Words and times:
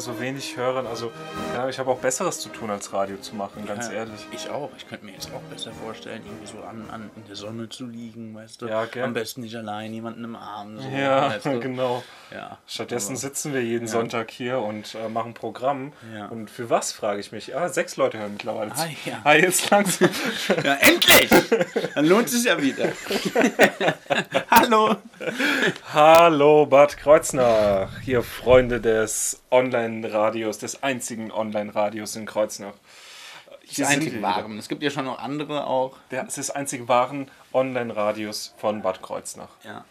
so 0.00 0.18
wenig 0.20 0.56
Hörern. 0.56 0.86
Also, 0.86 1.12
ja, 1.54 1.68
ich 1.68 1.78
habe 1.78 1.90
auch 1.90 1.98
Besseres 1.98 2.40
zu 2.40 2.48
tun, 2.48 2.70
als 2.70 2.92
Radio 2.92 3.16
zu 3.18 3.36
machen, 3.36 3.66
ganz 3.66 3.86
Ja, 3.86 3.92
ehrlich. 3.94 4.26
Ich 4.32 4.50
auch. 4.50 4.70
Ich 4.76 4.86
jetzt 5.20 5.34
auch 5.34 5.40
besser 5.42 5.72
vorstellen, 5.72 6.22
irgendwie 6.24 6.46
so 6.46 6.62
an, 6.62 6.88
an 6.90 7.10
in 7.14 7.26
der 7.26 7.36
Sonne 7.36 7.68
zu 7.68 7.86
liegen, 7.86 8.34
weißt 8.34 8.62
du? 8.62 8.66
Ja, 8.68 8.86
gell? 8.86 9.04
Am 9.04 9.12
besten 9.12 9.42
nicht 9.42 9.54
allein, 9.54 9.92
jemanden 9.92 10.24
im 10.24 10.34
Arm. 10.36 10.78
So, 10.80 10.88
Ja, 10.88 11.30
weißt 11.30 11.46
du? 11.46 11.60
genau. 11.60 12.02
Ja. 12.32 12.58
Stattdessen 12.66 13.10
Aber- 13.12 13.16
sitzen 13.20 13.52
wir 13.52 13.62
jeden 13.62 13.86
Sonntag 13.86 14.30
hier 14.30 14.60
und 14.60 14.94
äh, 14.94 15.08
machen 15.08 15.34
Programm. 15.34 15.92
Ja. 16.14 16.26
Und 16.26 16.48
für 16.50 16.70
was, 16.70 16.92
frage 16.92 17.20
ich 17.20 17.32
mich. 17.32 17.54
Ah, 17.54 17.68
sechs 17.68 17.96
Leute 17.96 18.18
hören 18.18 18.32
mittlerweile 18.32 18.72
zu. 18.72 18.80
Ah, 18.82 18.88
ja. 19.04 19.20
Ah, 19.24 19.34
jetzt 19.34 19.68
langsam. 19.70 20.08
Ja, 20.64 20.74
endlich! 20.74 21.28
Dann 21.94 22.06
lohnt 22.06 22.26
es 22.26 22.32
sich 22.32 22.44
ja 22.44 22.60
wieder. 22.60 22.88
Hallo! 24.50 24.96
Hallo 25.92 26.66
Bad 26.66 26.96
Kreuznach, 26.96 28.00
hier 28.00 28.22
Freunde 28.22 28.80
des 28.80 29.42
Online-Radios, 29.50 30.58
des 30.58 30.82
einzigen 30.82 31.30
Online-Radios 31.30 32.16
in 32.16 32.26
Kreuznach. 32.26 32.74
Die 33.70 33.74
sind 33.76 33.86
einzig 33.86 34.22
waren. 34.22 34.58
Es 34.58 34.68
gibt 34.68 34.82
ja 34.82 34.90
schon 34.90 35.04
noch 35.04 35.18
andere 35.18 35.66
auch. 35.66 35.96
Der, 36.10 36.26
es 36.26 36.38
ist 36.38 36.50
einzig 36.50 36.88
wahren 36.88 37.30
Online-Radios 37.52 38.54
von 38.58 38.82
Bad 38.82 39.02
Kreuznach. 39.02 39.50
Ja. 39.64 39.84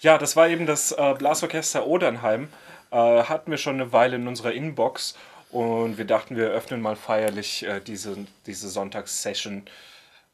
Ja, 0.00 0.16
das 0.16 0.34
war 0.36 0.48
eben 0.48 0.66
das 0.66 0.92
äh, 0.92 1.14
Blasorchester 1.18 1.86
Odernheim. 1.86 2.48
Äh, 2.90 2.96
hatten 2.96 3.50
wir 3.50 3.58
schon 3.58 3.74
eine 3.74 3.92
Weile 3.92 4.16
in 4.16 4.26
unserer 4.26 4.52
Inbox 4.52 5.16
und 5.50 5.98
wir 5.98 6.06
dachten, 6.06 6.36
wir 6.36 6.48
öffnen 6.48 6.80
mal 6.80 6.96
feierlich 6.96 7.64
äh, 7.64 7.80
diese, 7.80 8.16
diese 8.46 8.68
Sonntagssession 8.68 9.66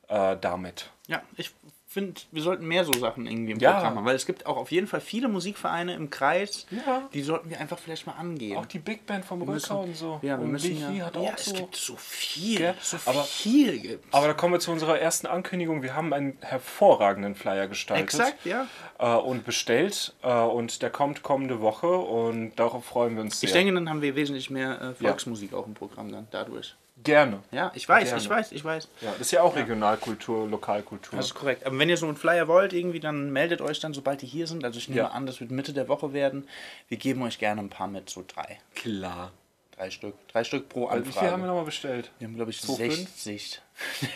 äh, 0.08 0.37
damit. 0.40 0.90
Ja, 1.08 1.22
ich 1.37 1.52
finde, 1.96 2.20
wir 2.31 2.43
sollten 2.43 2.66
mehr 2.66 2.84
so 2.84 2.93
Sachen 2.93 3.26
irgendwie 3.26 3.52
im 3.52 3.58
Ja. 3.58 3.72
Programm 3.72 3.96
haben, 3.96 4.04
weil 4.04 4.16
es 4.16 4.26
gibt 4.26 4.44
auch 4.44 4.58
auf 4.58 4.70
jeden 4.70 4.87
Fall 4.87 5.00
viele 5.00 5.28
Musikvereine 5.28 5.94
im 5.94 6.10
Kreis, 6.10 6.66
Ja. 6.70 7.08
die 7.14 7.22
sollten 7.22 7.48
wir 7.48 7.58
einfach 7.58 7.78
vielleicht 7.78 8.06
mal 8.06 8.12
angehen. 8.12 8.58
Auch 8.58 8.66
die 8.66 8.78
Big 8.78 9.06
Band 9.06 9.25
vom 9.25 9.40
Rückau 9.40 9.82
und 9.84 9.96
so. 9.96 10.19
Ja, 10.22 10.37
wir 10.38 10.44
und 10.44 10.52
müssen 10.52 10.70
Wichi 10.72 10.98
ja, 10.98 11.06
hat 11.06 11.14
ja, 11.16 11.20
auch 11.22 11.34
es 11.37 11.46
so. 11.46 11.54
gibt 11.54 11.75
so 11.76 11.96
viel, 11.96 12.58
Gell? 12.58 12.75
so 12.82 12.98
Aber- 13.06 13.22
viel 13.25 13.78
gibt's. 13.78 14.06
Aber 14.12 14.26
da 14.26 14.34
kommen 14.34 14.52
wir 14.52 14.60
zu 14.60 14.70
unserer 14.70 14.98
ersten 14.98 15.26
Ankündigung. 15.26 15.82
Wir 15.82 15.94
haben 15.96 16.12
einen 16.12 16.37
hervorragenden 16.43 17.34
Flyer 17.34 17.66
gestaltet. 17.69 18.04
Exakt, 18.04 18.44
ja. 18.44 18.66
Äh, 18.98 19.16
und 19.16 19.44
bestellt. 19.44 20.14
Äh, 20.22 20.32
und 20.32 20.82
der 20.82 20.90
kommt 20.90 21.22
kommende 21.22 21.60
Woche 21.62 21.88
und 21.88 22.56
darauf 22.56 22.84
freuen 22.84 23.14
wir 23.16 23.22
uns 23.22 23.40
sehr. 23.40 23.48
Ich 23.48 23.52
denke, 23.54 23.72
dann 23.72 23.88
haben 23.88 24.02
wir 24.02 24.14
wesentlich 24.16 24.50
mehr 24.50 24.81
äh, 24.81 24.94
Volksmusik 24.94 25.54
auch 25.54 25.66
im 25.66 25.75
Programm 25.75 26.12
dann 26.12 26.26
dadurch. 26.31 26.75
Gerne. 27.04 27.43
Ja, 27.52 27.70
ich 27.75 27.88
weiß, 27.88 28.08
Gerne. 28.08 28.22
ich 28.22 28.28
weiß, 28.31 28.52
ich 28.52 28.64
weiß. 28.64 28.88
Ja, 29.02 29.10
das 29.12 29.20
ist 29.20 29.31
ja 29.31 29.43
auch 29.43 29.54
Regionalkultur, 29.54 30.48
Lokalkultur. 30.48 31.16
Das 31.19 31.26
ist 31.26 31.34
korrekt. 31.34 31.66
Aber 31.66 31.78
wenn 31.78 31.88
ihr 31.90 31.96
so 31.98 32.06
einen 32.06 32.16
Flyer 32.16 32.48
wollt, 32.48 32.72
irgendwie, 32.72 33.00
dann 33.00 33.32
meldet 33.32 33.60
euch 33.60 33.81
dann, 33.81 33.93
sobald 33.94 34.22
die 34.22 34.26
hier 34.26 34.46
sind. 34.46 34.64
Also 34.64 34.78
ich 34.78 34.88
nehme 34.88 35.02
Ja. 35.02 35.08
an, 35.08 35.26
das 35.26 35.40
wird 35.40 35.50
Mitte 35.50 35.72
der 35.72 35.88
Woche 35.88 36.12
werden. 36.14 36.48
Wir 36.88 36.96
geben 36.96 37.22
euch 37.22 37.38
gerne 37.38 37.60
ein 37.60 37.69
paar 37.69 37.87
mit, 37.87 38.08
so 38.08 38.25
drei. 38.26 38.58
Klar. 38.75 39.32
Drei 39.76 39.90
Stück. 39.90 40.14
Drei 40.28 40.43
Stück 40.43 40.70
pro 40.70 40.88
Wie 40.90 40.94
viel 40.94 40.96
haben 40.96 41.04
wir 41.14 41.20
Anfrage. 41.22 41.43
nochmal 41.46 41.64
bestellt? 41.66 42.10
Wir 42.19 42.28
haben, 42.28 42.34
glaube 42.37 42.50
ich, 42.50 42.60
2,5? 42.60 42.88
60. 42.88 43.60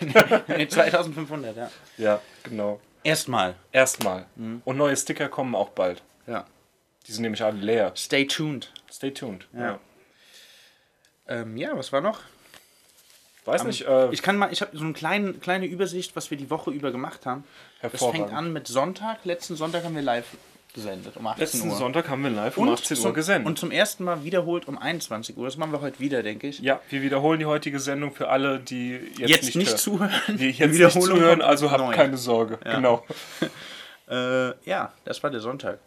nee, 0.49 0.67
2500, 0.67 1.55
ja. 1.57 1.71
Ja, 1.99 2.21
genau. 2.45 2.81
Erstmal. 3.05 3.55
Erstmal. 3.73 4.25
Mhm. 4.37 4.63
Und 4.65 4.79
neue 4.79 4.97
Sticker 4.97 5.29
kommen 5.29 5.55
auch 5.55 5.69
bald. 5.69 6.03
Ja. 6.27 6.47
Die 7.07 7.13
sind 7.13 7.23
nämlich 7.23 7.43
alle 7.43 7.59
leer. 7.59 7.93
Stay 7.95 8.27
tuned. 8.27 8.73
Stay 8.91 9.11
tuned. 9.11 9.47
Ja. 9.53 9.61
Ja. 9.61 9.81
Ähm, 11.29 11.57
ja, 11.59 11.77
was 11.77 11.93
war 11.93 12.01
noch? 12.01 12.21
Weiß 13.45 13.65
nicht, 13.65 13.87
äh, 13.87 14.11
Ich 14.13 14.23
kann 14.23 14.37
mal, 14.37 14.53
ich 14.53 14.61
habe 14.61 14.77
so 14.77 14.85
eine 14.85 14.93
kleine, 14.93 15.33
kleine 15.35 15.67
Übersicht, 15.67 16.15
was 16.17 16.31
wir 16.31 16.39
die 16.39 16.51
Woche 16.51 16.71
über 16.71 16.91
gemacht 16.93 17.27
haben. 17.27 17.45
Das 17.83 17.93
fängt 18.05 18.33
an 18.33 18.53
mit 18.53 18.69
Sonntag. 18.69 19.25
Letzten 19.25 19.57
Sonntag 19.57 19.85
haben 19.85 19.95
wir 19.95 20.03
live 20.03 20.27
gesendet, 20.73 21.17
um 21.17 21.27
18 21.27 21.41
letzten 21.41 21.69
Uhr. 21.71 21.77
Sonntag 21.77 22.09
haben 22.09 22.23
wir 22.23 22.31
live 22.31 22.57
um 22.57 22.69
18 22.69 22.97
Uhr 22.97 23.03
zum, 23.03 23.15
gesendet. 23.15 23.47
Und 23.49 23.59
zum 23.59 23.71
ersten 23.73 24.05
Mal 24.05 24.23
wiederholt 24.25 24.69
um 24.69 24.79
21 24.79 25.37
Uhr. 25.37 25.47
Das 25.47 25.57
machen 25.57 25.73
wir 25.73 25.81
heute 25.81 25.99
wieder, 25.99 26.23
denke 26.23 26.47
ich. 26.47 26.61
ja, 26.61 26.81
wir 26.91 27.03
wiederholen 27.03 27.41
die 27.41 27.47
heutige 27.47 27.81
Sendung 27.81 28.13
für 28.13 28.29
alle, 28.29 28.61
die 28.61 28.93
jetzt, 29.19 29.31
Jetzt 29.31 29.43
nicht, 29.47 29.57
nicht, 29.57 29.69
hören. 29.71 29.79
zuhören. 29.79 30.13
Die 30.29 30.51
jetzt 30.51 30.79
nicht 30.79 31.03
zuhören, 31.03 31.43
also 31.43 31.71
habt 31.73 31.81
neu. 31.83 31.93
keine 31.95 32.17
Sorge. 32.17 32.59
Genau. 32.65 33.05
Äh, 34.09 34.55
ja, 34.69 34.93
das 35.05 35.23
war 35.23 35.31
der 35.31 35.39
Sonntag. 35.39 35.79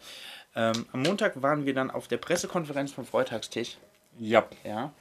Ähm, 0.56 0.86
am 0.94 1.02
Montag 1.02 1.42
waren 1.42 1.66
wir 1.66 1.74
dann 1.74 1.92
auf 1.92 2.08
der 2.08 2.16
Pressekonferenz 2.16 2.94
vom 2.94 3.06
Freitagstisch. 3.06 3.78
Ja. 4.18 4.46
Ja. 4.64 4.94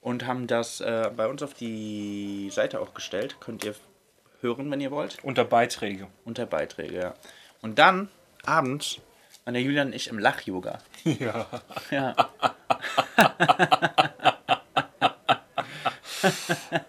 Und 0.00 0.26
haben 0.26 0.46
das 0.46 0.80
äh, 0.80 1.10
bei 1.16 1.26
uns 1.26 1.42
auf 1.42 1.54
die 1.54 2.50
Seite 2.52 2.80
auch 2.80 2.94
gestellt. 2.94 3.36
Könnt 3.40 3.64
ihr 3.64 3.74
hören, 4.40 4.70
wenn 4.70 4.80
ihr 4.80 4.90
wollt. 4.90 5.18
Unter 5.24 5.44
Beiträge. 5.44 6.06
Unter 6.24 6.46
Beiträge, 6.46 6.98
ja. 7.00 7.14
Und 7.62 7.78
dann 7.78 8.08
abends 8.44 8.98
waren 9.44 9.54
der 9.54 9.62
Julian 9.62 9.88
und 9.88 9.94
ich 9.94 10.08
im 10.08 10.18
Lach-Yoga. 10.18 10.78
Ja. 11.04 11.46
Ja. 11.90 12.14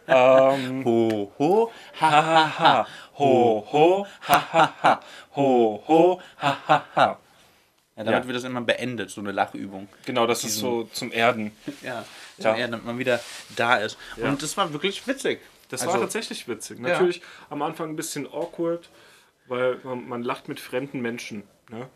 ähm, 0.08 0.84
Ho, 0.86 1.32
ho, 1.38 1.72
ha, 2.00 2.12
ha, 2.12 2.60
ha. 2.60 2.88
Ho, 3.18 3.66
ho, 3.72 4.08
ha, 4.28 4.54
ha, 4.54 4.74
ha. 4.82 5.00
Ho, 5.36 5.84
ho, 5.88 6.22
ha, 6.42 6.58
ha, 6.68 6.84
ha. 6.96 7.18
Ja, 7.96 8.04
damit 8.04 8.22
Ja. 8.22 8.28
wird 8.28 8.38
das 8.38 8.44
immer 8.46 8.62
beendet, 8.62 9.10
so 9.10 9.22
eine 9.22 9.32
Lachübung. 9.32 9.88
Genau, 10.06 10.26
das 10.26 10.44
ist 10.44 10.58
so 10.58 10.84
zum 10.86 11.12
Erden. 11.12 11.52
Ja, 11.82 12.06
Ja. 12.44 12.56
ja. 12.58 12.68
damit 12.68 12.86
man 12.86 12.98
wieder 13.00 13.20
da 13.56 13.78
ist. 13.78 13.98
Und 14.18 14.42
das 14.42 14.56
war 14.58 14.72
wirklich 14.74 15.06
witzig. 15.08 15.40
Das 15.70 15.82
Also- 15.82 15.94
war 15.94 16.00
tatsächlich 16.02 16.48
witzig. 16.48 16.80
Natürlich 16.80 17.22
am 17.50 17.62
Anfang 17.62 17.90
ein 17.90 17.96
bisschen 17.96 18.26
awkward, 18.28 18.90
weil 19.48 19.80
man, 19.84 20.08
man 20.08 20.24
lacht 20.24 20.48
mit 20.48 20.60
fremden 20.60 21.00
Menschen. 21.02 21.44
Ne? 21.70 21.88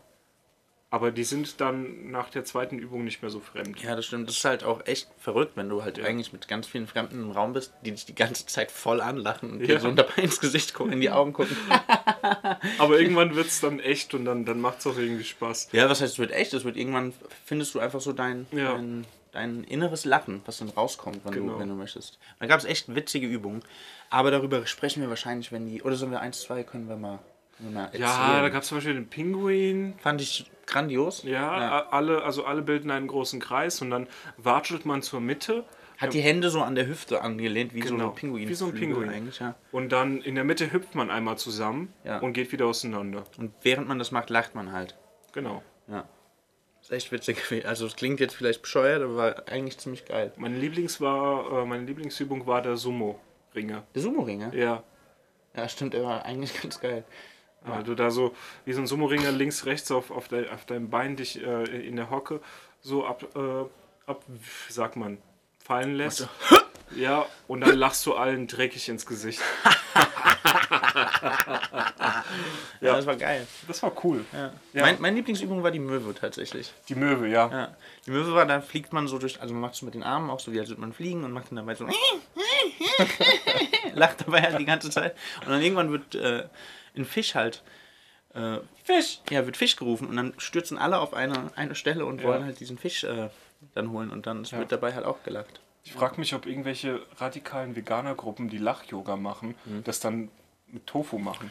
Aber 0.90 1.10
die 1.10 1.24
sind 1.24 1.60
dann 1.60 2.12
nach 2.12 2.30
der 2.30 2.44
zweiten 2.44 2.78
Übung 2.78 3.02
nicht 3.02 3.20
mehr 3.20 3.30
so 3.32 3.40
fremd. 3.40 3.80
Ja, 3.82 3.96
das 3.96 4.06
stimmt. 4.06 4.28
Das 4.28 4.36
ist 4.36 4.44
halt 4.44 4.62
auch 4.62 4.86
echt 4.86 5.08
verrückt, 5.18 5.56
wenn 5.56 5.68
du 5.68 5.82
halt 5.82 5.98
eigentlich 5.98 6.32
mit 6.32 6.46
ganz 6.46 6.68
vielen 6.68 6.86
Fremden 6.86 7.20
im 7.20 7.30
Raum 7.32 7.52
bist, 7.52 7.72
die 7.84 7.90
dich 7.90 8.06
die 8.06 8.14
ganze 8.14 8.46
Zeit 8.46 8.70
voll 8.70 9.00
anlachen 9.00 9.50
und 9.50 9.60
Ja. 9.62 9.66
dir 9.66 9.80
so 9.80 9.90
dabei 9.90 10.22
ins 10.22 10.38
Gesicht 10.38 10.72
gucken, 10.72 10.92
in 10.92 11.00
die 11.00 11.10
Augen 11.10 11.32
gucken. 11.32 11.56
Aber 12.78 13.00
irgendwann 13.00 13.34
wird 13.34 13.48
es 13.48 13.60
dann 13.60 13.80
echt 13.80 14.14
und 14.14 14.24
dann, 14.24 14.44
dann 14.44 14.60
macht 14.60 14.78
es 14.78 14.86
auch 14.86 14.96
irgendwie 14.96 15.24
Spaß. 15.24 15.70
Ja, 15.72 15.90
was 15.90 16.00
heißt, 16.00 16.12
es 16.12 16.18
wird 16.20 16.30
echt? 16.30 16.54
Es 16.54 16.64
wird 16.64 16.76
irgendwann, 16.76 17.12
findest 17.44 17.74
du 17.74 17.80
einfach 17.80 18.00
so 18.00 18.12
dein, 18.12 18.46
Ja. 18.52 18.74
dein, 18.74 19.04
dein 19.34 19.64
inneres 19.64 20.04
Lachen, 20.04 20.42
was 20.46 20.58
dann 20.58 20.68
rauskommt, 20.70 21.20
wenn, 21.24 21.32
Genau. 21.32 21.52
du, 21.54 21.58
wenn 21.58 21.68
du 21.68 21.74
möchtest. 21.74 22.18
Da 22.40 22.46
gab 22.46 22.58
es 22.60 22.64
echt 22.64 22.94
witzige 22.94 23.26
Übungen. 23.26 23.62
Aber 24.10 24.30
darüber 24.30 24.66
sprechen 24.66 25.02
wir 25.02 25.08
wahrscheinlich, 25.08 25.52
wenn 25.52 25.66
die. 25.66 25.82
Oder 25.82 25.96
sollen 25.96 26.12
wir 26.12 26.20
eins, 26.20 26.40
zwei, 26.42 26.62
können 26.62 26.88
wir 26.88 26.96
mal, 26.96 27.18
können 27.56 27.70
wir 27.70 27.80
mal 27.80 27.84
erzählen. 27.86 28.02
Ja, 28.02 28.40
da 28.42 28.48
gab 28.48 28.62
es 28.62 28.68
zum 28.68 28.78
Beispiel 28.78 28.94
den 28.94 29.08
Pinguin. 29.08 29.94
Fand 29.98 30.20
ich 30.20 30.50
grandios. 30.66 31.22
Ja, 31.24 31.50
a- 31.50 31.88
alle, 31.90 32.22
also 32.22 32.44
alle 32.44 32.62
bilden 32.62 32.90
einen 32.90 33.06
großen 33.08 33.40
Kreis 33.40 33.82
und 33.82 33.90
dann 33.90 34.06
watschelt 34.38 34.86
man 34.86 35.02
zur 35.02 35.20
Mitte 35.20 35.64
Hat 35.98 36.12
die 36.14 36.20
Hände 36.20 36.50
so 36.50 36.60
an 36.62 36.74
der 36.74 36.86
Hüfte 36.88 37.22
angelehnt, 37.22 37.74
wie 37.74 37.82
so 37.82 37.94
Genau, 37.94 38.08
ein 38.10 38.14
Pinguin. 38.14 38.48
wie 38.48 38.54
so 38.54 38.66
ein 38.66 38.74
Pinguin. 38.74 39.08
eigentlich, 39.10 39.38
ja. 39.40 39.54
und 39.72 39.90
dann 39.92 40.20
in 40.22 40.34
der 40.34 40.42
Mitte 40.44 40.72
hüpft 40.72 40.94
man 40.94 41.10
einmal 41.10 41.38
zusammen 41.38 41.92
Ja. 42.04 42.18
und 42.18 42.32
geht 42.32 42.50
wieder 42.50 42.66
auseinander. 42.66 43.24
Und 43.38 43.52
während 43.62 43.86
man 43.88 43.98
das 43.98 44.10
macht, 44.10 44.28
lacht 44.30 44.54
man 44.54 44.72
halt. 44.72 44.96
Genau. 45.32 45.62
Ja. 45.86 46.04
Ist 46.84 46.92
echt 46.92 47.12
witzig. 47.12 47.66
Also 47.66 47.86
es 47.86 47.96
klingt 47.96 48.20
jetzt 48.20 48.34
vielleicht 48.34 48.62
bescheuert, 48.62 49.02
aber 49.02 49.16
war 49.16 49.48
eigentlich 49.48 49.78
ziemlich 49.78 50.04
geil. 50.04 50.32
Meine, 50.36 50.58
Lieblings 50.58 51.00
war, 51.00 51.62
äh, 51.62 51.64
meine 51.64 51.84
Lieblingsübung 51.84 52.46
war 52.46 52.60
der 52.60 52.76
Sumo-Ringer. 52.76 53.84
Der 53.94 54.02
Sumo-Ringer? 54.02 54.54
Ja. 54.54 54.82
Ja, 55.56 55.68
stimmt, 55.68 55.94
der 55.94 56.04
war 56.04 56.24
eigentlich 56.24 56.60
ganz 56.62 56.80
geil. 56.80 57.04
Weil 57.66 57.82
du 57.82 57.94
da 57.94 58.10
so 58.10 58.34
wie 58.66 58.74
so 58.74 58.82
ein 58.82 58.86
Sumo-Ringer 58.86 59.32
links, 59.32 59.64
rechts 59.64 59.90
auf, 59.90 60.10
auf, 60.10 60.28
de, 60.28 60.50
auf 60.50 60.66
deinem 60.66 60.90
Bein 60.90 61.16
dich 61.16 61.42
äh, 61.42 61.64
in 61.64 61.96
der 61.96 62.10
Hocke 62.10 62.40
so 62.82 63.06
ab, 63.06 63.24
äh, 63.34 64.10
ab, 64.10 64.22
wie 64.28 64.72
sagt 64.72 64.96
man, 64.96 65.16
fallen 65.58 65.94
lässt. 65.94 66.28
Ja, 66.94 67.24
und 67.48 67.62
dann 67.62 67.76
lachst 67.76 68.04
du 68.04 68.12
allen 68.12 68.46
dreckig 68.46 68.90
ins 68.90 69.06
Gesicht. 69.06 69.40
Ja, 72.80 72.96
das 72.96 73.06
war 73.06 73.16
geil. 73.16 73.46
Das 73.66 73.82
war 73.82 73.92
cool. 74.04 74.24
Ja. 74.32 74.52
Ja. 74.72 74.82
Mein, 74.82 75.00
meine 75.00 75.16
Lieblingsübung 75.16 75.62
war 75.62 75.70
die 75.70 75.78
Möwe 75.78 76.14
tatsächlich. 76.14 76.72
Die 76.88 76.94
Möwe, 76.94 77.28
ja. 77.28 77.50
Ja. 77.50 77.76
Die 78.06 78.10
Möwe 78.10 78.34
war, 78.34 78.46
da 78.46 78.60
fliegt 78.60 78.92
man 78.92 79.08
so 79.08 79.18
durch, 79.18 79.40
also 79.40 79.54
man 79.54 79.62
macht 79.62 79.74
es 79.74 79.82
mit 79.82 79.94
den 79.94 80.02
Armen 80.02 80.30
auch 80.30 80.40
so, 80.40 80.52
wie 80.52 80.60
als 80.60 80.68
würde 80.68 80.80
man 80.80 80.92
fliegen 80.92 81.24
und 81.24 81.32
macht 81.32 81.50
dann 81.50 81.56
dabei 81.56 81.74
so 81.74 81.86
lacht 83.94 84.26
dabei 84.26 84.42
halt 84.42 84.58
die 84.58 84.64
ganze 84.64 84.90
Zeit. 84.90 85.16
Und 85.40 85.50
dann 85.50 85.62
irgendwann 85.62 85.90
wird 85.90 86.14
äh, 86.14 86.44
ein 86.96 87.04
Fisch 87.04 87.34
halt, 87.34 87.62
äh, 88.34 88.58
Fisch! 88.82 89.20
ja, 89.30 89.46
wird 89.46 89.56
Fisch 89.56 89.76
gerufen 89.76 90.08
und 90.08 90.16
dann 90.16 90.34
stürzen 90.38 90.78
alle 90.78 91.00
auf 91.00 91.14
eine, 91.14 91.50
eine 91.56 91.74
Stelle 91.74 92.04
und 92.04 92.22
wollen 92.22 92.44
halt 92.44 92.60
diesen 92.60 92.78
Fisch 92.78 93.04
äh, 93.04 93.30
dann 93.74 93.90
holen 93.90 94.10
und 94.10 94.26
dann 94.26 94.50
wird 94.50 94.72
dabei 94.72 94.94
halt 94.94 95.06
auch 95.06 95.22
gelacht. 95.22 95.60
Ich 95.84 95.92
frage 95.92 96.18
mich, 96.18 96.34
ob 96.34 96.46
irgendwelche 96.46 97.02
radikalen 97.18 97.76
Veganergruppen, 97.76 98.48
die 98.48 98.58
Lach-Yoga 98.58 99.16
machen, 99.16 99.54
das 99.84 100.00
dann 100.00 100.30
mit 100.74 100.86
Tofu 100.86 101.18
machen. 101.18 101.50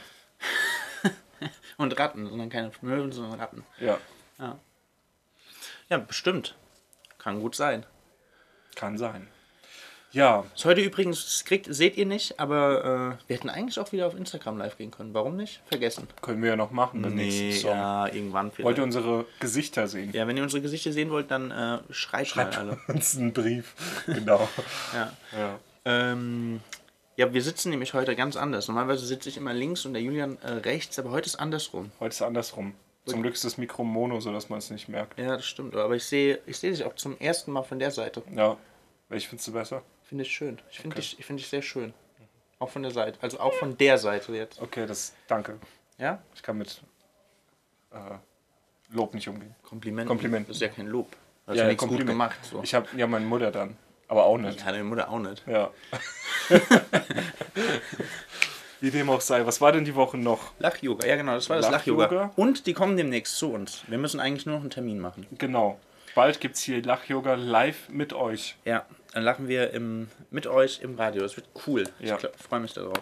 Und 1.77 1.97
Ratten, 1.99 2.27
sondern 2.29 2.49
keine 2.49 2.71
Möwen, 2.81 3.11
sondern 3.11 3.39
Ratten. 3.39 3.65
Ja, 3.79 3.97
Ja, 5.89 5.97
bestimmt. 5.97 6.55
Kann 7.17 7.39
gut 7.39 7.55
sein. 7.55 7.85
kann 8.75 8.97
sein. 8.97 9.27
Ja, 10.11 10.45
Ist 10.53 10.65
heute 10.65 10.81
übrigens, 10.81 11.43
kriegt, 11.43 11.73
seht 11.73 11.97
ihr 11.97 12.05
nicht, 12.05 12.39
aber 12.39 13.17
äh, 13.23 13.27
wir 13.27 13.35
hätten 13.35 13.49
eigentlich 13.49 13.79
auch 13.79 13.91
wieder 13.91 14.05
auf 14.05 14.15
Instagram 14.15 14.59
live 14.59 14.77
gehen 14.77 14.91
können. 14.91 15.11
Warum 15.15 15.35
nicht? 15.35 15.61
Vergessen. 15.65 16.07
können 16.21 16.43
wir 16.43 16.51
ja 16.51 16.55
noch 16.55 16.69
machen 16.69 17.01
beim 17.01 17.15
nächsten 17.15 17.51
Song. 17.53 17.71
ja, 17.71 18.05
irgendwann 18.05 18.51
vielleicht. 18.51 18.65
Wollt 18.65 18.77
ihr 18.77 18.83
unsere 18.83 19.25
Gesichter 19.39 19.87
sehen? 19.87 20.11
ja, 20.13 20.27
wenn 20.27 20.37
ihr 20.37 20.43
unsere 20.43 20.61
Gesichter 20.61 20.91
sehen 20.91 21.09
wollt, 21.09 21.31
dann 21.31 21.49
äh, 21.49 21.79
schreibt, 21.91 22.35
mal 22.35 22.45
alle. 22.45 22.77
uns 22.89 23.17
einen 23.17 23.33
Brief. 23.33 23.73
Genau. 24.05 24.47
Ja. 24.93 25.11
ja. 25.35 25.59
Ähm, 25.85 26.61
ja, 27.15 27.33
wir 27.33 27.41
sitzen 27.41 27.69
nämlich 27.69 27.93
heute 27.93 28.15
ganz 28.15 28.35
anders. 28.35 28.67
Normalerweise 28.67 29.05
sitze 29.05 29.29
ich 29.29 29.37
immer 29.37 29.53
links 29.53 29.85
und 29.85 29.93
der 29.93 30.01
Julian 30.01 30.37
äh, 30.41 30.51
rechts, 30.51 30.97
aber 30.99 31.11
heute 31.11 31.27
ist 31.27 31.35
andersrum. 31.35 31.91
Heute 31.99 32.13
ist 32.13 32.21
andersrum. 32.21 32.73
Zum 33.05 33.21
Glück 33.21 33.33
ist 33.33 33.43
das 33.43 33.57
Mikro 33.57 33.83
mono, 33.83 34.21
sodass 34.21 34.47
man 34.49 34.59
es 34.59 34.69
nicht 34.69 34.87
merkt. 34.87 35.19
Ja, 35.19 35.35
das 35.35 35.45
stimmt. 35.45 35.75
Aber 35.75 35.93
ich 35.95 36.05
sehe 36.05 36.39
ich 36.45 36.57
sehe 36.57 36.71
dich 36.71 36.85
auch 36.85 36.95
zum 36.95 37.17
ersten 37.19 37.51
Mal 37.51 37.63
von 37.63 37.77
der 37.77 37.91
Seite. 37.91 38.23
Ja. 38.33 38.55
Welch 39.09 39.27
findest 39.27 39.49
du 39.49 39.53
besser? 39.53 39.83
Finde 40.03 40.23
ich 40.23 40.31
schön. 40.31 40.59
Ich 40.71 40.79
finde 40.79 40.95
dich, 40.95 41.19
ich 41.19 41.25
finde 41.25 41.41
dich 41.41 41.49
sehr 41.49 41.61
schön. 41.61 41.93
Auch 42.59 42.69
von 42.69 42.81
der 42.81 42.91
Seite. 42.91 43.19
Also 43.21 43.39
auch 43.41 43.53
von 43.53 43.77
der 43.77 43.97
Seite 43.97 44.33
jetzt. 44.33 44.61
Okay, 44.61 44.87
das. 44.87 45.13
Danke. 45.27 45.59
Ja? 45.97 46.21
Ich 46.33 46.41
kann 46.41 46.57
mit 46.57 46.81
äh, 47.91 47.97
Lob 48.91 49.13
nicht 49.13 49.27
umgehen. 49.27 49.53
Kompliment. 49.63 50.07
Kompliment. 50.07 50.47
Das 50.47 50.55
ist 50.57 50.61
ja 50.61 50.69
kein 50.69 50.87
Lob. 50.87 51.07
Ist 51.47 51.57
Ja, 51.57 51.65
nichts 51.67 51.81
gut 51.81 51.89
Kompliment. 51.89 52.09
gemacht. 52.09 52.37
So. 52.43 52.63
Ich 52.63 52.73
habe 52.73 52.87
ja 52.95 53.05
meine 53.05 53.25
Mutter 53.25 53.51
dann. 53.51 53.75
Aber 54.07 54.25
auch 54.25 54.37
nicht. 54.37 54.59
ja, 54.59 54.71
deine 54.71 54.83
Mutter 54.83 55.09
auch 55.09 55.19
nicht. 55.19 55.43
Ja. 55.47 55.71
Wie 58.81 58.91
dem 58.91 59.09
auch 59.09 59.21
sei. 59.21 59.45
Was 59.45 59.61
war 59.61 59.71
denn 59.71 59.85
die 59.85 59.95
Woche 59.95 60.17
noch? 60.17 60.51
Lach-Yoga, 60.59 61.07
ja 61.07 61.15
genau, 61.15 61.35
das 61.35 61.49
war 61.49 61.55
das 61.55 61.71
Lach-Yoga. 61.71 62.03
Lach-Yoga. 62.03 62.31
Und 62.35 62.67
die 62.67 62.73
kommen 62.73 62.97
demnächst 62.97 63.37
zu 63.37 63.51
uns. 63.53 63.83
Wir 63.87 63.97
müssen 63.97 64.19
eigentlich 64.19 64.45
nur 64.45 64.55
noch 64.55 64.61
einen 64.61 64.71
Termin 64.71 64.99
machen. 64.99 65.25
Genau. 65.37 65.79
Bald 66.15 66.41
gibt 66.41 66.55
es 66.57 66.61
hier 66.61 66.83
Lach-Yoga 66.83 67.35
live 67.35 67.87
mit 67.89 68.11
euch. 68.13 68.57
Ja, 68.65 68.85
dann 69.13 69.23
lachen 69.23 69.47
wir 69.47 69.71
im, 69.71 70.09
mit 70.31 70.47
euch 70.47 70.81
im 70.81 70.95
Radio. 70.95 71.21
Das 71.23 71.37
wird 71.37 71.47
cool. 71.65 71.85
Ja. 71.99 72.17
Ich 72.17 72.27
freue 72.45 72.59
mich 72.59 72.73
darauf. 72.73 72.99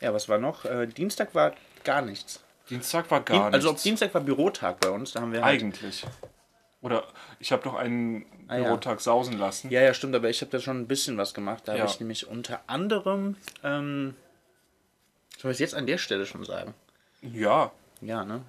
Ja, 0.00 0.14
was 0.14 0.28
war 0.28 0.38
noch? 0.38 0.64
Äh, 0.64 0.86
Dienstag 0.86 1.34
war 1.34 1.52
gar 1.84 2.02
nichts. 2.02 2.42
Dienstag 2.70 3.10
war 3.10 3.20
gar 3.20 3.52
also 3.52 3.68
ob 3.68 3.74
nichts. 3.74 3.82
Dienstag 3.82 4.14
war 4.14 4.20
Bürotag 4.20 4.80
bei 4.80 4.90
uns, 4.90 5.12
da 5.12 5.20
haben 5.20 5.32
wir 5.32 5.42
halt, 5.42 5.62
Eigentlich. 5.62 6.04
Oder 6.80 7.04
ich 7.40 7.50
habe 7.52 7.62
doch 7.64 7.74
einen 7.74 8.24
Ah, 8.46 8.56
ja. 8.56 8.62
Bürotag 8.64 9.00
sausen 9.00 9.36
lassen. 9.38 9.70
Ja, 9.70 9.80
ja, 9.82 9.92
stimmt, 9.94 10.14
aber 10.14 10.30
ich 10.30 10.40
habe 10.40 10.50
da 10.50 10.60
schon 10.60 10.78
ein 10.80 10.86
bisschen 10.86 11.16
was 11.18 11.34
gemacht. 11.34 11.64
Da 11.66 11.74
Ja. 11.74 11.80
habe 11.82 11.90
ich 11.90 11.98
nämlich 12.00 12.28
unter 12.28 12.60
anderem, 12.68 13.36
ähm, 13.64 14.14
soll 15.38 15.50
ich 15.50 15.56
es 15.56 15.60
jetzt 15.60 15.74
an 15.74 15.86
der 15.86 15.98
Stelle 15.98 16.24
schon 16.24 16.44
sagen? 16.44 16.74
Ja. 17.20 17.72
Ja, 18.00 18.24
ne? 18.24 18.42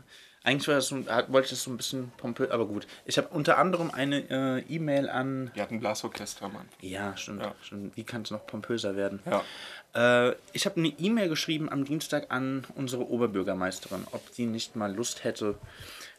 Eigentlich 0.44 0.68
war 0.70 0.76
das 0.76 0.88
so, 0.88 1.06
wollte 1.06 1.46
ich 1.46 1.50
das 1.50 1.64
so 1.64 1.72
ein 1.72 1.76
bisschen 1.78 2.12
pompös, 2.18 2.50
aber 2.50 2.66
gut. 2.66 2.88
Ich 3.06 3.18
habe 3.18 3.28
unter 3.30 3.58
anderem 3.58 3.92
eine 3.92 4.30
äh, 4.30 4.74
E-Mail 4.74 5.10
an. 5.10 5.52
Wir 5.54 5.64
hatten 5.64 5.76
ein 5.76 5.80
Blasorchester, 5.82 6.48
Mann. 6.48 6.70
Ja, 6.80 7.18
stimmt. 7.18 7.42
Ja. 7.42 7.54
stimmt. 7.62 7.98
Wie 7.98 8.04
kann 8.06 8.22
es 8.22 8.32
noch 8.32 8.46
pompöser 8.48 8.96
werden? 8.96 9.20
Ja. 9.26 10.30
Äh, 10.30 10.36
ich 10.54 10.66
habe 10.66 10.78
eine 10.78 10.88
E-Mail 10.98 11.28
geschrieben 11.28 11.70
am 11.70 11.84
Dienstag 11.84 12.28
an 12.32 12.66
unsere 12.76 13.10
Oberbürgermeisterin, 13.10 14.08
ob 14.12 14.22
sie 14.32 14.46
nicht 14.46 14.76
mal 14.78 14.96
Lust 14.96 15.26
hätte, 15.26 15.56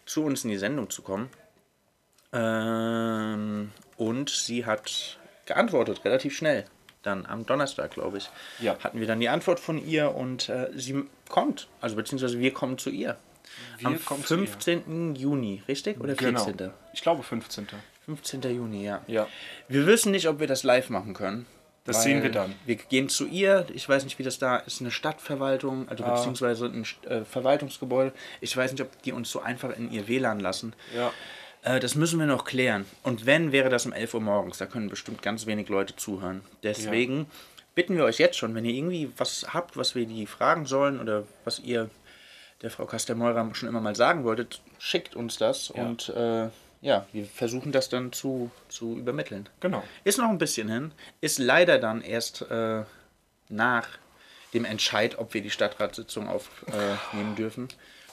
zu 0.05 0.23
uns 0.25 0.45
in 0.45 0.51
die 0.51 0.59
Sendung 0.59 0.91
zu 0.91 1.01
kommen. 1.03 1.31
Ähm, 2.33 3.73
und 3.97 4.31
sie 4.31 4.65
hat 4.67 5.19
geantwortet, 5.47 6.05
relativ 6.05 6.37
schnell. 6.37 6.65
Dann 7.03 7.25
am 7.27 7.47
Donnerstag, 7.47 7.93
glaube 7.93 8.19
ich, 8.19 8.29
Ja. 8.61 8.77
hatten 8.81 9.01
wir 9.01 9.07
dann 9.07 9.21
die 9.21 9.29
Antwort 9.31 9.59
von 9.59 9.79
ihr 9.85 10.15
und 10.15 10.49
äh, 10.51 10.69
sie 10.75 11.05
kommt. 11.29 11.69
Also 11.81 11.97
beziehungsweise 11.97 12.39
wir 12.39 12.53
kommen 12.53 12.77
zu 12.79 12.91
ihr. 12.91 13.17
Wir 13.79 13.89
am 13.89 14.05
kommen 14.05 14.25
zu 14.25 14.35
ihr. 14.35 14.47
15. 14.47 15.15
Juni, 15.17 15.63
richtig? 15.67 15.99
Oder 15.99 16.15
14. 16.15 16.57
Genau. 16.57 16.73
Ich 16.93 17.01
glaube 17.03 17.23
15. 17.23 17.69
15. 18.05 18.43
Juni, 18.43 18.85
ja. 18.85 19.01
Ja. 19.07 19.27
Wir 19.69 19.87
wissen 19.87 20.13
nicht, 20.13 20.29
ob 20.29 20.41
wir 20.41 20.47
das 20.47 20.63
live 20.63 20.91
machen 20.91 21.15
können. 21.15 21.47
Das 21.85 22.03
sehen 22.03 22.23
wir 22.23 22.31
dann. 22.31 22.55
Wir 22.67 22.77
gehen 22.77 23.09
zu 23.09 23.27
ihr. 23.27 23.67
Ich 23.75 23.89
weiß 23.89 24.05
nicht, 24.05 24.19
wie 24.19 24.23
das 24.23 24.39
da 24.39 24.59
ist. 24.59 24.81
Eine 24.81 24.91
Stadtverwaltung, 24.91 25.89
also 25.89 26.05
Ah. 26.05 26.15
beziehungsweise 26.15 26.67
ein 26.67 26.87
äh, 27.09 27.25
Verwaltungsgebäude. 27.25 28.13
Ich 28.41 28.55
weiß 28.57 28.73
nicht, 28.73 28.83
ob 28.83 29.03
die 29.03 29.13
uns 29.13 29.31
so 29.31 29.41
einfach 29.41 29.71
in 29.77 29.91
ihr 29.91 30.07
WLAN 30.07 30.39
lassen. 30.39 30.75
Ja. 30.95 31.11
Äh, 31.63 31.81
das 31.81 31.95
müssen 31.95 32.19
wir 32.19 32.27
noch 32.27 32.45
klären. 32.45 32.87
Und 33.03 33.27
wenn, 33.27 33.53
wäre 33.53 33.69
das 33.69 33.87
um 33.87 33.93
11 33.93 34.15
Uhr 34.15 34.21
morgens. 34.21 34.59
Da 34.59 34.67
können 34.67 34.89
bestimmt 34.89 35.23
ganz 35.23 35.47
wenig 35.47 35.69
Leute 35.69 35.97
zuhören. 35.97 36.43
Deswegen 36.63 37.27
bitten 37.75 37.97
wir 37.97 38.05
euch 38.05 38.19
jetzt 38.19 38.39
schon, 38.39 38.55
wenn 38.55 38.65
ihr 38.65 38.75
irgendwie 38.75 39.11
was 39.17 39.47
habt, 39.53 39.77
was 39.77 39.95
wir 39.95 40.07
die 40.07 40.27
fragen 40.27 40.67
sollen 40.67 41.01
oder 41.01 41.25
was 41.45 41.61
ihr 41.61 41.91
der 42.63 42.71
Frau 42.71 42.85
Kastelmeurer 42.85 43.55
schon 43.55 43.69
immer 43.69 43.81
mal 43.81 43.97
sagen 43.97 44.25
wolltet, 44.25 44.61
schickt 44.79 45.17
uns 45.17 45.39
das. 45.39 45.73
Ja. 45.75 45.83
Und 45.83 46.11
äh, 46.11 46.49
ja, 46.83 47.07
wir 47.13 47.27
versuchen 47.27 47.73
das 47.73 47.89
dann 47.89 48.13
zu, 48.13 48.51
zu 48.69 48.97
übermitteln. 48.97 49.49
Genau. 49.61 49.83
Ist 50.05 50.19
noch 50.19 50.29
ein 50.29 50.39
bisschen 50.39 50.69
hin. 50.69 50.93
Ist 51.21 51.39
leider 51.39 51.79
dann 51.79 52.03
erst 52.03 52.43
äh, 52.51 52.83
nach 53.49 53.89
dem 54.53 54.65
Entscheid, 54.65 55.19
ob 55.19 55.33
wir 55.35 55.43
die 55.43 55.51
Stadtratssitzung 55.51 56.29
aufnehmen 56.29 57.37
dürfen. 57.37 57.69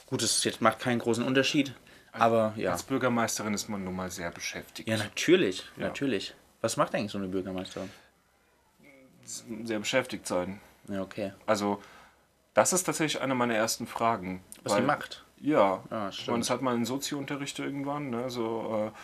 Gut, 0.06 0.22
es 0.22 0.44
jetzt 0.44 0.60
macht 0.60 0.80
keinen 0.80 1.00
großen 1.00 1.24
Unterschied. 1.24 1.74
Aber 2.20 2.52
ja. 2.56 2.72
Als 2.72 2.82
Bürgermeisterin 2.82 3.54
ist 3.54 3.68
man 3.68 3.84
nun 3.84 3.96
mal 3.96 4.10
sehr 4.10 4.30
beschäftigt. 4.30 4.88
Ja, 4.88 4.96
natürlich. 4.96 5.64
Natürlich. 5.76 6.34
Was 6.60 6.76
macht 6.76 6.94
eigentlich 6.94 7.12
so 7.12 7.18
eine 7.18 7.28
Bürgermeisterin? 7.28 7.90
Sehr 9.64 9.78
beschäftigt 9.78 10.26
sein. 10.26 10.60
Ja, 10.88 11.02
okay. 11.02 11.32
Also, 11.46 11.82
das 12.54 12.72
ist 12.72 12.84
tatsächlich 12.84 13.20
eine 13.20 13.34
meiner 13.34 13.54
ersten 13.54 13.86
Fragen. 13.86 14.42
Was 14.62 14.74
sie 14.74 14.80
macht. 14.80 15.24
Ja. 15.40 15.84
Ah, 15.90 16.10
meine, 16.26 16.38
das 16.38 16.50
hat 16.50 16.62
man 16.62 16.78
in 16.78 16.84
Soziounterricht 16.84 17.58
irgendwann, 17.58 18.10
ne? 18.10 18.30
so 18.30 18.90
äh, 18.92 18.98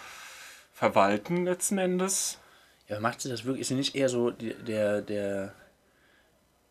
verwalten 0.72 1.44
letzten 1.44 1.78
Endes. 1.78 2.38
Ja, 2.88 3.00
macht 3.00 3.20
sie 3.20 3.28
das 3.28 3.44
wirklich? 3.44 3.62
Ist 3.62 3.68
sie 3.68 3.74
nicht 3.76 3.94
eher 3.94 4.08
so 4.08 4.30
der, 4.30 5.00
der, 5.00 5.54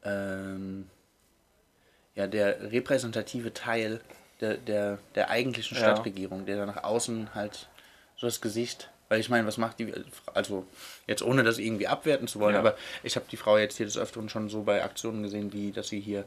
ähm, 0.03 0.89
ja, 2.15 2.27
der 2.27 2.71
repräsentative 2.71 3.53
Teil 3.53 4.01
der, 4.43 4.57
der, 4.57 4.99
der 5.15 5.29
eigentlichen 5.29 5.75
Ja. 5.75 5.83
Stadtregierung, 5.83 6.45
der 6.45 6.57
dann 6.57 6.67
nach 6.67 6.83
außen 6.83 7.33
halt 7.33 7.67
so 8.17 8.27
das 8.27 8.41
Gesicht, 8.41 8.89
weil 9.09 9.19
ich 9.19 9.29
meine, 9.29 9.47
was 9.47 9.57
macht 9.57 9.79
die, 9.79 9.93
also 10.33 10.65
jetzt 11.07 11.21
ohne 11.23 11.43
das 11.43 11.57
irgendwie 11.57 11.87
abwerten 11.87 12.27
zu 12.27 12.39
wollen, 12.39 12.53
Ja. 12.53 12.59
aber 12.59 12.75
ich 13.01 13.15
habe 13.15 13.25
die 13.31 13.37
Frau 13.37 13.57
jetzt 13.57 13.77
hier 13.77 13.85
des 13.85 13.97
Öfteren 13.97 14.29
schon 14.29 14.49
so 14.49 14.63
bei 14.63 14.83
Aktionen 14.83 15.23
gesehen, 15.23 15.51
wie 15.53 15.71
dass 15.71 15.87
sie 15.89 15.99
hier 15.99 16.25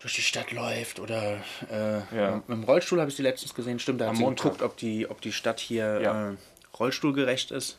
durch 0.00 0.14
die 0.14 0.22
Stadt 0.22 0.50
läuft 0.50 0.98
oder 0.98 1.38
äh, 1.70 2.00
Ja. 2.16 2.36
mit 2.36 2.48
dem 2.48 2.64
Rollstuhl 2.64 3.00
habe 3.00 3.10
ich 3.10 3.16
sie 3.16 3.22
letztens 3.22 3.54
gesehen, 3.54 3.78
stimmt, 3.78 4.00
da 4.00 4.06
hat 4.06 4.10
Am 4.10 4.16
sie 4.16 4.22
Montag. 4.22 4.44
geguckt, 4.44 4.62
ob 4.62 4.76
die, 4.76 5.08
ob 5.08 5.20
die 5.20 5.32
Stadt 5.32 5.60
hier 5.60 6.00
Ja. 6.00 6.30
äh, 6.30 6.36
rollstuhlgerecht 6.78 7.50
ist. 7.52 7.78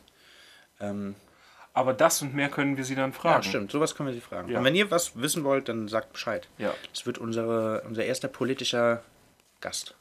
Ähm, 0.80 1.14
Aber 1.76 1.92
das 1.92 2.22
und 2.22 2.34
mehr 2.34 2.48
können 2.48 2.76
wir 2.76 2.84
sie 2.84 2.94
dann 2.94 3.10
ja, 3.10 3.18
fragen. 3.18 3.42
stimmt, 3.42 3.72
sowas 3.72 3.96
können 3.96 4.08
wir 4.08 4.14
sie 4.14 4.20
fragen. 4.20 4.48
Ja. 4.48 4.58
Und 4.58 4.64
wenn 4.64 4.76
ihr 4.76 4.90
was 4.92 5.20
wissen 5.20 5.42
wollt, 5.42 5.68
dann 5.68 5.88
sagt 5.88 6.12
Bescheid. 6.12 6.48
Ja. 6.56 6.72
Das 6.92 7.04
wird 7.04 7.18
unsere, 7.18 7.82
unser 7.82 8.04
erster 8.04 8.28
politischer 8.28 9.02
Gast. 9.60 9.96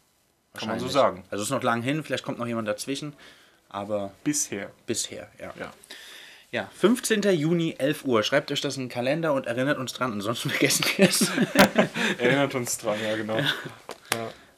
Kann 0.53 0.69
man 0.69 0.79
so 0.79 0.87
sagen. 0.87 1.23
Also 1.31 1.41
es 1.41 1.49
ist 1.49 1.51
noch 1.51 1.63
lang 1.63 1.81
hin, 1.81 2.03
vielleicht 2.03 2.23
kommt 2.23 2.37
noch 2.37 2.45
jemand 2.45 2.67
dazwischen, 2.67 3.13
aber 3.69 4.11
Bisher. 4.23 4.69
bisher, 4.85 5.29
ja. 5.39 5.51
Ja. 5.59 5.73
Ja, 6.51 6.69
15. 6.75 7.23
Juni, 7.31 7.73
11 7.79 8.05
Uhr. 8.05 8.21
Schreibt 8.21 8.51
euch 8.51 8.61
das 8.61 8.77
in 8.77 8.83
den 8.83 8.89
Kalender 8.89 9.33
und 9.33 9.47
erinnert 9.47 9.79
uns 9.79 9.93
dran, 9.93 10.11
ansonsten 10.11 10.49
vergessen 10.51 10.85
wir 10.95 11.09
es. 11.09 11.31
Erinnert 12.19 12.53
uns 12.53 12.77
dran, 12.77 12.95
ja, 13.03 13.15
genau. 13.15 13.39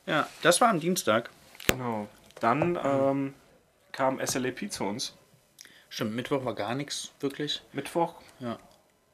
ja, 0.05 0.27
das 0.41 0.59
war 0.59 0.67
am 0.67 0.81
Dienstag. 0.81 1.29
Genau. 1.67 2.09
Dann 2.41 2.77
ähm, 2.83 3.33
kam 3.93 4.19
SLAP 4.19 4.69
zu 4.69 4.83
uns. 4.83 5.15
Stimmt, 5.89 6.15
Mittwoch 6.15 6.43
war 6.45 6.55
gar 6.55 6.75
nichts, 6.75 7.11
wirklich. 7.19 7.61
Mittwoch? 7.73 8.15
Ja. 8.39 8.57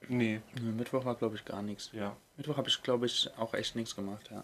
Nee. 0.07 0.41
Nee, 0.59 0.71
Mittwoch 0.71 1.05
war, 1.05 1.15
glaube 1.15 1.35
ich, 1.35 1.45
gar 1.45 1.61
nichts. 1.61 1.91
Ja. 1.93 2.15
Mittwoch 2.37 2.57
habe 2.57 2.69
ich, 2.69 2.81
glaube 2.81 3.05
ich, 3.05 3.29
auch 3.37 3.53
echt 3.53 3.75
nichts 3.75 3.95
gemacht, 3.95 4.29
ja. 4.31 4.43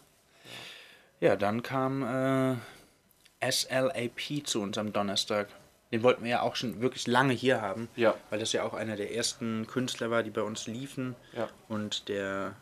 Ja, 1.20 1.36
dann 1.36 1.64
kam 1.64 2.04
äh, 2.04 3.52
SLAP 3.52 4.46
zu 4.46 4.62
uns 4.62 4.78
am 4.78 4.94
Donnerstag. 4.94 5.48
Den 5.92 6.04
wollten 6.04 6.24
wir 6.24 6.32
ja 6.32 6.42
auch 6.42 6.56
schon 6.56 6.82
wirklich 6.82 7.08
lange 7.08 7.34
hier 7.34 7.62
haben. 7.62 7.88
Ja. 7.96 8.14
Weil 8.30 8.40
das 8.40 8.54
ja 8.54 8.64
auch 8.64 8.74
einer 8.74 8.98
der 8.98 9.16
ersten 9.16 9.66
Künstler 9.68 10.12
war, 10.12 10.22
die 10.22 10.30
bei 10.30 10.42
uns 10.42 10.68
liefen. 10.68 11.16
Ja. 11.34 11.50
Und 11.70 12.10
der 12.10 12.56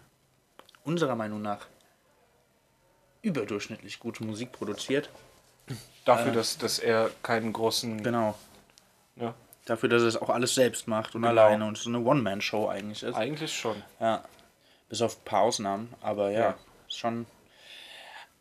unserer 0.84 1.16
Meinung 1.16 1.42
nach 1.42 1.68
überdurchschnittlich 3.24 4.00
gute 4.00 4.24
Musik 4.24 4.52
produziert. 4.52 5.10
Dafür, 6.06 6.32
dass, 6.32 6.60
dass 6.60 6.78
er 6.78 7.10
keinen 7.24 7.52
großen. 7.52 8.04
Genau. 8.04 8.38
Ja, 9.16 9.34
Dafür, 9.66 9.90
dass 9.90 10.04
er 10.04 10.08
es 10.10 10.18
auch 10.18 10.30
alles 10.30 10.54
selbst 10.56 10.88
macht 10.88 11.16
und 11.16 11.22
Genau. 11.24 11.32
alleine 11.42 11.66
und 11.66 11.78
es 11.78 11.84
so 11.84 11.90
eine 11.90 12.00
One-Man-Show 12.00 12.68
eigentlich 12.70 13.02
ist. 13.04 13.16
eigentlich 13.16 13.54
schon. 13.56 13.82
Ja. 14.00 14.24
Bis 14.90 15.02
auf 15.02 15.18
ein 15.18 15.26
paar 15.26 15.42
Ausnahmen. 15.42 15.92
Aber 16.02 16.30
ja, 16.30 16.40
Ja. 16.40 16.56
ist 16.88 16.98
schon 17.00 17.26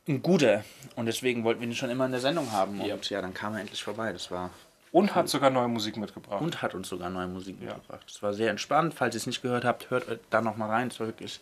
ein 0.06 0.22
guter. 0.22 0.64
Und 0.96 1.06
deswegen 1.06 1.44
wollten 1.44 1.60
wir 1.62 1.68
ihn 1.68 1.74
schon 1.74 1.88
immer 1.90 2.04
in 2.04 2.12
der 2.12 2.20
Sendung 2.20 2.52
haben. 2.52 2.80
Und 2.80 2.86
Ja. 2.86 2.96
ja, 3.16 3.22
dann 3.22 3.32
kam 3.32 3.54
er 3.54 3.60
endlich 3.60 3.82
vorbei. 3.82 4.12
Das 4.12 4.30
war. 4.30 4.50
Und 4.92 5.14
hat 5.14 5.28
sogar 5.28 5.50
neue 5.50 5.66
Musik 5.68 5.96
mitgebracht. 5.96 6.40
Und 6.42 6.60
hat 6.62 6.74
uns 6.74 6.88
sogar 6.88 7.10
neue 7.10 7.26
Musik 7.26 7.58
mitgebracht. 7.60 8.02
Das 8.06 8.22
war 8.22 8.32
sehr 8.34 8.50
entspannt. 8.50 8.94
Falls 8.94 9.14
ihr 9.14 9.18
es 9.18 9.26
nicht 9.26 9.42
gehört 9.42 9.64
habt, 9.64 9.90
hört 9.90 10.20
da 10.30 10.40
noch 10.42 10.56
mal 10.56 10.68
rein. 10.68 10.88
Es 10.88 11.00
war 11.00 11.06
wirklich 11.08 11.40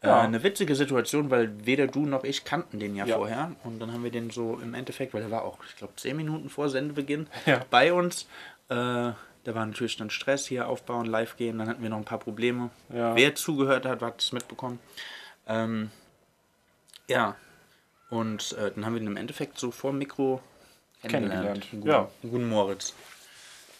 äh, 0.00 0.06
Ja. 0.06 0.20
eine 0.20 0.42
witzige 0.42 0.74
Situation, 0.76 1.30
weil 1.30 1.66
weder 1.66 1.86
du 1.86 2.06
noch 2.06 2.24
ich 2.24 2.44
kannten 2.44 2.78
den 2.78 2.94
ja, 2.94 3.06
Ja. 3.06 3.16
vorher. 3.16 3.52
Und 3.64 3.80
dann 3.80 3.92
haben 3.92 4.04
wir 4.04 4.10
den 4.10 4.30
so 4.30 4.58
im 4.62 4.74
Endeffekt, 4.74 5.12
weil 5.14 5.22
er 5.22 5.30
war 5.30 5.44
auch, 5.44 5.58
ich 5.68 5.76
glaube, 5.76 5.94
zehn 5.96 6.14
Minuten 6.16 6.48
vor 6.50 6.68
Sendebeginn 6.68 7.26
Ja. 7.46 7.64
bei 7.70 7.92
uns. 7.92 8.26
Äh, 8.68 8.74
da 9.44 9.54
war 9.54 9.66
natürlich 9.66 9.96
dann 9.96 10.10
Stress 10.10 10.46
hier 10.46 10.68
aufbauen, 10.68 11.06
live 11.06 11.36
gehen. 11.36 11.58
Dann 11.58 11.68
hatten 11.68 11.82
wir 11.82 11.90
noch 11.90 11.98
ein 11.98 12.04
paar 12.04 12.18
Probleme. 12.18 12.70
Ja. 12.92 13.14
Wer 13.14 13.34
zugehört 13.34 13.84
hat, 13.84 14.00
hat 14.02 14.20
es 14.22 14.32
mitbekommen. 14.32 14.78
Ähm, 15.46 15.90
ja. 17.08 17.36
Und 18.10 18.52
äh, 18.52 18.70
dann 18.74 18.86
haben 18.86 18.94
wir 18.94 19.00
ihn 19.02 19.06
im 19.08 19.16
Endeffekt 19.16 19.58
so 19.58 19.70
vor 19.70 19.90
dem 19.90 19.98
Mikro 19.98 20.40
Kennengelernt. 21.02 21.66
Guten, 21.70 21.86
Ja. 21.86 22.08
guten 22.22 22.48
Moritz. 22.48 22.94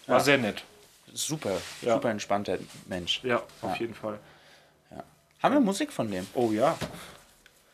War 0.06 0.20
sehr 0.20 0.36
nett. 0.36 0.62
Super, 1.14 1.56
Ja. 1.80 1.94
super 1.94 2.10
entspannter 2.10 2.58
Mensch. 2.86 3.22
Ja, 3.24 3.36
auf 3.62 3.74
Ja. 3.74 3.76
jeden 3.76 3.94
Fall. 3.94 4.18
Haben 5.42 5.54
wir 5.54 5.60
Musik 5.60 5.92
von 5.92 6.10
dem? 6.10 6.26
Oh 6.34 6.50
ja. 6.52 6.76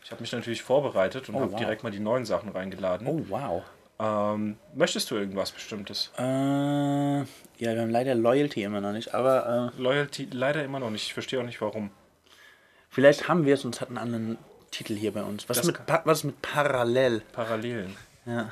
Ich 0.04 0.10
habe 0.10 0.20
mich 0.20 0.32
natürlich 0.32 0.62
vorbereitet 0.62 1.28
und 1.28 1.36
Oh, 1.36 1.40
habe 1.40 1.52
wow. 1.52 1.58
direkt 1.60 1.82
mal 1.84 1.90
die 1.90 2.00
neuen 2.00 2.24
Sachen 2.24 2.48
reingeladen. 2.50 3.06
Oh, 3.06 3.24
wow. 3.28 3.62
Ähm, 4.00 4.56
möchtest 4.74 5.10
du 5.10 5.16
irgendwas 5.16 5.52
Bestimmtes? 5.52 6.10
Äh, 6.16 6.22
ja, 6.22 7.26
wir 7.58 7.80
haben 7.82 7.90
leider 7.90 8.14
Loyalty 8.14 8.62
immer 8.62 8.80
noch 8.80 8.92
nicht, 8.92 9.12
aber 9.14 9.72
äh, 9.76 9.80
Loyalty 9.82 10.28
leider 10.32 10.64
immer 10.64 10.80
noch 10.80 10.90
nicht. 10.90 11.06
Ich 11.06 11.12
verstehe 11.14 11.38
auch 11.38 11.44
nicht 11.44 11.60
warum. 11.60 11.90
vielleicht 12.88 13.28
haben 13.28 13.44
wir 13.44 13.54
es 13.54 13.64
und 13.64 13.74
es 13.74 13.80
hat 13.82 13.88
einen 13.88 13.98
anderen 13.98 14.38
Titel 14.70 14.94
hier 14.94 15.12
bei 15.12 15.22
uns. 15.22 15.48
Was, 15.48 15.58
Das 15.58 15.66
mit, 15.66 15.84
pa 15.84 16.00
was 16.06 16.24
mit 16.24 16.40
Parallel? 16.40 17.20
Parallelen. 17.32 17.94
Ja. 18.24 18.50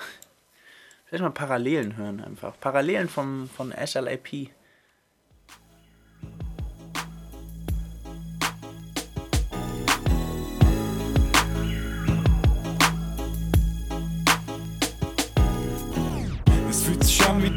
Vielleicht 1.06 1.22
mal 1.22 1.30
Parallelen 1.30 1.96
hören 1.96 2.22
einfach. 2.22 2.60
Parallelen 2.60 3.08
vom, 3.08 3.48
von 3.48 3.72
SLAP. 3.72 4.50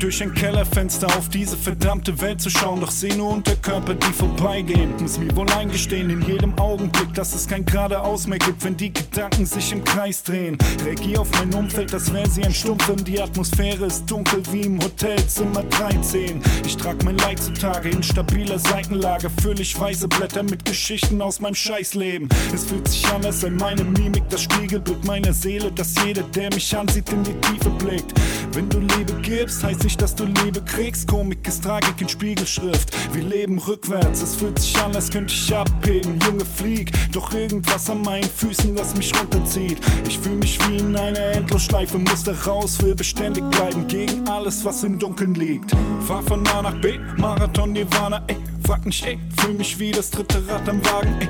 Durch 0.01 0.23
ein 0.23 0.33
Kellerfenster 0.33 1.05
auf 1.15 1.29
diese 1.29 1.55
verdammte 1.55 2.19
Welt 2.21 2.41
zu 2.41 2.49
schauen, 2.49 2.81
doch 2.81 2.89
seh 2.89 3.13
nur 3.13 3.33
Unterkörper, 3.33 3.93
die 3.93 4.13
vorbeigehen. 4.13 4.93
Muss 4.99 5.19
mir 5.19 5.35
wohl 5.35 5.49
eingestehen, 5.51 6.09
in 6.09 6.21
jedem 6.23 6.57
Augenblick, 6.57 7.13
dass 7.13 7.35
es 7.35 7.47
kein 7.47 7.63
geradeaus 7.65 8.25
mehr 8.25 8.39
gibt, 8.39 8.63
wenn 8.63 8.75
die 8.75 8.91
Gedanken 8.91 9.45
sich 9.45 9.71
im 9.71 9.83
Kreis 9.83 10.23
drehen. 10.23 10.57
Reagier 10.83 11.21
auf 11.21 11.29
mein 11.33 11.53
Umfeld, 11.53 11.93
als 11.93 12.11
wäre 12.11 12.27
sie 12.27 12.43
ein 12.43 12.53
Stummfilm. 12.53 13.03
Die 13.03 13.21
Atmosphäre 13.21 13.85
ist 13.85 14.09
dunkel 14.09 14.41
wie 14.51 14.61
im 14.61 14.81
Hotelzimmer 14.81 15.63
13. 15.63 16.41
Ich 16.65 16.77
trag 16.77 17.03
mein 17.03 17.17
Leid 17.17 17.41
zutage 17.41 17.89
in 17.89 18.01
stabiler 18.01 18.57
Seitenlage, 18.57 19.29
fülle 19.41 19.61
ich 19.61 19.79
weiße 19.79 20.07
Blätter 20.07 20.41
mit 20.41 20.65
Geschichten 20.65 21.21
aus 21.21 21.39
meinem 21.39 21.55
Scheißleben. 21.55 22.27
Es 22.53 22.65
fühlt 22.65 22.87
sich 22.87 23.05
an, 23.07 23.23
als 23.23 23.41
sei 23.41 23.51
meine 23.51 23.83
Mimik 23.83 24.23
das 24.29 24.41
Spiegelbild 24.41 25.05
meiner 25.05 25.33
Seele, 25.33 25.71
dass 25.71 25.93
jeder, 26.03 26.23
der 26.23 26.51
mich 26.53 26.75
ansieht, 26.75 27.11
in 27.11 27.23
die 27.23 27.35
Tiefe 27.41 27.69
blickt. 27.69 28.13
Wenn 28.53 28.67
du 28.67 28.79
Liebe 28.79 29.13
gibst, 29.21 29.63
heißt 29.63 29.85
nicht, 29.91 30.01
dass 30.01 30.15
du 30.15 30.23
Liebe 30.23 30.61
kriegst. 30.61 31.05
Komik 31.07 31.45
ist 31.45 31.65
Tragik 31.65 31.99
in 31.99 32.07
Spiegelschrift. 32.07 33.13
Wir 33.13 33.23
leben 33.23 33.59
rückwärts, 33.59 34.21
es 34.21 34.35
fühlt 34.35 34.57
sich 34.57 34.77
an, 34.77 34.95
als 34.95 35.09
könnte 35.09 35.33
ich 35.33 35.53
abheben. 35.53 36.17
Junge, 36.25 36.45
flieg, 36.45 36.91
doch 37.11 37.33
irgendwas 37.33 37.89
an 37.89 38.01
meinen 38.01 38.29
Füßen, 38.29 38.77
was 38.77 38.95
mich 38.95 39.11
runterzieht. 39.19 39.79
Ich 40.07 40.17
fühle 40.17 40.37
mich 40.37 40.57
wie 40.67 40.77
in 40.77 40.95
einer 40.95 41.19
Endlosschleife, 41.19 41.97
muss 41.97 42.23
da 42.23 42.33
raus, 42.47 42.81
will 42.81 42.95
beständig 42.95 43.43
bleiben 43.49 43.85
gegen 43.87 44.25
alles, 44.29 44.63
was 44.63 44.83
im 44.83 44.97
Dunkeln 44.97 45.33
liegt. 45.33 45.71
Fahr 46.07 46.23
von 46.23 46.47
A 46.47 46.61
nach 46.61 46.79
B, 46.79 46.97
Marathon 47.17 47.73
Nirvana, 47.73 48.23
ey, 48.27 48.37
frag 48.65 48.85
nicht, 48.85 49.05
ey, 49.05 49.19
fühl 49.37 49.55
mich 49.55 49.77
wie 49.77 49.91
das 49.91 50.09
dritte 50.09 50.41
Rad 50.47 50.69
am 50.69 50.83
Wagen, 50.85 51.17
ey. 51.19 51.27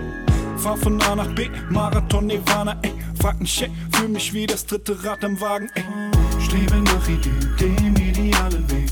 Fahr 0.58 0.78
von 0.78 1.02
A 1.02 1.16
nach 1.16 1.34
B, 1.34 1.50
Marathon 1.72 2.28
Nirvana, 2.28 2.78
ey, 2.84 2.94
frag 3.20 3.42
nicht, 3.42 3.60
ey, 3.60 3.72
fühl 3.92 4.10
mich 4.10 4.32
wie 4.34 4.46
das 4.46 4.68
dritte 4.68 5.04
Rad 5.04 5.24
am 5.24 5.42
Wagen, 5.42 5.68
ey. 5.74 6.21
Strebe 6.52 6.82
nach 6.82 7.08
Ideen, 7.08 7.56
dem 7.58 7.96
idealen 7.96 8.70
Weg. 8.70 8.92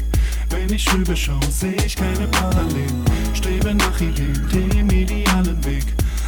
Wenn 0.50 0.72
ich 0.72 0.94
rüberschaue, 0.94 1.44
sehe 1.52 1.76
ich 1.86 1.94
keine 1.94 2.26
Parallelen. 2.28 3.04
Strebe 3.34 3.76
nach 3.76 4.00
Ideen, 4.00 4.48
dem 4.50 4.90
idealen 4.90 5.66
Weg. 5.66 5.84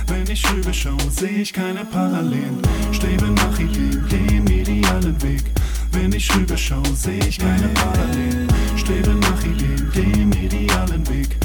Wenn 0.08 0.30
ich 0.30 0.44
rüberschaue, 0.52 1.10
sehe 1.10 1.30
ich 1.30 1.54
keine 1.54 1.86
Parallelen. 1.86 2.62
Strebe 2.92 3.28
nach 3.28 3.58
Ideen, 3.58 4.06
dem 4.10 4.46
idealen 4.46 5.24
Weg. 5.24 5.44
Wenn 5.94 6.12
ich 6.12 6.36
rüberschaue, 6.36 6.94
sehe 6.94 7.26
ich 7.26 7.40
keine 7.40 7.70
Parallelen. 7.70 8.50
Strebe 8.76 9.12
nach 9.12 9.42
Ideen, 9.46 9.90
dem 9.96 10.34
idealen 10.34 11.08
Weg. 11.08 11.38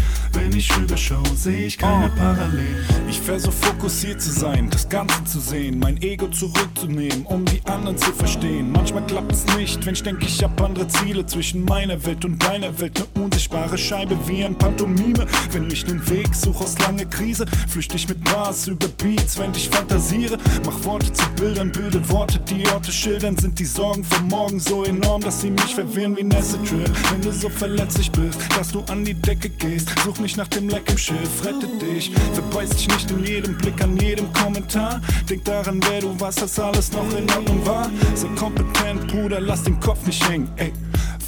Ich 0.56 0.74
rüberschaue, 0.74 1.22
sehe 1.34 1.66
ich 1.66 1.76
keine 1.76 2.08
Parallelen. 2.08 2.82
Ich 3.10 3.20
versuche 3.20 3.52
fokussiert 3.52 4.22
zu 4.22 4.30
sein, 4.30 4.70
das 4.70 4.88
Ganze 4.88 5.22
zu 5.24 5.38
sehen, 5.38 5.78
mein 5.78 6.00
Ego 6.00 6.28
zurückzunehmen, 6.28 7.26
um 7.26 7.44
die 7.44 7.60
anderen 7.66 7.98
zu 7.98 8.10
verstehen. 8.12 8.72
Manchmal 8.72 9.04
klappt 9.06 9.32
es 9.32 9.44
nicht, 9.54 9.84
wenn 9.84 9.92
ich 9.92 10.02
denke, 10.02 10.24
ich 10.24 10.42
hab 10.42 10.58
andere 10.62 10.88
Ziele 10.88 11.26
zwischen 11.26 11.62
meiner 11.66 12.02
Welt 12.06 12.24
und 12.24 12.42
deiner 12.42 12.80
Welt. 12.80 12.98
Eine 13.14 13.24
unsichtbare 13.24 13.76
Scheibe 13.76 14.16
wie 14.26 14.44
ein 14.44 14.56
Pantomime. 14.56 15.26
Wenn 15.52 15.70
ich 15.70 15.84
den 15.84 16.08
Weg 16.08 16.34
suche 16.34 16.64
aus 16.64 16.78
langer 16.78 17.04
Krise, 17.04 17.44
flüchte 17.68 17.96
ich 17.96 18.08
mit 18.08 18.24
Bars 18.24 18.66
über 18.66 18.88
Beats, 18.88 19.38
wenn 19.38 19.52
ich 19.52 19.68
fantasiere. 19.68 20.38
Mach 20.64 20.84
Worte 20.84 21.12
zu 21.12 21.28
Bildern, 21.36 21.70
bilde 21.70 22.08
Worte, 22.08 22.40
die 22.40 22.66
Orte 22.68 22.92
schildern. 22.92 23.36
Sind 23.36 23.58
die 23.58 23.66
Sorgen 23.66 24.02
vom 24.04 24.28
Morgen 24.28 24.58
so 24.58 24.84
enorm, 24.84 25.20
dass 25.20 25.42
sie 25.42 25.50
mich 25.50 25.74
verwirren 25.74 26.16
wie 26.16 26.34
Acid 26.34 26.70
Drill. 26.70 26.90
Wenn 27.10 27.20
du 27.20 27.30
so 27.30 27.50
verletzlich 27.50 28.10
bist, 28.10 28.38
dass 28.56 28.72
du 28.72 28.80
an 28.88 29.04
die 29.04 29.12
Decke 29.12 29.50
gehst, 29.50 29.92
such 30.02 30.18
nicht 30.18 30.38
nach 30.38 30.45
dem 30.48 30.68
Leck 30.68 30.90
im 30.90 30.98
Schiff, 30.98 31.44
rette 31.44 31.66
dich. 31.78 32.10
Verbeiß 32.34 32.70
dich 32.70 32.88
nicht 32.88 33.10
in 33.10 33.24
jedem 33.24 33.56
Blick, 33.56 33.82
an 33.82 33.96
jedem 33.96 34.32
Kommentar. 34.32 35.00
Denk 35.28 35.44
daran, 35.44 35.80
wer 35.88 36.00
du 36.00 36.18
warst, 36.20 36.42
dass 36.42 36.58
alles 36.58 36.92
noch 36.92 37.10
in 37.16 37.30
Ordnung 37.30 37.66
war. 37.66 37.90
Sei 38.14 38.28
kompetent, 38.36 39.06
Bruder, 39.08 39.40
lass 39.40 39.62
den 39.62 39.78
Kopf 39.80 40.06
nicht 40.06 40.28
hängen, 40.28 40.48
ey. 40.56 40.72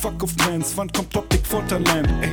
Fuck 0.01 0.23
auf 0.23 0.35
Trends, 0.37 0.73
wann 0.77 0.91
kommt 0.93 1.17
Optik 1.17 1.47
vor 1.47 1.67
Talent, 1.67 2.09
ey. 2.23 2.33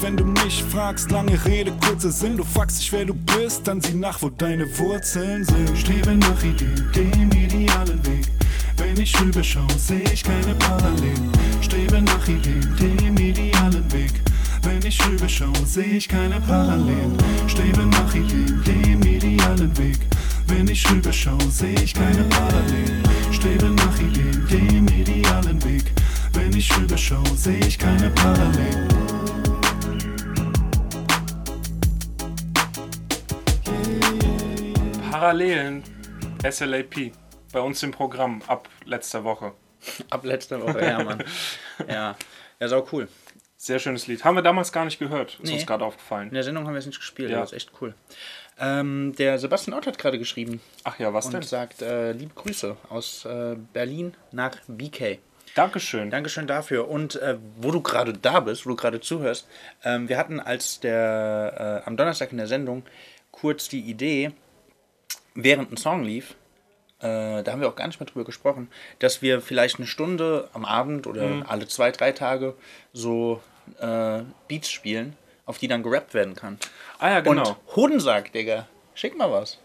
Wenn 0.00 0.16
du 0.16 0.24
mich 0.24 0.64
fragst, 0.64 1.10
lange 1.10 1.38
Rede, 1.44 1.72
kurzer 1.84 2.10
Sinn, 2.10 2.36
du 2.36 2.44
fragst 2.44 2.80
dich, 2.80 2.92
wer 2.92 3.04
du 3.04 3.14
bist, 3.14 3.68
dann 3.68 3.80
sieh 3.80 3.94
nach, 3.94 4.20
wo 4.20 4.30
deine 4.30 4.66
Wurzeln 4.78 5.44
sind. 5.44 5.78
Strebe 5.78 6.14
nach 6.16 6.42
Ideen, 6.42 6.90
dem 6.94 7.30
idealen 7.30 8.04
Weg. 8.06 8.26
Wenn 8.76 8.98
ich 9.00 9.18
rüberschaue, 9.20 9.68
sehe 9.78 10.02
ich 10.12 10.24
keine 10.24 10.54
Parallelen. 10.56 11.30
Strebe 11.60 12.02
nach 12.02 12.26
Ideen, 12.26 12.76
dem 12.80 13.16
idealen 13.16 13.92
Weg. 13.92 14.12
Wenn 14.62 14.84
ich 14.86 15.04
rüberschaue, 15.06 15.66
sehe 15.66 15.96
ich 15.96 16.08
keine 16.08 16.40
Parallelen. 16.40 17.16
Strebe 17.48 17.84
nach 17.86 18.14
Ideen, 18.14 18.62
dem 18.64 19.02
idealen 19.02 19.76
Weg. 19.76 19.98
Wenn 20.46 20.68
ich 20.68 20.88
rüberschaue, 20.90 21.40
sehe 21.50 21.74
ich 21.80 21.94
keine 21.94 22.24
Parallelen. 22.24 23.02
Strebe 23.32 23.66
nach 23.66 23.98
Ideen, 23.98 24.46
dem 24.48 24.88
idealen 24.88 25.62
Weg. 25.64 25.92
Wenn 26.32 26.56
ich 26.56 26.74
rüberschaue, 26.76 27.26
sehe 27.36 27.58
ich 27.58 27.78
keine 27.78 28.10
Parallelen. 28.10 28.88
Parallelen 35.10 35.82
SLAP 36.48 37.12
bei 37.52 37.60
uns 37.60 37.82
im 37.82 37.90
Programm 37.90 38.42
ab 38.46 38.68
letzter 38.84 39.24
Woche. 39.24 39.52
Ab 40.10 40.24
letzter 40.24 40.60
Woche, 40.60 40.84
ja, 40.84 41.02
Mann. 41.02 41.22
ja. 41.88 42.16
Ja, 42.60 42.68
sau 42.68 42.86
cool. 42.92 43.08
Sehr 43.64 43.78
schönes 43.78 44.08
Lied. 44.08 44.24
Haben 44.24 44.34
wir 44.34 44.42
damals 44.42 44.72
gar 44.72 44.84
nicht 44.84 44.98
gehört. 44.98 45.34
Ist 45.34 45.44
Nee. 45.44 45.52
uns 45.54 45.66
gerade 45.66 45.84
In 45.84 45.86
aufgefallen. 45.88 46.30
der 46.34 46.42
Sendung 46.42 46.66
haben 46.66 46.74
wir 46.74 46.80
es 46.80 46.86
nicht 46.86 46.98
gespielt, 46.98 47.30
Ja. 47.30 47.38
das 47.38 47.52
ist 47.52 47.56
echt 47.58 47.70
cool. 47.80 47.94
Ähm, 48.58 49.14
der 49.16 49.38
Sebastian 49.38 49.78
Ott 49.78 49.86
hat 49.86 49.98
gerade 49.98 50.18
geschrieben 50.18 50.60
Ach 50.82 50.98
ja, 50.98 51.14
was 51.14 51.26
und 51.26 51.34
denn? 51.34 51.42
sagt 51.42 51.80
äh, 51.80 52.10
liebe 52.10 52.34
Grüße 52.34 52.76
aus 52.88 53.24
äh, 53.24 53.54
Berlin 53.72 54.14
nach 54.32 54.56
BK. 54.66 55.20
Dankeschön. 55.54 56.10
Dankeschön 56.10 56.48
dafür. 56.48 56.88
Und 56.88 57.14
äh, 57.22 57.38
wo 57.56 57.70
du 57.70 57.80
gerade 57.82 58.14
da 58.14 58.40
bist, 58.40 58.66
wo 58.66 58.70
du 58.70 58.74
gerade 58.76 59.00
zuhörst, 59.00 59.46
ähm, 59.84 60.08
wir 60.08 60.18
hatten 60.18 60.40
als 60.40 60.80
der 60.80 61.82
äh, 61.84 61.86
am 61.88 61.96
Donnerstag 61.96 62.32
in 62.32 62.38
der 62.38 62.48
Sendung 62.48 62.82
kurz 63.30 63.68
die 63.68 63.82
Idee, 63.82 64.32
während 65.36 65.70
ein 65.70 65.76
Song 65.76 66.02
lief, 66.02 66.34
äh, 66.98 67.42
da 67.44 67.52
haben 67.52 67.60
wir 67.60 67.68
auch 67.68 67.76
gar 67.76 67.86
nicht 67.86 68.00
mehr 68.00 68.08
drüber 68.08 68.24
gesprochen, 68.24 68.68
dass 68.98 69.22
wir 69.22 69.40
vielleicht 69.40 69.76
eine 69.76 69.86
Stunde 69.86 70.48
am 70.52 70.64
Abend 70.64 71.06
oder 71.06 71.26
Mhm. 71.28 71.44
alle 71.46 71.68
zwei, 71.68 71.92
drei 71.92 72.10
Tage 72.10 72.54
so 72.92 73.40
äh, 73.80 74.22
Beats 74.48 74.70
spielen, 74.70 75.16
auf 75.46 75.58
die 75.58 75.68
dann 75.68 75.82
gerappt 75.82 76.14
werden 76.14 76.34
kann. 76.34 76.58
Ah 76.98 77.10
ja, 77.10 77.20
genau. 77.20 77.48
Und 77.50 77.56
Hodensack, 77.76 78.32
Digga, 78.32 78.66
schick 78.94 79.16
mal 79.16 79.30
was. 79.30 79.58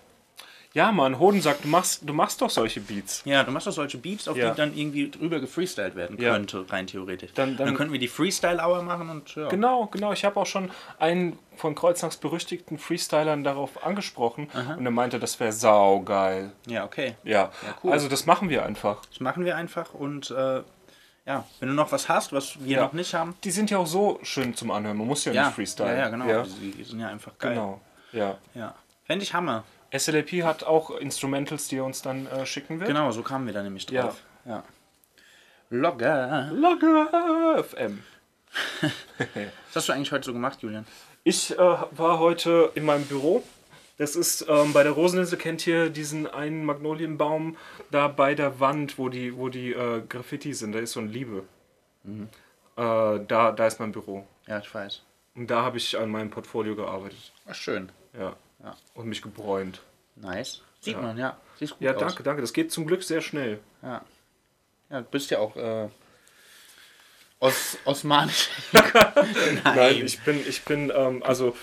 ja, 0.74 0.92
Mann, 0.92 1.18
Hoden 1.18 1.42
sagt, 1.42 1.64
du 1.64 1.70
machst, 1.70 2.02
du 2.08 2.14
machst 2.14 2.40
doch 2.42 2.52
solche 2.52 2.80
Beats. 2.82 3.24
Ja, 3.26 3.44
du 3.44 3.52
machst 3.52 3.66
doch 3.66 3.72
solche 3.72 3.98
Beats, 3.98 4.28
auf 4.28 4.38
Ja. 4.38 4.52
die 4.52 4.58
dann 4.58 4.78
irgendwie 4.78 5.10
drüber 5.10 5.40
gefreestylt 5.40 5.96
werden 5.96 6.20
Ja. 6.22 6.34
könnte, 6.34 6.66
rein 6.70 6.86
theoretisch. 6.86 7.32
Dann- 7.34 7.58
dann- 7.58 7.74
könnten 7.76 7.94
wir 7.94 8.00
die 8.00 8.08
Freestyle-Hour 8.08 8.84
machen 8.84 9.10
und 9.10 9.34
ja. 9.36 9.48
Genau, 9.48 9.88
genau. 9.88 10.14
Ich 10.14 10.24
habe 10.24 10.40
auch 10.40 10.46
schon 10.46 10.70
einen 11.00 11.40
von 11.56 11.74
Kreuznachts 11.74 12.18
berüchtigten 12.18 12.78
Freestylern 12.78 13.44
darauf 13.44 13.84
angesprochen 13.84 14.50
und 14.78 14.86
er 14.86 14.92
meinte, 14.92 15.18
das 15.20 15.40
wäre 15.40 15.52
saugeil. 15.52 16.52
Ja, 16.68 16.86
okay. 16.86 17.16
Ja, 17.24 17.52
cool. 17.84 17.92
also 17.94 18.08
das 18.08 18.28
machen 18.28 18.50
wir 18.50 18.64
einfach. 18.64 19.04
Das 19.08 19.20
machen 19.20 19.46
wir 19.46 19.56
einfach 19.56 19.96
und 19.96 20.30
äh, 20.30 20.62
ja, 21.28 21.46
wenn 21.60 21.70
du 21.70 21.76
noch 21.76 21.92
was 21.92 22.10
hast, 22.10 22.34
was 22.34 22.60
wir 22.64 22.78
Ja. 22.78 22.82
noch 22.86 22.94
nicht 22.94 23.14
haben. 23.14 23.36
Die 23.44 23.52
sind 23.52 23.70
ja 23.70 23.78
auch 23.78 23.86
so 23.88 24.20
schön 24.24 24.56
zum 24.56 24.72
Anhören. 24.72 24.98
Man 24.98 25.06
muss 25.08 25.26
ja, 25.26 25.34
Ja, 25.34 25.46
nicht 25.48 25.56
freestylen. 25.56 25.92
ja, 25.92 25.98
ja, 26.00 26.10
genau. 26.10 26.26
Ja, 26.28 26.44
Die, 26.44 26.72
die 26.72 26.84
sind 26.84 27.00
ja 27.00 27.10
einfach 27.10 27.38
geil. 27.38 27.54
genau. 27.54 27.82
Ja. 28.14 28.38
Ja. 28.56 28.74
Fände 29.06 29.24
ich 29.24 29.34
Hammer. 29.34 29.64
SLAP 29.96 30.44
hat 30.44 30.64
auch 30.64 30.92
Instrumentals, 30.92 31.68
die 31.68 31.78
er 31.78 31.86
uns 31.86 32.02
dann 32.02 32.26
äh, 32.28 32.46
schicken 32.46 32.80
wird. 32.80 32.88
Genau, 32.90 33.12
so 33.12 33.22
kamen 33.24 33.46
wir 33.46 33.54
da 33.54 33.62
nämlich 33.64 33.90
Ja. 33.90 34.04
drauf. 34.04 34.22
Ja. 34.46 34.64
Logger. 35.70 36.50
Logger 36.54 37.64
FM. 37.64 38.04
Was 39.68 39.76
hast 39.76 39.90
du 39.90 39.94
eigentlich 39.94 40.12
heute 40.12 40.26
so 40.26 40.34
gemacht, 40.34 40.60
Julian? 40.62 40.86
Ich 41.24 41.52
äh, 41.52 41.58
war 41.58 42.20
heute 42.20 42.72
in 42.76 42.86
meinem 42.86 43.06
Büro. 43.06 43.44
Das 43.98 44.16
ist 44.16 44.46
ähm, 44.48 44.74
bei 44.74 44.84
der 44.84 44.92
Roseninsel, 44.92 45.38
kennt 45.40 45.66
ihr 45.66 45.90
diesen 45.90 46.28
einen 46.28 46.66
Magnolienbaum 46.66 47.58
da 47.90 48.08
bei 48.08 48.36
der 48.36 48.60
Wand, 48.60 48.98
wo 49.00 49.10
die, 49.10 49.36
wo 49.36 49.50
die 49.50 49.72
äh, 49.74 50.02
Graffiti 50.08 50.54
sind. 50.54 50.74
Da 50.74 50.80
ist 50.80 50.92
so 50.92 51.00
ein 51.00 51.10
Liebe. 51.10 51.44
Mhm. 52.04 52.30
Äh, 52.76 53.20
da, 53.28 53.52
da 53.52 53.66
ist 53.68 53.80
mein 53.80 53.92
Büro. 53.92 54.28
Ja, 54.46 54.60
ich 54.60 54.74
weiß. 54.74 55.02
Und 55.36 55.48
da 55.50 55.64
habe 55.64 55.78
ich 55.78 55.98
an 55.98 56.10
meinem 56.12 56.30
Portfolio 56.30 56.76
gearbeitet. 56.76 57.32
Ach, 57.48 57.56
schön. 57.56 57.92
Ja. 58.18 58.36
Ja. 58.64 58.76
Und 58.94 59.08
mich 59.08 59.22
gebräunt. 59.22 59.82
Nice. 60.16 60.62
Sieht 60.80 60.94
Ja. 60.96 61.02
man, 61.02 61.18
ja. 61.18 61.38
Siehst 61.58 61.74
gut 61.74 61.82
Ja, 61.82 61.94
aus. 61.96 62.00
danke, 62.00 62.24
danke. 62.24 62.42
Das 62.42 62.54
geht 62.54 62.72
zum 62.72 62.86
Glück 62.86 63.04
sehr 63.04 63.22
schnell. 63.22 63.60
Ja. 63.82 64.04
Ja, 64.90 65.02
du 65.02 65.08
bist 65.10 65.32
ja 65.32 65.40
auch 65.40 65.56
äh, 65.56 65.90
Os 67.40 67.78
osmanisch. 67.86 68.50
Nein, 69.64 70.06
ich 70.06 70.20
bin, 70.22 70.40
ich 70.48 70.64
bin, 70.64 70.92
ähm, 70.96 71.22
also 71.24 71.56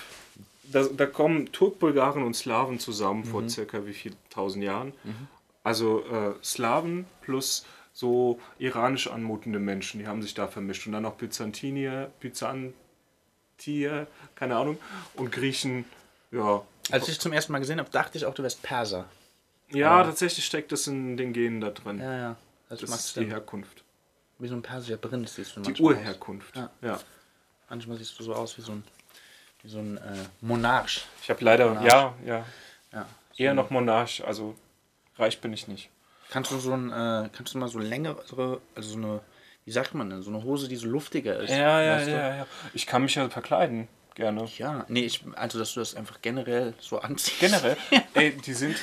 da, 0.73 0.85
da 0.85 1.07
kommen 1.07 1.51
Turkbulgaren 1.53 2.23
und 2.23 2.35
Slawen 2.35 2.79
zusammen 2.79 3.21
Mhm. 3.21 3.25
vor 3.27 3.49
circa 3.49 3.87
wie 3.87 3.93
viel 3.95 4.15
tausend 4.31 4.65
Jahren. 4.65 4.93
Also 5.63 6.05
äh, 6.07 6.35
Slawen 6.43 7.07
plus 7.23 7.65
so 7.93 8.41
iranisch 8.59 9.07
anmutende 9.09 9.59
Menschen, 9.61 10.01
die 10.01 10.07
haben 10.07 10.21
sich 10.23 10.35
da 10.35 10.49
vermischt. 10.49 10.87
Und 10.87 10.93
dann 10.93 11.05
noch 11.05 11.15
Byzantinier, 11.15 12.11
Byzantier, 12.21 14.07
keine 14.35 14.57
Ahnung, 14.57 14.79
und 15.15 15.31
Griechen, 15.33 15.85
ja. 16.31 16.63
Als 16.91 17.09
ich 17.09 17.19
zum 17.21 17.33
ersten 17.33 17.53
Mal 17.53 17.61
gesehen 17.61 17.79
habe, 17.79 17.89
dachte 17.91 18.19
ich 18.19 18.27
auch, 18.27 18.35
du 18.35 18.43
wärst 18.43 18.63
Perser. 18.63 19.07
Ja, 19.71 20.05
tatsächlich 20.05 20.45
steckt 20.45 20.71
das 20.73 20.87
in 20.87 21.17
den 21.17 21.33
Genen 21.33 21.61
da 21.61 21.71
drin. 21.71 21.99
Ja, 21.99 22.17
ja. 22.17 22.37
Das, 22.69 22.81
das 22.81 23.07
ist 23.07 23.17
die. 23.17 23.27
Herkunft. 23.27 23.83
Wie 24.39 24.49
so 24.49 24.55
ein 24.55 24.63
persischer 24.63 24.97
Prinz 24.97 25.37
siehst 25.37 25.57
du 25.57 25.61
Die 25.61 25.69
manchmal 25.71 25.93
aus. 25.93 25.99
Urherkunft. 25.99 26.57
Ja. 26.57 26.71
ja. 26.83 27.01
Manchmal 27.71 27.97
siehst 27.97 28.19
du 28.19 28.25
so 28.25 28.35
aus 28.35 28.59
wie 28.59 28.63
so 28.63 28.73
ein, 28.73 28.85
wie 29.65 29.69
so 29.71 29.79
ein 29.79 29.97
äh, 29.97 30.01
Monarch. 30.41 31.07
Ich 31.23 31.31
habe 31.31 31.45
leider, 31.45 31.69
Monarch. 31.69 31.85
ja, 31.87 32.15
ja, 32.25 32.47
Ja. 32.93 33.07
eher 33.37 33.55
noch 33.55 33.71
Monarch, 33.71 34.23
also 34.27 34.55
reich 35.19 35.41
bin 35.41 35.53
ich 35.53 35.67
nicht. 35.69 35.91
Kannst 36.31 36.51
du 36.53 36.59
so 36.59 36.73
ein, 36.73 36.91
äh, 36.91 37.29
kannst 37.33 37.55
du 37.55 37.59
mal 37.59 37.69
so 37.69 37.79
längere, 37.79 38.61
also 38.75 38.89
so 38.91 38.97
eine, 38.99 39.21
wie 39.65 39.73
sagt 39.73 39.95
man 39.95 40.11
denn, 40.11 40.23
so 40.23 40.31
eine 40.31 40.43
Hose, 40.45 40.69
die 40.69 40.77
so 40.77 40.87
luftiger 40.87 41.39
ist? 41.41 41.51
Ja, 41.51 41.81
ja, 41.81 41.97
weißt 41.97 42.07
du? 42.07 42.11
ja, 42.13 42.37
ja. 42.37 42.47
Ich 42.75 42.87
kann 42.87 43.03
mich 43.03 43.15
ja 43.15 43.29
verkleiden, 43.31 43.89
gerne. 44.15 44.47
Ja, 44.59 44.85
nee, 44.89 45.01
ich, 45.05 45.23
also 45.35 45.59
dass 45.59 45.73
du 45.75 45.81
das 45.81 45.95
einfach 45.95 46.21
generell 46.23 46.75
so 46.81 47.01
anziehst. 47.01 47.41
Generell, 47.41 47.77
ey, 48.15 48.37
die 48.37 48.53
sind, 48.55 48.77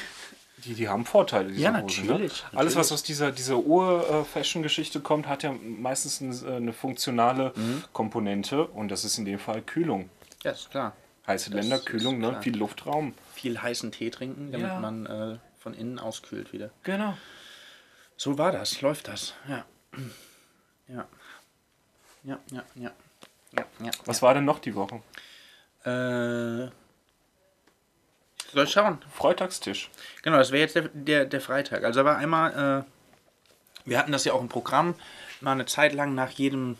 die, 0.66 0.74
die 0.74 0.88
haben 0.90 1.06
Vorteile, 1.06 1.50
diese 1.50 1.62
Ja, 1.62 1.80
Hosen, 1.82 2.06
natürlich, 2.08 2.44
Ne? 2.52 2.58
Alles, 2.60 2.76
was 2.76 2.88
natürlich. 2.88 2.92
aus 2.94 3.04
dieser, 3.04 3.32
dieser 3.32 3.58
Ur-Fashion-Geschichte 3.58 5.00
kommt, 5.02 5.28
hat 5.28 5.44
ja 5.44 5.52
meistens 5.54 6.44
eine, 6.44 6.56
eine 6.56 6.74
funktionale 6.74 7.52
Mhm. 7.56 7.84
Komponente 7.94 8.66
und 8.66 8.90
das 8.90 9.04
ist 9.06 9.18
in 9.18 9.26
dem 9.26 9.40
Fall 9.40 9.62
Kühlung. 9.62 10.10
Ja, 10.44 10.52
ist 10.52 10.72
klar. 10.72 10.96
Heiße 11.28 11.52
Länder, 11.52 11.80
Kühlung, 11.80 12.18
ne? 12.20 12.42
viel 12.42 12.58
Luftraum. 12.58 13.14
Viel 13.34 13.62
heißen 13.62 13.92
Tee 13.92 14.10
trinken, 14.10 14.52
damit 14.52 14.68
Ja. 14.68 14.80
man 14.80 15.06
äh, 15.06 15.38
von 15.60 15.74
innen 15.74 16.00
auskühlt 16.00 16.52
wieder. 16.52 16.72
Genau. 16.84 17.16
So 18.18 18.38
war 18.38 18.52
das, 18.52 18.82
läuft 18.82 19.08
das. 19.08 19.34
Ja. 19.48 19.66
Ja. 20.88 21.08
Ja, 22.24 22.40
ja, 22.52 22.64
ja. 22.76 22.92
Ja, 23.58 23.66
ja. 23.84 23.92
Was 24.06 24.22
war 24.22 24.34
denn 24.34 24.46
noch 24.46 24.60
die 24.60 24.76
Woche? 24.76 25.02
Äh, 25.84 26.70
soll 28.54 28.66
ich 28.66 28.72
schauen? 28.72 29.00
Freitagstisch. 29.14 29.90
Genau, 30.24 30.38
das 30.38 30.52
wäre 30.52 30.62
jetzt 30.62 30.76
der, 30.76 30.90
der, 30.94 31.26
der 31.26 31.42
Freitag. 31.42 31.84
Also 31.84 32.02
da 32.02 32.06
war 32.06 32.18
einmal, 32.18 32.86
äh, 32.86 33.90
wir 33.90 33.98
hatten 33.98 34.12
das 34.12 34.26
ja 34.26 34.34
auch 34.34 34.42
im 34.42 34.50
Programm, 34.50 34.96
mal 35.40 35.54
eine 35.54 35.66
Zeit 35.66 35.94
lang 35.94 36.14
nach 36.16 36.30
jedem 36.32 36.78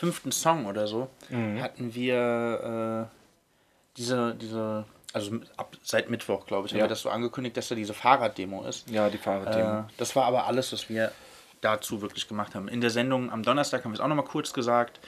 fünften 0.00 0.32
Song 0.32 0.64
oder 0.64 0.86
so, 0.86 1.08
hatten 1.60 1.94
wir 1.94 3.08
äh, 3.10 3.16
diese, 3.98 4.34
diese, 4.34 4.84
also 5.12 5.40
ab, 5.58 5.76
seit 5.82 6.08
Mittwoch, 6.08 6.46
glaube 6.46 6.66
ich, 6.66 6.72
haben 6.72 6.78
Ja. 6.78 6.84
wir 6.86 6.88
das 6.88 7.02
so 7.02 7.10
angekündigt, 7.10 7.56
dass 7.58 7.68
da 7.68 7.74
diese 7.74 7.92
Fahrraddemo 7.92 8.64
ist. 8.64 8.88
Ja, 8.88 9.10
die 9.10 9.18
Fahrradthemen. 9.18 9.80
Äh, 9.80 9.92
das 9.98 10.16
war 10.16 10.24
aber 10.24 10.46
alles, 10.46 10.72
was 10.72 10.88
wir 10.88 11.12
dazu 11.60 12.00
wirklich 12.00 12.26
gemacht 12.28 12.54
haben. 12.54 12.66
In 12.68 12.80
der 12.80 12.88
Sendung 12.88 13.30
am 13.30 13.42
Donnerstag 13.42 13.84
haben 13.84 13.90
wir 13.92 13.96
es 13.96 14.00
auch 14.00 14.08
nochmal 14.08 14.24
kurz 14.24 14.54
gesagt, 14.54 15.00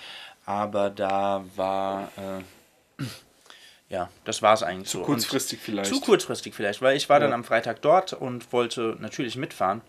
aber 0.44 0.90
da 0.90 1.42
war, 1.56 2.10
äh, 2.98 3.02
ja, 3.88 4.10
das 4.24 4.42
war 4.42 4.52
es 4.52 4.62
eigentlich 4.62 4.90
so. 4.90 4.98
Und- 4.98 5.06
kurzfristig 5.06 5.58
vielleicht. 5.58 5.88
Zu 5.88 6.00
kurzfristig 6.02 6.54
vielleicht, 6.54 6.82
weil 6.82 6.96
ich 6.98 7.08
war 7.08 7.18
dann 7.18 7.30
Ja. 7.30 7.34
am 7.34 7.44
Freitag 7.44 7.80
dort 7.80 8.12
und 8.12 8.52
wollte 8.52 8.96
natürlich 9.00 9.36
mitfahren. 9.36 9.80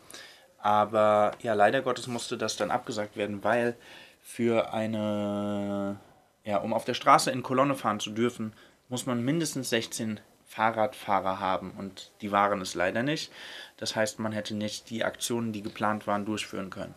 Aber 0.60 1.34
ja, 1.42 1.54
leider 1.56 1.82
Gottes 1.82 2.08
musste 2.08 2.38
das 2.38 2.56
dann 2.56 2.72
abgesagt 2.72 3.18
werden, 3.18 3.44
weil 3.44 3.76
für 4.24 4.74
eine, 4.74 6.00
ja, 6.44 6.58
um 6.58 6.74
auf 6.74 6.86
der 6.86 6.94
Straße 6.96 7.30
in 7.30 7.44
Kolonne 7.44 7.76
fahren 7.76 8.00
zu 8.00 8.10
dürfen, 8.12 8.54
muss 8.90 9.06
man 9.06 9.24
mindestens 9.24 9.70
16 9.70 10.20
Fahrradfahrer 10.46 11.40
haben 11.40 11.72
und 11.72 12.12
die 12.22 12.32
waren 12.32 12.62
es 12.62 12.74
leider 12.74 13.04
nicht. 13.04 13.32
Das 13.78 13.96
heißt, 13.96 14.20
man 14.20 14.32
hätte 14.32 14.56
nicht 14.56 14.90
die 14.90 15.04
Aktionen, 15.04 15.52
die 15.52 15.62
geplant 15.62 16.08
waren, 16.08 16.26
durchführen 16.26 16.70
können. 16.70 16.96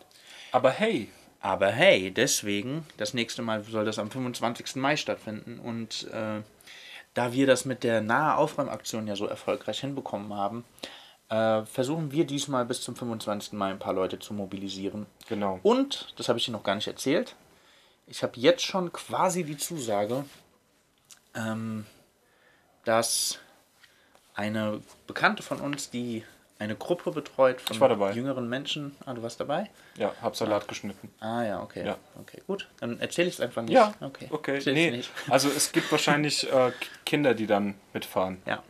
Aber 0.53 0.71
hey, 0.71 1.09
Aber 1.41 1.69
hey, 1.69 2.11
deswegen, 2.11 2.87
das 2.97 3.15
nächste 3.15 3.43
Mal 3.43 3.63
soll 3.65 3.85
das 3.85 3.99
am 3.99 4.11
25. 4.11 4.77
Mai 4.77 4.97
stattfinden 4.97 5.59
und 5.59 6.09
äh, 6.13 6.43
da 7.15 7.33
wir 7.33 7.47
das 7.47 7.65
mit 7.65 7.83
der 7.85 8.01
nahe 8.01 8.37
Aufräumaktion 8.37 9.07
ja 9.07 9.17
so 9.17 9.27
erfolgreich 9.27 9.81
hinbekommen 9.81 10.35
haben, 10.35 10.65
äh, 11.29 11.65
versuchen 11.65 12.13
wir 12.13 12.25
diesmal 12.25 12.65
bis 12.65 12.83
zum 12.83 12.97
25. 12.97 13.53
Mai 13.55 13.71
ein 13.71 13.79
paar 13.79 13.95
Leute 13.95 14.19
zu 14.19 14.35
mobilisieren. 14.35 15.07
genau. 15.29 15.61
Und, 15.63 16.13
das 16.17 16.29
habe 16.29 16.39
ich 16.39 16.45
dir 16.45 16.53
noch 16.53 16.63
gar 16.63 16.75
nicht 16.75 16.87
erzählt, 16.87 17.35
ich 18.07 18.23
habe 18.23 18.39
jetzt 18.39 18.65
schon 18.65 18.93
quasi 18.93 19.43
die 19.43 19.57
Zusage, 19.57 20.25
ähm, 21.35 21.85
dass 22.85 23.41
eine 24.35 24.81
Bekannte 25.07 25.43
von 25.43 25.61
uns, 25.61 25.91
die 25.91 26.25
eine 26.59 26.77
Gruppe 26.77 27.11
betreut 27.11 27.61
von 27.61 28.15
jüngeren 28.15 28.49
Menschen, 28.49 28.97
ah, 29.05 29.13
du 29.13 29.23
warst 29.23 29.41
dabei? 29.41 29.71
Ja, 29.99 30.15
hab 30.23 30.37
Salat 30.37 30.69
geschnitten. 30.69 31.13
Ah 31.21 31.43
ja, 31.43 31.63
okay. 31.63 31.85
Ja. 31.85 31.99
Okay, 32.19 32.43
gut. 32.47 32.69
Dann 32.81 32.99
erzähle 32.99 33.29
ich 33.29 33.35
es 33.35 33.41
einfach 33.41 33.63
nicht. 33.63 33.75
Ja, 33.75 33.93
okay. 34.01 34.29
okay. 34.31 34.61
Nee, 34.65 34.91
nicht. 34.91 35.11
also 35.29 35.49
es 35.49 35.73
gibt 35.73 35.91
wahrscheinlich 35.93 36.51
äh, 36.51 36.73
Kinder, 37.05 37.35
die 37.35 37.47
dann 37.47 37.75
mitfahren. 37.93 38.41
Ja. 38.47 38.63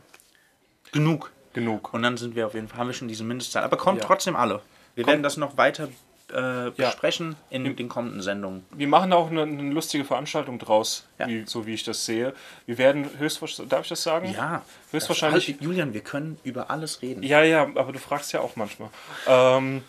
Genug. 0.91 1.31
Genug. 1.57 1.93
Und 1.93 2.03
dann 2.03 2.17
sind 2.17 2.35
wir 2.35 2.45
auf 2.47 2.53
jeden 2.53 2.67
Fall, 2.67 2.79
haben 2.79 2.87
wir 2.87 2.93
schon 2.93 3.07
diese 3.07 3.23
Mindestzahl. 3.23 3.63
Aber 3.63 3.77
kommt 3.77 4.01
Ja. 4.01 4.05
trotzdem 4.07 4.35
alle. 4.35 4.61
Wir 4.95 5.03
Kommt- 5.03 5.11
werden 5.13 5.23
das 5.23 5.37
noch 5.37 5.57
weiter 5.57 5.89
äh, 6.29 6.71
besprechen 6.71 7.37
in 7.49 7.73
den 7.77 7.87
kommenden 7.87 8.21
Sendungen. 8.21 8.65
Wir 8.75 8.89
machen 8.89 9.13
auch 9.13 9.31
eine, 9.31 9.43
eine 9.43 9.71
lustige 9.71 10.03
Veranstaltung 10.03 10.59
draus, 10.59 11.07
Ja. 11.19 11.27
wie, 11.27 11.45
so 11.47 11.65
wie 11.65 11.73
ich 11.73 11.85
das 11.85 12.05
sehe. 12.05 12.33
Wir 12.65 12.77
werden 12.77 13.09
höchstwahrscheinlich, 13.17 13.69
darf 13.69 13.83
ich 13.83 13.87
das 13.89 14.03
sagen? 14.03 14.33
Ja. 14.33 14.61
Höchstwahrscheinlich- 14.91 15.45
Das- 15.55 15.63
Julian, 15.65 15.93
wir 15.93 16.01
können 16.01 16.37
über 16.43 16.69
alles 16.69 17.01
reden. 17.01 17.23
Ja, 17.23 17.43
ja, 17.43 17.61
aber 17.63 17.93
du 17.93 17.99
fragst 17.99 18.33
ja 18.33 18.41
auch 18.41 18.57
manchmal. 18.57 18.89
Ähm, 19.25 19.83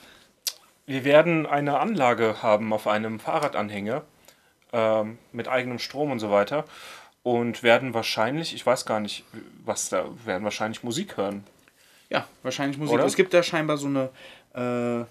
wir 0.87 1.05
werden 1.05 1.45
eine 1.47 1.81
Anlage 1.81 2.41
haben 2.41 2.73
auf 2.73 2.87
einem 2.87 3.19
Fahrradanhänger 3.19 4.03
ähm, 4.73 5.19
mit 5.33 5.49
eigenem 5.49 5.81
Strom 5.81 6.13
und 6.13 6.21
so 6.21 6.31
weiter 6.31 6.65
und 7.25 7.65
werden 7.65 7.95
wahrscheinlich, 7.95 8.55
ich 8.55 8.65
weiß 8.65 8.87
gar 8.87 9.01
nicht, 9.01 9.25
was 9.65 9.89
da, 9.89 10.05
werden 10.25 10.45
wahrscheinlich 10.45 10.85
Musik 10.85 11.17
hören. 11.17 11.45
Ja, 12.11 12.27
wahrscheinlich 12.43 12.79
Musik. 12.79 12.95
Oder? 12.95 13.05
Es 13.05 13.17
gibt 13.17 13.35
da 13.35 13.43
scheinbar 13.43 13.77
so 13.77 13.87
eine 13.87 14.09
äh, 14.55 15.05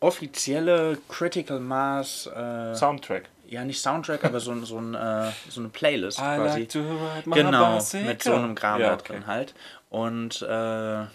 offizielle 0.00 0.98
Critical 1.08 1.60
Mass, 1.60 2.26
äh, 2.26 2.74
Soundtrack. 2.74 3.28
ja 3.48 3.64
nicht 3.64 3.80
Soundtrack, 3.80 4.24
aber 4.24 4.40
so, 4.40 4.58
so, 4.64 4.78
ein, 4.78 4.94
äh, 4.94 5.30
so 5.48 5.60
eine 5.60 5.68
Playlist 5.70 6.18
I 6.18 6.22
quasi. 6.22 6.60
like 6.60 7.24
Genau, 7.24 7.74
bicycle. 7.76 8.06
mit 8.06 8.22
so 8.22 8.34
einem 8.34 8.54
Kram 8.54 8.80
Ja, 8.80 8.94
okay. 8.94 9.12
drin 9.14 9.26
halt. 9.26 9.54
Und 9.90 10.40
äh, 10.42 10.46
ja, 10.46 11.08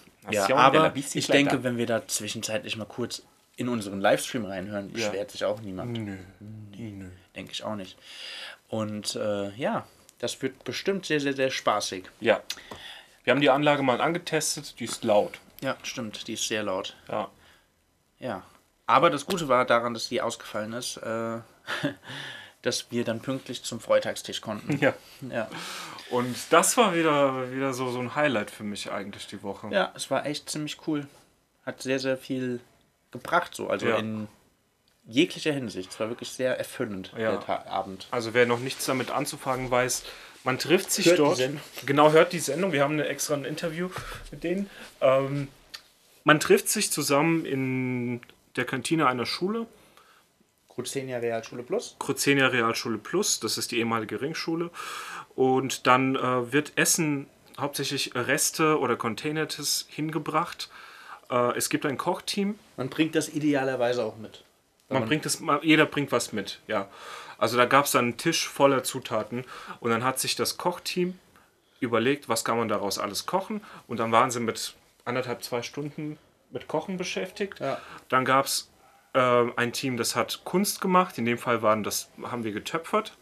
aber 0.56 0.92
ich 0.96 1.28
denke, 1.28 1.64
wenn 1.64 1.78
wir 1.78 1.86
da 1.86 2.08
zwischenzeitlich 2.08 2.78
mal 2.78 2.86
kurz 2.86 3.24
in 3.58 3.70
unseren 3.70 4.02
Livestream 4.02 4.46
reinhören, 4.46 4.88
Ja. 4.90 4.94
beschwert 4.94 5.32
sich 5.32 5.46
auch 5.46 5.62
niemand. 5.62 5.94
Nö. 5.98 6.18
Nö. 6.78 7.06
Denke 7.36 7.52
ich 7.54 7.64
auch 7.64 7.76
nicht. 7.76 7.98
Und 8.68 9.16
äh, 9.16 9.50
ja, 9.56 9.88
das 10.20 10.42
wird 10.42 10.64
bestimmt 10.64 11.06
sehr, 11.06 11.20
sehr, 11.22 11.34
sehr 11.34 11.52
spaßig. 11.52 12.06
Ja. 12.20 12.42
Wir 13.26 13.32
haben 13.32 13.42
die 13.42 13.50
Anlage 13.50 13.84
mal 13.84 14.00
angetestet, 14.02 14.80
die 14.80 14.86
ist 14.86 15.04
laut. 15.04 15.40
Ja, 15.62 15.76
stimmt, 15.84 16.28
die 16.28 16.34
ist 16.34 16.48
sehr 16.48 16.64
laut. 16.64 16.96
Ja. 17.10 17.30
Ja. 18.20 18.44
Aber 18.86 19.10
das 19.10 19.26
Gute 19.26 19.48
war 19.48 19.66
daran, 19.66 19.94
dass 19.94 20.08
die 20.10 20.22
ausgefallen 20.22 20.74
ist, 20.74 20.98
äh, 20.98 21.40
dass 22.62 22.92
wir 22.92 23.04
dann 23.04 23.20
pünktlich 23.20 23.64
zum 23.64 23.80
Freitagstisch 23.80 24.42
konnten. 24.42 24.78
ja. 24.80 24.94
Ja. 25.30 25.50
Und 26.12 26.36
das 26.52 26.78
war 26.78 26.94
wieder, 26.94 27.52
wieder 27.52 27.74
so, 27.74 27.90
so 27.90 28.00
ein 28.00 28.14
Highlight 28.16 28.52
für 28.52 28.64
mich 28.64 28.92
eigentlich 28.92 29.26
die 29.28 29.42
Woche. 29.42 29.70
ja, 29.72 29.92
es 29.96 30.10
war 30.12 30.26
echt 30.26 30.50
ziemlich 30.50 30.78
cool. 30.88 31.08
Hat 31.66 31.82
sehr, 31.82 32.00
sehr 32.00 32.16
viel 32.18 32.60
gebracht, 33.12 33.56
so. 33.56 33.70
Also 33.70 33.88
Ja. 33.88 33.98
in 33.98 34.28
jeglicher 35.08 35.52
Hinsicht. 35.52 35.92
Es 35.92 36.00
war 36.00 36.10
wirklich 36.10 36.30
sehr 36.30 36.58
erfüllend, 36.60 37.12
Ja. 37.18 37.32
der 37.32 37.40
Ta 37.40 37.66
Abend. 37.68 38.08
Also 38.12 38.36
wer 38.36 38.46
noch 38.46 38.60
nichts 38.60 38.86
damit 38.86 39.10
anzufangen 39.10 39.72
weiß, 39.72 40.04
man 40.46 40.58
trifft 40.58 40.92
sich 40.92 41.08
Hört 41.08 41.20
dort. 41.20 41.50
Genau, 41.86 42.12
hört 42.12 42.32
die 42.32 42.40
Sendung. 42.40 42.72
Wir 42.72 42.84
haben 42.84 42.94
eine 42.94 43.08
extra 43.08 43.34
ein 43.34 43.46
Interview 43.46 43.90
mit 44.32 44.44
denen. 44.44 44.70
Ähm, 45.02 45.50
man 46.24 46.40
trifft 46.40 46.70
sich 46.70 46.92
zusammen 46.92 47.46
in 47.46 48.22
der 48.56 48.66
Kantine 48.66 49.08
einer 49.08 49.26
Schule, 49.26 49.68
Cruzenia 50.70 51.20
Realschule 51.20 51.64
Plus. 51.64 51.96
Cruzenia 52.00 52.48
Realschule 52.48 52.98
Plus, 52.98 53.40
das 53.40 53.58
ist 53.58 53.72
die 53.72 53.80
ehemalige 53.80 54.22
Ringschule. 54.22 54.70
Und 55.36 55.88
dann 55.88 56.16
äh, 56.16 56.52
wird 56.52 56.74
Essen, 56.76 57.28
hauptsächlich 57.58 58.14
Reste 58.14 58.80
oder 58.80 58.98
Containertes, 58.98 59.88
hingebracht. 59.90 60.70
Äh, 61.30 61.58
es 61.58 61.70
gibt 61.70 61.86
ein 61.86 61.98
Kochteam. 61.98 62.60
Man 62.78 62.90
bringt 62.90 63.16
das 63.16 63.30
idealerweise 63.30 64.04
auch 64.04 64.18
mit. 64.18 64.44
Man 64.90 65.06
bringt 65.08 65.26
das, 65.26 65.42
jeder 65.64 65.86
bringt 65.86 66.12
was 66.12 66.32
mit, 66.32 66.60
ja. 66.68 66.88
Also 67.38 67.58
da 67.58 67.66
gab 67.66 67.86
es 67.86 67.92
dann 67.92 68.06
einen 68.06 68.18
Tisch 68.18 68.48
voller 68.48 68.84
Zutaten 68.84 69.46
und 69.80 69.92
dann 69.92 70.04
hat 70.04 70.20
sich 70.20 70.36
das 70.36 70.58
Kochteam 70.58 71.18
überlegt, 71.80 72.30
was 72.30 72.46
kann 72.46 72.58
man 72.58 72.68
daraus 72.68 73.00
alles 73.00 73.26
kochen 73.26 73.62
und 73.88 74.00
dann 74.00 74.12
waren 74.12 74.32
sie 74.32 74.40
mit 74.40 74.76
anderthalb, 75.04 75.44
zwei 75.44 75.62
Stunden 75.62 76.18
mit 76.52 76.68
Kochen 76.68 76.98
beschäftigt. 76.98 77.60
Ja. 77.60 77.80
Dann 78.10 78.26
gab 78.26 78.46
es 78.46 78.72
äh, 79.14 79.20
ein 79.56 79.74
Team, 79.74 79.98
das 79.98 80.16
hat 80.16 80.42
Kunst 80.46 80.82
gemacht, 80.82 81.18
in 81.18 81.26
dem 81.26 81.38
Fall 81.38 81.62
waren 81.62 81.84
das, 81.84 82.10
haben 82.24 82.44
wir 82.44 82.52
getöpfert. 82.52 83.18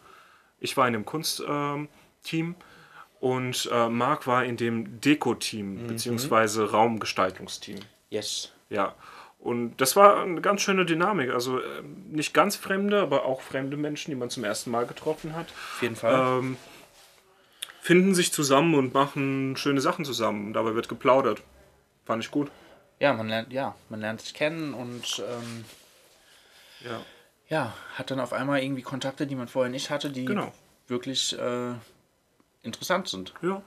Ich 0.59 0.77
war 0.77 0.87
in 0.87 0.93
dem 0.93 1.05
Kunstteam 1.05 1.89
Team 2.23 2.55
und 3.19 3.69
äh, 3.71 3.89
Marc 3.89 4.27
war 4.27 4.43
in 4.45 4.57
dem 4.57 4.99
Deko-Team, 5.01 5.87
beziehungsweise 5.87 6.71
Raumgestaltungsteam. 6.71 7.79
Yes. 8.09 8.51
Ja, 8.69 8.95
und 9.43 9.75
das 9.77 9.95
war 9.95 10.21
eine 10.23 10.41
ganz 10.41 10.61
schöne 10.61 10.85
Dynamik. 10.85 11.31
Also 11.31 11.61
ähm, 11.61 12.05
nicht 12.11 12.33
ganz 12.33 12.55
fremde, 12.55 13.01
aber 13.01 13.25
auch 13.25 13.41
fremde 13.41 13.77
Menschen, 13.77 14.11
die 14.11 14.15
man 14.15 14.29
zum 14.29 14.43
ersten 14.43 14.71
Mal 14.71 14.85
getroffen 14.85 15.35
hat, 15.35 15.47
Auf 15.75 15.81
jeden 15.81 15.95
Fall. 15.95 16.39
ähm, 16.39 16.57
finden 17.81 18.15
sich 18.15 18.31
zusammen 18.31 18.73
und 18.75 18.93
machen 18.93 19.55
schöne 19.57 19.81
Sachen 19.81 20.05
zusammen. 20.05 20.53
Dabei 20.53 20.73
wird 20.75 20.87
geplaudert. 20.89 21.41
Fand 22.05 22.23
ich 22.23 22.31
gut. 22.31 22.49
Ja, 22.99 23.11
man 23.13 23.27
lernt, 23.27 23.51
ja, 23.51 23.75
man 23.89 23.99
lernt 23.99 24.21
sich 24.21 24.33
kennen 24.33 24.73
und 24.73 25.21
ähm, 25.27 25.65
Ja. 26.79 27.01
ja, 27.49 27.73
hat 27.95 28.11
dann 28.11 28.19
auf 28.21 28.31
einmal 28.33 28.61
irgendwie 28.63 28.81
Kontakte, 28.83 29.27
die 29.27 29.35
man 29.35 29.47
vorher 29.49 29.69
nicht 29.71 29.89
hatte, 29.89 30.09
die 30.09 30.25
Genau. 30.25 30.53
wirklich 30.87 31.37
äh, 31.37 31.73
interessant 32.61 33.09
sind. 33.09 33.33
Ja. 33.41 33.61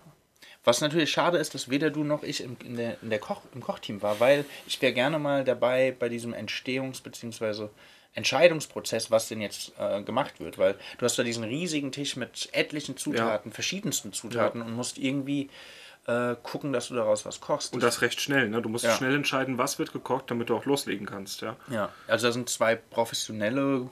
Was 0.67 0.81
natürlich 0.81 1.13
schade 1.13 1.39
ist, 1.39 1.55
dass 1.55 1.71
weder 1.71 1.91
du 1.91 2.03
noch 2.03 2.25
ich 2.25 2.43
im, 2.43 2.57
in 2.65 2.77
der, 2.77 2.97
in 3.01 3.09
der 3.09 3.21
Koch, 3.21 3.41
im 3.55 3.61
Kochteam 3.63 4.03
war, 4.03 4.19
weil 4.19 4.45
ich 4.67 4.83
wäre 4.83 4.93
gerne 4.93 5.19
mal 5.21 5.45
dabei 5.45 5.95
bei 5.97 6.09
diesem 6.09 6.35
Entstehungs- 6.35 7.03
bzw. 7.03 7.69
Entscheidungsprozess, 8.15 9.11
was 9.13 9.29
denn 9.29 9.41
jetzt 9.41 9.73
äh, 9.79 10.03
gemacht 10.03 10.41
wird. 10.41 10.59
Weil 10.59 10.75
du 10.99 11.05
hast 11.05 11.19
da 11.19 11.23
diesen 11.23 11.45
riesigen 11.45 11.93
Tisch 11.93 12.17
mit 12.17 12.49
etlichen 12.53 12.97
Zutaten, 12.97 13.53
verschiedensten 13.53 14.13
Zutaten 14.13 14.61
und 14.61 14.75
musst 14.75 14.99
irgendwie 14.99 15.51
äh, 16.09 16.35
gucken, 16.43 16.73
dass 16.73 16.89
du 16.89 16.95
daraus 16.95 17.25
was 17.27 17.41
kochst. 17.41 17.73
Und 17.75 17.83
das 17.83 18.01
recht 18.03 18.21
schnell. 18.21 18.49
Ne? 18.49 18.61
Du 18.61 18.69
musst 18.69 18.85
Ja. 18.85 18.97
schnell 18.97 19.15
entscheiden, 19.15 19.59
was 19.59 19.79
wird 19.79 19.93
gekocht, 19.93 20.25
damit 20.33 20.49
du 20.49 20.57
auch 20.57 20.65
loslegen 20.65 21.07
kannst. 21.07 21.43
Ja. 21.43 21.57
ja, 21.69 21.91
also 22.09 22.27
da 22.27 22.33
sind 22.33 22.49
zwei 22.49 22.75
professionelle 22.75 23.89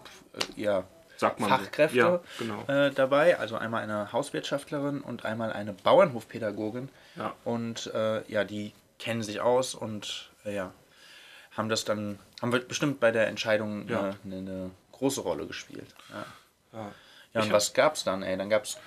äh, 0.56 0.60
ja, 0.60 0.84
Sagt 1.28 1.40
man 1.40 1.50
so. 1.50 1.56
Fachkräfte 1.56 1.96
Ja, 1.98 2.20
genau. 2.38 2.64
äh, 2.66 2.90
dabei. 2.90 3.38
Also 3.38 3.56
einmal 3.56 3.82
eine 3.82 4.12
Hauswirtschaftlerin 4.12 5.00
und 5.00 5.24
einmal 5.24 5.52
eine 5.52 5.72
Bauernhofpädagogin. 5.72 6.88
Ja. 7.16 7.34
Und 7.44 7.92
äh, 7.94 8.22
ja, 8.30 8.44
die 8.44 8.72
kennen 8.98 9.22
sich 9.22 9.40
aus 9.40 9.74
und 9.74 10.30
äh, 10.44 10.54
ja, 10.54 10.72
haben 11.56 11.68
das 11.68 11.84
dann, 11.84 12.18
haben 12.40 12.52
wir 12.52 12.60
bestimmt 12.60 13.00
bei 13.00 13.10
der 13.10 13.26
Entscheidung 13.28 13.88
Ja. 13.88 14.10
äh, 14.10 14.12
eine, 14.24 14.36
eine 14.36 14.70
große 14.92 15.20
Rolle 15.20 15.46
gespielt. 15.46 15.94
Ja, 16.72 16.92
Ja. 17.34 17.40
und 17.42 17.52
was 17.52 17.74
gab's 17.74 18.04
dann, 18.04 18.22
ey? 18.22 18.36
Dann 18.36 18.50
gab's 18.50 18.78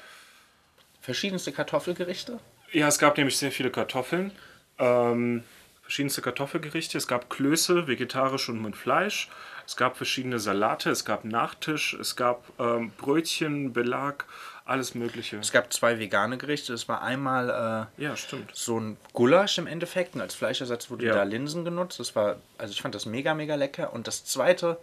verschiedenste 1.02 1.52
Kartoffelgerichte. 1.52 2.40
Ja, 2.72 2.88
es 2.88 3.00
gab 3.00 3.18
nämlich 3.18 3.38
sehr 3.38 3.52
viele 3.52 3.72
Kartoffeln. 3.72 4.32
Ähm, 4.80 5.44
verschiedenste 5.88 6.22
Kartoffelgerichte. 6.22 6.98
Es 6.98 7.08
gab 7.08 7.30
Klöße, 7.30 7.88
vegetarisch 7.88 8.50
und 8.50 8.62
mit 8.62 8.76
Fleisch. 8.76 9.30
Es 9.66 9.78
gab 9.78 9.96
verschiedene 9.96 10.38
Salate. 10.38 10.90
Es 10.90 11.06
gab 11.06 11.24
Nachtisch. 11.24 11.94
Es 11.94 12.18
gab 12.18 12.44
ähm, 12.60 12.92
Brötchen, 12.98 13.72
Belag, 13.72 14.26
alles 14.66 14.96
Mögliche. 14.96 15.38
Es 15.38 15.54
gab 15.54 15.72
zwei 15.72 15.98
vegane 15.98 16.38
Gerichte. 16.38 16.74
Das 16.74 16.90
war 16.90 17.02
einmal 17.02 17.88
äh, 17.98 18.04
Ja, 18.04 18.18
stimmt. 18.18 18.52
so 18.54 18.78
ein 18.78 18.98
Gulasch 19.14 19.58
im 19.60 19.66
Endeffekt 19.68 20.14
und 20.16 20.20
als 20.22 20.36
Fleischersatz 20.36 20.90
wurden 20.90 21.06
Ja. 21.06 21.14
da 21.14 21.24
Linsen 21.24 21.64
genutzt. 21.64 22.02
Das 22.02 22.18
war, 22.18 22.36
also 22.58 22.74
ich 22.74 22.82
fand 22.82 22.94
das 22.94 23.06
mega, 23.06 23.34
mega 23.34 23.56
lecker. 23.56 23.94
Und 23.94 24.08
das 24.08 24.26
zweite, 24.26 24.78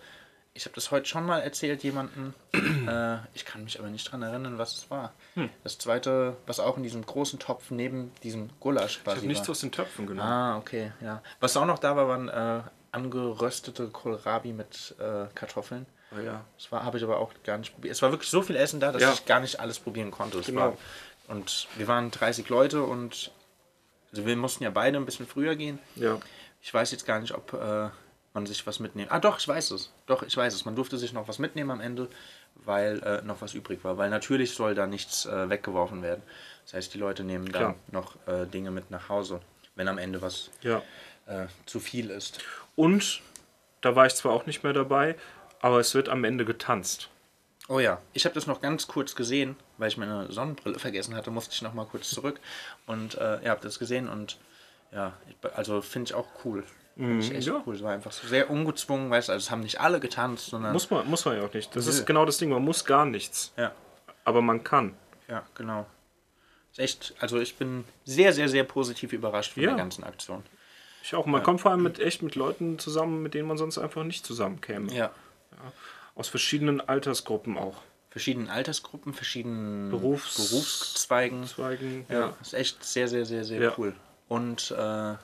ich 0.55 0.65
habe 0.67 0.75
das 0.77 0.91
heute 0.91 1.07
schon 1.07 1.27
mal 1.27 1.41
erzählt 1.41 1.83
jemandem, 1.83 2.33
äh, 2.53 3.17
ich 3.35 3.45
kann 3.45 3.65
mich 3.65 3.79
aber 3.79 3.89
nicht 3.89 4.11
dran 4.11 4.23
erinnern, 4.23 4.57
was 4.59 4.73
es 4.77 4.91
war. 4.91 5.13
Hm. 5.35 5.51
Das 5.65 5.79
zweite, 5.79 6.37
was 6.47 6.61
auch 6.61 6.77
in 6.77 6.83
diesem 6.85 7.05
großen 7.05 7.39
Topf 7.41 7.71
neben 7.71 8.13
diesem 8.23 8.51
Gulasch 8.61 8.99
Ich 8.99 9.05
quasi 9.05 9.17
habe 9.19 9.27
nichts 9.27 9.49
war. 9.49 9.53
aus 9.53 9.61
den 9.61 9.73
Töpfen 9.73 10.07
genommen. 10.07 10.29
Ah, 10.29 10.57
okay, 10.57 10.93
ja. 11.01 11.23
Was 11.41 11.57
auch 11.57 11.67
noch 11.67 11.79
da 11.81 11.97
war, 11.97 12.09
waren 12.09 12.29
äh, 12.29 12.63
angeröstete 12.93 13.89
Kohlrabi 13.89 14.53
mit 14.53 14.95
äh, 15.01 15.27
Kartoffeln. 15.35 15.87
Ah, 16.13 16.21
ja. 16.21 16.45
Das 16.57 16.71
war 16.71 16.85
habe 16.85 16.99
ich 16.99 17.05
aber 17.05 17.19
auch 17.19 17.33
gar 17.45 17.59
nicht 17.59 17.75
probiert. 17.75 17.93
Es 17.95 18.03
war 18.03 18.13
wirklich 18.13 18.31
so 18.31 18.41
viel 18.43 18.55
Essen 18.57 18.79
da, 18.79 18.93
dass 18.93 19.03
Ja. 19.03 19.13
ich 19.13 19.27
gar 19.27 19.41
nicht 19.41 19.59
alles 19.59 19.81
probieren 19.81 20.13
konnte. 20.13 20.39
Es 20.39 20.47
Genau. 20.47 20.61
war, 20.61 20.77
und 21.27 21.67
wir 21.77 21.89
waren 21.89 22.11
30 22.13 22.49
Leute 22.49 22.83
und 22.85 23.33
also 24.13 24.25
wir 24.27 24.37
mussten 24.37 24.63
ja 24.63 24.71
beide 24.71 24.97
ein 24.99 25.05
bisschen 25.07 25.27
früher 25.27 25.57
gehen. 25.57 25.79
ja. 25.97 26.19
Ich 26.67 26.73
weiß 26.73 26.93
jetzt 26.93 27.05
gar 27.05 27.19
nicht, 27.21 27.35
ob 27.35 27.53
äh, 27.53 27.91
man 28.35 28.47
sich 28.47 28.67
was 28.67 28.81
mitnehmen. 28.81 29.11
Ah, 29.11 29.21
doch, 29.21 29.39
ich 29.39 29.47
weiß 29.47 29.71
es. 29.71 29.93
Doch, 30.07 30.23
ich 30.23 30.37
weiß 30.37 30.53
es. 30.55 30.65
Man 30.65 30.75
durfte 30.77 30.99
sich 30.99 31.13
noch 31.13 31.29
was 31.29 31.39
mitnehmen 31.39 31.71
am 31.71 31.81
Ende, 31.81 32.09
weil 32.57 33.03
äh, 33.03 33.23
noch 33.23 33.41
was 33.41 33.55
übrig 33.55 33.85
war. 33.85 33.97
Weil 33.97 34.11
natürlich 34.11 34.53
soll 34.55 34.75
da 34.75 34.87
nichts 34.87 35.25
äh, 35.25 35.49
weggeworfen 35.49 36.03
werden. 36.03 36.23
Das 36.65 36.75
heißt, 36.75 36.95
die 36.95 36.99
Leute 36.99 37.23
nehmen 37.23 37.51
da 37.51 37.59
Klar. 37.59 37.75
noch 37.93 38.17
äh, 38.27 38.47
Dinge 38.47 38.71
mit 38.71 38.91
nach 38.91 39.09
Hause, 39.09 39.41
wenn 39.77 39.89
am 39.89 39.99
Ende 39.99 40.21
was 40.21 40.51
ja. 40.63 40.83
äh, 41.27 41.47
zu 41.65 41.79
viel 41.79 42.11
ist. 42.11 42.41
Und 42.75 43.23
da 43.81 43.95
war 43.95 44.07
ich 44.07 44.15
zwar 44.15 44.33
auch 44.33 44.47
nicht 44.47 44.65
mehr 44.65 44.73
dabei, 44.73 45.15
aber 45.61 45.79
es 45.79 45.95
wird 45.95 46.09
am 46.09 46.25
Ende 46.25 46.45
getanzt. 46.45 47.09
Oh 47.69 47.79
ja, 47.79 48.01
ich 48.13 48.25
habe 48.25 48.35
das 48.35 48.47
noch 48.47 48.61
ganz 48.61 48.89
kurz 48.89 49.15
gesehen, 49.15 49.57
weil 49.79 49.89
ich 49.89 49.97
meine 49.97 50.31
Sonnenbrille 50.31 50.79
vergessen 50.81 51.15
hatte, 51.15 51.31
musste 51.31 51.55
ich 51.55 51.63
noch 51.63 51.73
mal 51.73 51.87
kurz 51.87 52.11
zurück 52.11 52.41
und 52.87 53.15
äh, 53.15 53.45
ja, 53.45 53.51
habe 53.51 53.61
das 53.63 53.79
gesehen 53.79 54.09
und 54.09 54.39
ja, 54.93 55.13
also 55.55 55.81
finde 55.81 56.09
ich 56.11 56.15
auch 56.15 56.29
cool. 56.45 56.65
Finde 56.97 57.25
ich 57.25 57.33
echt 57.35 57.47
ja. 57.49 57.63
cool. 57.67 57.75
Es 57.75 57.83
war 57.83 57.93
einfach 57.93 58.13
so 58.13 58.27
sehr 58.29 58.51
ungezwungen, 58.51 59.11
weißt 59.11 59.29
du, 59.29 59.33
also 59.33 59.45
es 59.45 59.51
haben 59.51 59.61
nicht 59.61 59.81
alle 59.81 59.99
getanzt, 60.01 60.47
sondern 60.47 60.73
Muss 60.73 60.91
man, 60.91 61.07
muss 61.09 61.25
man 61.25 61.37
ja 61.37 61.45
auch 61.45 61.53
nicht. 61.53 61.75
Das 61.75 61.87
Nö. 61.87 61.91
ist 61.91 62.07
genau 62.07 62.25
das 62.25 62.39
Ding, 62.39 62.51
man 62.51 62.63
muss 62.63 62.85
gar 62.85 63.05
nichts. 63.05 63.53
ja, 63.57 63.73
Aber 64.25 64.41
man 64.43 64.63
kann. 64.63 64.95
ja, 65.29 65.43
genau. 65.55 65.87
Ist 66.73 66.79
echt, 66.79 67.15
also 67.21 67.39
ich 67.41 67.57
bin 67.57 67.85
sehr, 68.05 68.33
sehr, 68.33 68.49
sehr 68.49 68.65
positiv 68.65 69.13
überrascht 69.13 69.53
von 69.55 69.63
Ja. 69.63 69.71
der 69.71 69.79
ganzen 69.79 70.05
Aktion. 70.05 70.43
Ich 71.03 71.15
auch. 71.15 71.27
Man 71.27 71.43
kommt 71.43 71.61
vor 71.61 71.71
allem 71.71 71.83
mit 71.83 71.99
echt 71.99 72.23
mit 72.23 72.35
Leuten 72.35 72.79
zusammen, 72.79 73.23
mit 73.23 73.35
denen 73.35 73.47
man 73.49 73.59
sonst 73.59 73.77
einfach 73.79 74.05
nicht 74.05 74.25
zusammenkäme. 74.25 74.93
Ja. 74.93 75.11
Aus 76.15 76.29
verschiedenen 76.29 76.81
Altersgruppen 76.81 77.59
auch. 77.59 77.83
Verschiedenen 78.11 78.49
Altersgruppen, 78.49 79.13
verschiedenen 79.15 79.91
Berufs- 79.91 80.37
Berufszweigen. 80.37 81.45
Zweigen. 81.47 82.07
Ja, 82.09 82.21
Ja. 82.21 82.37
ist 82.41 82.55
echt 82.55 82.83
sehr, 82.85 83.09
sehr, 83.09 83.25
sehr, 83.25 83.45
sehr 83.45 83.61
Ja. 83.61 83.73
cool. 83.77 83.95
Und 84.29 84.71
äh, 84.71 85.15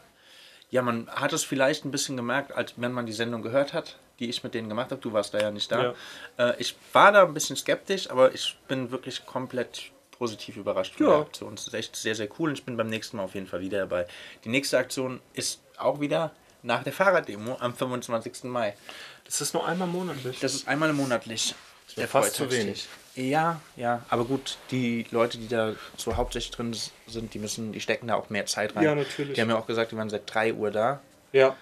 ja, 0.70 0.82
man 0.82 1.08
hat 1.10 1.32
es 1.32 1.44
vielleicht 1.44 1.84
ein 1.84 1.90
bisschen 1.90 2.16
gemerkt, 2.16 2.52
als 2.52 2.74
wenn 2.76 2.92
man 2.92 3.06
die 3.06 3.12
Sendung 3.12 3.42
gehört 3.42 3.72
hat, 3.72 3.98
die 4.18 4.28
ich 4.28 4.42
mit 4.44 4.54
denen 4.54 4.68
gemacht 4.68 4.90
habe. 4.90 5.00
Du 5.00 5.12
warst 5.12 5.34
da 5.34 5.38
ja 5.40 5.50
nicht 5.50 5.70
da. 5.72 5.94
Äh, 6.38 6.52
ich 6.58 6.76
war 6.92 7.10
da 7.12 7.24
ein 7.24 7.34
bisschen 7.34 7.56
skeptisch, 7.56 8.10
aber 8.10 8.32
ich 8.34 8.56
bin 8.68 8.90
wirklich 8.90 9.24
komplett 9.26 9.90
positiv 10.12 10.56
überrascht 10.58 10.94
von 10.96 11.06
Ja. 11.06 11.12
der 11.12 11.20
Aktion. 11.22 11.54
Es 11.54 11.66
ist 11.66 11.74
echt 11.74 11.96
sehr, 11.96 12.14
sehr 12.14 12.28
cool 12.38 12.50
und 12.50 12.58
ich 12.58 12.64
bin 12.64 12.76
beim 12.76 12.88
nächsten 12.88 13.16
Mal 13.16 13.22
auf 13.24 13.34
jeden 13.34 13.46
Fall 13.46 13.60
wieder 13.60 13.78
dabei. 13.78 14.06
Die 14.44 14.50
nächste 14.50 14.78
Aktion 14.78 15.20
ist 15.32 15.60
auch 15.78 16.00
wieder 16.00 16.32
nach 16.62 16.82
der 16.84 16.92
Fahrraddemo 16.92 17.56
am 17.60 17.74
25. 17.74 18.44
Mai. 18.44 18.76
Das 19.24 19.40
ist 19.40 19.54
nur 19.54 19.66
einmal 19.66 19.88
monatlich. 19.88 20.38
Das 20.40 20.54
ist 20.54 20.68
einmal 20.68 20.92
monatlich. 20.92 21.54
Der 21.96 22.06
fast 22.06 22.34
zu 22.34 22.50
wenig. 22.50 22.86
Ja, 23.16 23.60
ja, 23.76 24.02
aber 24.08 24.24
gut, 24.24 24.56
die 24.70 25.04
Leute, 25.10 25.36
die 25.38 25.48
da 25.48 25.74
so 25.96 26.16
hauptsächlich 26.16 26.52
drin 26.52 26.76
sind, 27.06 27.34
die 27.34 27.38
müssen, 27.38 27.72
die 27.72 27.80
stecken 27.80 28.06
da 28.06 28.14
auch 28.14 28.30
mehr 28.30 28.46
Zeit 28.46 28.76
rein. 28.76 28.84
Ja, 28.84 28.94
natürlich. 28.94 29.34
Die 29.34 29.40
haben 29.40 29.50
ja 29.50 29.58
auch 29.58 29.66
gesagt, 29.66 29.90
die 29.90 29.96
waren 29.96 30.08
seit 30.08 30.32
3 30.32 30.54
Uhr 30.54 30.70
da. 30.70 31.00
Ja. 31.32 31.56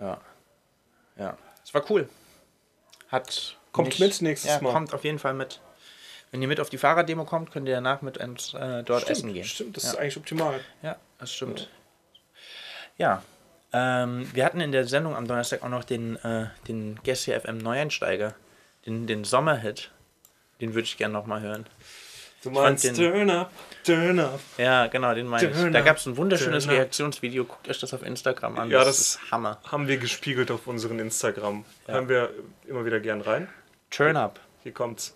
Ja. 0.00 0.20
Ja. 1.16 1.36
Es 1.64 1.72
war 1.72 1.88
cool. 1.90 2.08
Hat. 3.08 3.56
Kommt 3.72 4.00
mit 4.00 4.20
nächstes 4.20 4.50
ja, 4.50 4.60
Mal. 4.60 4.72
Kommt 4.72 4.92
auf 4.92 5.04
jeden 5.04 5.20
Fall 5.20 5.34
mit. 5.34 5.60
Wenn 6.32 6.42
ihr 6.42 6.48
mit 6.48 6.60
auf 6.60 6.70
die 6.70 6.78
Fahrraddemo 6.78 7.24
kommt, 7.24 7.52
könnt 7.52 7.68
ihr 7.68 7.74
danach 7.74 8.02
mit 8.02 8.18
uns 8.18 8.54
äh, 8.54 8.82
dort 8.82 9.08
essen 9.08 9.32
gehen. 9.32 9.44
Stimmt, 9.44 9.76
das 9.76 9.84
ja. 9.84 9.90
ist 9.90 9.96
eigentlich 9.96 10.16
optimal. 10.16 10.60
Ja, 10.82 10.96
das 11.18 11.32
stimmt. 11.32 11.68
Ja. 12.98 13.22
Ähm, 13.72 14.28
wir 14.34 14.44
hatten 14.44 14.60
in 14.60 14.72
der 14.72 14.86
Sendung 14.86 15.14
am 15.14 15.28
Donnerstag 15.28 15.62
auch 15.62 15.68
noch 15.68 15.84
den, 15.84 16.16
äh, 16.24 16.46
den 16.66 16.98
FM 17.04 17.58
Neueinsteiger. 17.58 18.34
Den, 18.86 19.06
den 19.06 19.24
Sommerhit. 19.24 19.90
Den 20.60 20.74
würde 20.74 20.84
ich 20.84 20.96
gerne 20.96 21.14
nochmal 21.14 21.40
hören. 21.40 21.66
Du 22.42 22.50
meinst 22.50 22.84
den- 22.84 22.94
Turn 22.94 23.28
up, 23.30 23.50
turn 23.84 24.18
up. 24.18 24.40
Ja, 24.56 24.86
genau, 24.86 25.14
den 25.14 25.26
meine 25.26 25.50
ich. 25.50 25.72
Da 25.72 25.80
gab 25.82 25.98
es 25.98 26.06
ein 26.06 26.16
wunderschönes. 26.16 26.68
Reaktionsvideo. 26.68 27.44
Guckt 27.44 27.68
euch 27.68 27.78
das 27.80 27.92
auf 27.92 28.02
Instagram 28.02 28.58
an. 28.58 28.70
Ja, 28.70 28.78
das, 28.78 28.86
das- 28.86 28.98
ist 28.98 29.30
Hammer. 29.30 29.60
Haben 29.70 29.88
wir 29.88 29.98
gespiegelt 29.98 30.50
auf 30.50 30.66
unseren 30.66 30.98
Instagram. 31.00 31.64
Hören 31.86 32.08
wir 32.08 32.30
immer 32.66 32.84
wieder 32.86 32.98
gern 33.00 33.20
rein. 33.20 33.48
Turn 33.90 34.16
up. 34.16 34.40
Hier 34.62 34.72
kommt's. 34.72 35.14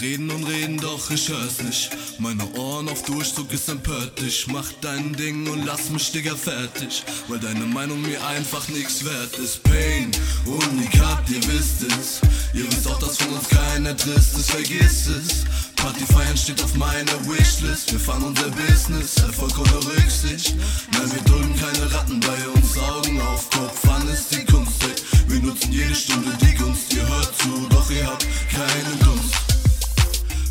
Reden 0.00 0.30
und 0.30 0.44
reden, 0.44 0.78
doch 0.78 1.10
ich 1.10 1.28
hör's 1.28 1.62
nicht. 1.62 1.90
Meine 2.18 2.44
Ohren 2.54 2.88
auf 2.88 3.02
Durchzug 3.02 3.52
ist 3.52 3.68
empört 3.68 4.20
dich. 4.20 4.46
Mach 4.46 4.70
dein 4.80 5.12
Ding 5.14 5.48
und 5.48 5.64
lass 5.66 5.90
mich, 5.90 6.10
Digga, 6.12 6.34
fertig. 6.34 7.04
Weil 7.28 7.38
deine 7.38 7.66
Meinung 7.66 8.00
mir 8.02 8.24
einfach 8.26 8.66
nichts 8.68 9.04
wert 9.04 9.36
ist. 9.38 9.62
Pain, 9.62 10.10
Unikat, 10.46 11.28
ihr 11.28 11.42
wisst 11.48 11.82
es. 11.82 12.20
Ihr 12.54 12.66
wisst 12.70 12.88
auch, 12.88 12.98
dass 12.98 13.18
von 13.18 13.32
uns 13.34 13.48
keiner 13.48 13.96
trist 13.96 14.38
ist, 14.38 14.50
vergiss 14.50 15.06
es. 15.06 15.44
Party 15.76 16.04
feiern 16.06 16.36
steht 16.36 16.62
auf 16.62 16.74
meiner 16.74 17.26
Wishlist. 17.26 17.92
Wir 17.92 18.00
fahren 18.00 18.24
unser 18.24 18.50
Business, 18.50 19.16
Erfolg 19.16 19.58
ohne 19.58 19.86
Rücksicht. 19.86 20.54
Nein, 20.92 21.12
wir 21.12 21.22
dulden 21.22 21.54
keine 21.56 21.92
Ratten 21.92 22.20
bei 22.20 22.48
uns. 22.54 22.78
Augen 22.78 23.20
auf 23.20 23.48
Kopf, 23.50 23.80
wann 23.84 24.08
ist 24.08 24.30
die 24.32 24.44
Kunst? 24.44 24.82
Ey, 24.84 24.94
wir 25.28 25.40
nutzen 25.40 25.72
jede 25.72 25.94
Stunde 25.94 26.36
die 26.40 26.54
Gunst. 26.54 26.92
Ihr 26.94 27.06
hört 27.08 27.32
zu, 27.38 27.66
doch 27.68 27.90
ihr 27.90 28.06
habt 28.06 28.26
keinen 28.50 28.98
Dunst. 29.00 29.49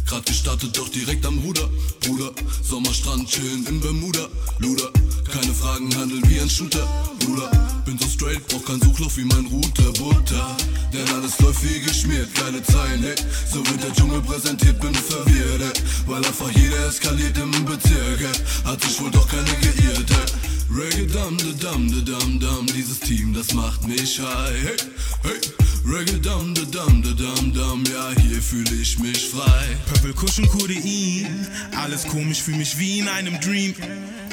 Grad 0.10 0.26
gestartet, 0.26 0.76
doch 0.76 0.90
direkt 0.90 1.24
am 1.24 1.38
Ruder. 1.38 1.70
Bruder, 2.00 2.32
Sommerstrand 2.68 3.30
chillen 3.30 3.64
in 3.68 3.80
Bermuda. 3.80 4.28
Luder, 4.58 4.90
keine 5.32 5.54
Fragen, 5.54 5.96
handeln 5.96 6.28
wie 6.28 6.40
ein 6.40 6.50
Shooter. 6.50 6.82
Bruder, 7.20 7.52
bin 7.86 7.96
so 8.00 8.08
straight, 8.08 8.48
brauch 8.48 8.66
kein 8.66 8.82
Suchlauf 8.82 9.16
wie 9.18 9.26
mein 9.26 9.46
Router. 9.46 9.92
Butter, 10.00 10.58
denn 10.92 11.08
alles 11.14 11.38
läuft 11.42 11.64
wie 11.64 11.80
geschmiert. 11.82 12.34
Geile 12.34 12.64
Zeilen, 12.64 13.04
ey. 13.04 13.14
So 13.54 13.60
wird 13.60 13.84
der 13.84 13.94
Dschungel 13.94 14.20
präsentiert, 14.22 14.80
bin 14.80 14.96
verwirrt, 14.96 15.62
ey. 15.62 15.84
Weil 16.08 16.26
einfach 16.26 16.50
jeder 16.56 16.88
eskaliert 16.88 17.38
im 17.38 17.52
Bezirk, 17.66 18.20
ey. 18.20 18.66
Hat 18.66 18.84
sich 18.84 19.00
wohl 19.00 19.12
doch 19.12 19.28
keine 19.28 19.54
geirrt, 19.62 20.10
ey. 20.10 20.59
Reggae 20.72 21.08
dam, 21.08 21.36
de 21.38 21.56
dam, 21.56 21.88
de 21.88 22.04
dam, 22.04 22.40
dam. 22.40 22.66
Dieses 22.68 23.00
Team, 23.00 23.34
das 23.34 23.54
macht 23.54 23.88
mich 23.88 24.20
high, 24.20 24.54
hey, 24.64 24.76
hey. 25.24 25.40
Reggae 25.84 26.20
dam, 26.20 26.54
de 26.54 26.66
dam, 26.70 27.02
de 27.02 27.16
dam, 27.16 27.54
dam. 27.54 27.84
Ja, 27.86 28.12
hier 28.22 28.40
fühle 28.42 28.76
ich 28.80 29.00
mich 29.00 29.30
frei. 29.30 29.78
Purple 29.88 30.14
Kuschen 30.14 30.48
Codein, 30.48 31.48
alles 31.76 32.06
komisch, 32.06 32.44
fühl 32.44 32.56
mich 32.56 32.78
wie 32.78 33.00
in 33.00 33.08
einem 33.08 33.40
Dream. 33.42 33.74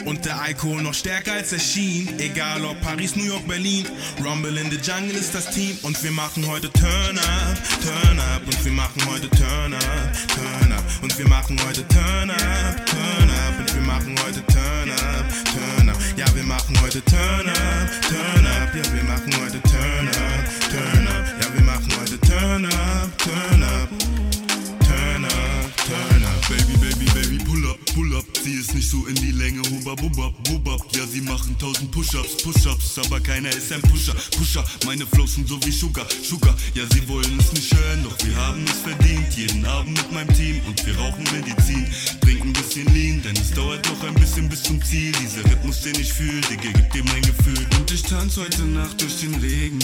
Und 0.04 0.24
der 0.24 0.40
Alkohol 0.40 0.82
noch 0.82 0.94
stärker 0.94 1.32
als 1.32 1.52
er 1.52 1.58
schien. 1.58 2.08
Egal 2.18 2.64
ob 2.64 2.80
Paris, 2.82 3.16
New 3.16 3.24
York, 3.24 3.48
Berlin. 3.48 3.86
Rumble 4.22 4.56
in 4.58 4.70
the 4.70 4.76
Jungle 4.76 5.16
ist 5.16 5.34
das 5.34 5.50
Team. 5.50 5.76
Und 5.82 6.00
wir 6.02 6.12
machen 6.12 6.46
heute 6.46 6.70
Turn 6.70 7.18
up, 7.18 7.58
Turn 7.82 8.20
up. 8.20 8.42
Und 8.46 8.64
wir 8.64 8.72
machen 8.72 9.02
heute 9.10 9.28
Turn 9.30 9.72
up, 9.72 10.12
Turn 10.28 10.72
up. 10.72 10.84
Und 11.02 11.18
wir 11.18 11.28
machen 11.28 11.56
heute 11.66 11.86
Turn 11.88 12.30
up, 12.30 12.86
Turn 12.86 13.30
up. 13.30 13.58
Und 13.58 13.74
wir 13.74 13.82
machen 13.82 14.14
heute 14.24 14.44
Turn 14.46 14.90
up, 14.90 15.26
wir 16.46 16.54
machen 16.54 16.80
heute 16.80 17.02
Turn 17.02 17.48
up, 17.48 17.90
Turn 18.08 18.46
up. 18.46 18.74
Ja, 18.74 18.94
wir 18.94 19.02
machen 19.04 19.32
heute 19.42 19.60
Turn 19.62 20.08
up, 20.08 20.70
Turn 20.70 21.08
up. 21.08 21.26
Ja, 21.40 21.54
wir 21.54 21.62
machen 21.62 21.92
heute 22.00 22.20
Turn 22.20 22.64
up, 22.66 23.18
Turn 23.18 23.52
up. 23.52 23.55
Sie 28.46 28.52
ist 28.52 28.74
nicht 28.76 28.88
so 28.88 29.04
in 29.06 29.16
die 29.16 29.32
Länge, 29.32 29.60
hubab, 29.70 30.00
hubab, 30.00 30.32
hubab. 30.48 30.80
Ja, 30.94 31.04
sie 31.04 31.20
machen 31.20 31.58
tausend 31.58 31.90
Push-Ups, 31.90 32.44
Push-Ups, 32.44 32.96
aber 33.04 33.18
keiner 33.18 33.48
ist 33.48 33.72
ein 33.72 33.82
Pusher, 33.82 34.14
Pusher. 34.38 34.64
Meine 34.84 35.04
Flows 35.04 35.34
sind 35.34 35.48
so 35.48 35.58
wie 35.64 35.72
Sugar, 35.72 36.06
Sugar. 36.22 36.54
Ja, 36.74 36.84
sie 36.92 37.08
wollen 37.08 37.40
es 37.40 37.52
nicht 37.52 37.74
hören, 37.74 38.04
doch 38.04 38.16
wir 38.24 38.36
haben 38.36 38.64
es 38.66 38.78
verdient. 38.78 39.36
Jeden 39.36 39.66
Abend 39.66 39.98
mit 39.98 40.12
meinem 40.12 40.32
Team 40.32 40.60
und 40.64 40.86
wir 40.86 40.96
rauchen 40.96 41.24
Medizin. 41.32 41.88
Trinken 42.20 42.52
bisschen 42.52 42.86
Lean, 42.94 43.20
denn 43.20 43.34
es 43.34 43.50
dauert 43.50 43.84
noch 43.88 44.04
ein 44.04 44.14
bisschen 44.14 44.48
bis 44.48 44.62
zum 44.62 44.80
Ziel. 44.80 45.10
Dieser 45.20 45.44
Rhythmus, 45.50 45.80
den 45.80 45.98
ich 45.98 46.12
fühl, 46.12 46.40
Digga, 46.42 46.70
gibt 46.70 46.94
dir 46.94 47.02
mein 47.02 47.22
Gefühl. 47.22 47.66
Und 47.80 47.90
ich 47.90 48.02
tanz 48.02 48.36
heute 48.36 48.62
Nacht 48.62 49.00
durch 49.00 49.22
den 49.22 49.34
Regen. 49.40 49.80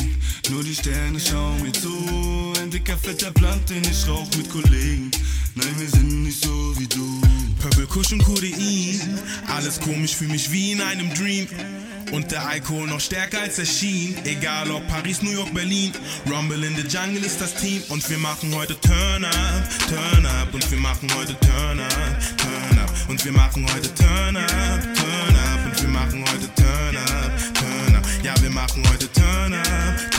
Nur 0.51 0.63
die 0.63 0.77
Sterne 0.77 1.19
schauen 1.19 1.61
mir 1.63 1.73
zu. 1.73 2.53
Ein 2.63 2.71
dicker, 2.71 2.97
fetter 2.97 3.33
Blatt, 3.33 3.69
den 3.69 3.83
ich 3.83 4.07
rauch 4.07 4.29
mit 4.37 4.49
Kollegen. 4.51 5.11
Nein, 5.57 5.75
wir 5.79 5.89
sind 5.89 6.23
nicht 6.23 6.45
so 6.45 6.79
wie 6.79 6.87
du. 6.87 7.21
Purple 7.63 7.87
Kuschen 7.87 8.19
Codein, 8.53 9.19
alles 9.49 9.81
komisch, 9.81 10.17
fühl 10.17 10.29
mich 10.29 10.51
wie 10.53 10.73
in 10.73 10.81
einem 10.81 11.13
Dream. 11.15 11.49
Und 12.13 12.31
der 12.31 12.47
Alkohol 12.47 12.87
noch 12.89 13.01
stärker 13.01 13.41
als 13.41 13.59
er 13.59 13.65
schien. 13.65 14.15
Egal 14.25 14.71
ob 14.71 14.87
Paris, 14.87 15.23
New 15.23 15.31
York, 15.31 15.53
Berlin. 15.55 15.93
Rumble 16.31 16.63
in 16.63 16.77
the 16.77 16.83
Jungle 16.83 17.25
ist 17.25 17.41
das 17.41 17.55
Team. 17.55 17.83
Und 17.89 18.09
wir 18.11 18.19
machen 18.19 18.55
heute 18.55 18.79
Turn 18.81 19.25
up, 19.25 19.89
Turn 19.89 20.27
up. 20.27 20.53
Und 20.53 20.71
wir 20.71 20.79
machen 20.79 21.09
heute 21.17 21.35
Turn 21.41 21.81
up, 21.81 21.91
Turn 22.37 22.79
up. 22.79 22.93
Und 23.09 23.25
wir 23.25 23.33
machen 23.33 23.67
heute 23.73 23.95
Turn 23.95 24.37
up, 24.37 24.83
Turn 24.95 25.37
up. 25.37 25.65
Und 25.65 25.83
wir 25.83 25.89
machen 25.89 26.25
heute 26.31 26.55
Turn 26.55 26.97
up, 26.97 27.55
Turn 27.55 27.97
up. 27.97 28.07
Ja, 28.23 28.35
wir 28.43 28.51
machen 28.51 28.83
heute 28.91 29.11
Turn 29.13 29.55
up. 29.55 30.12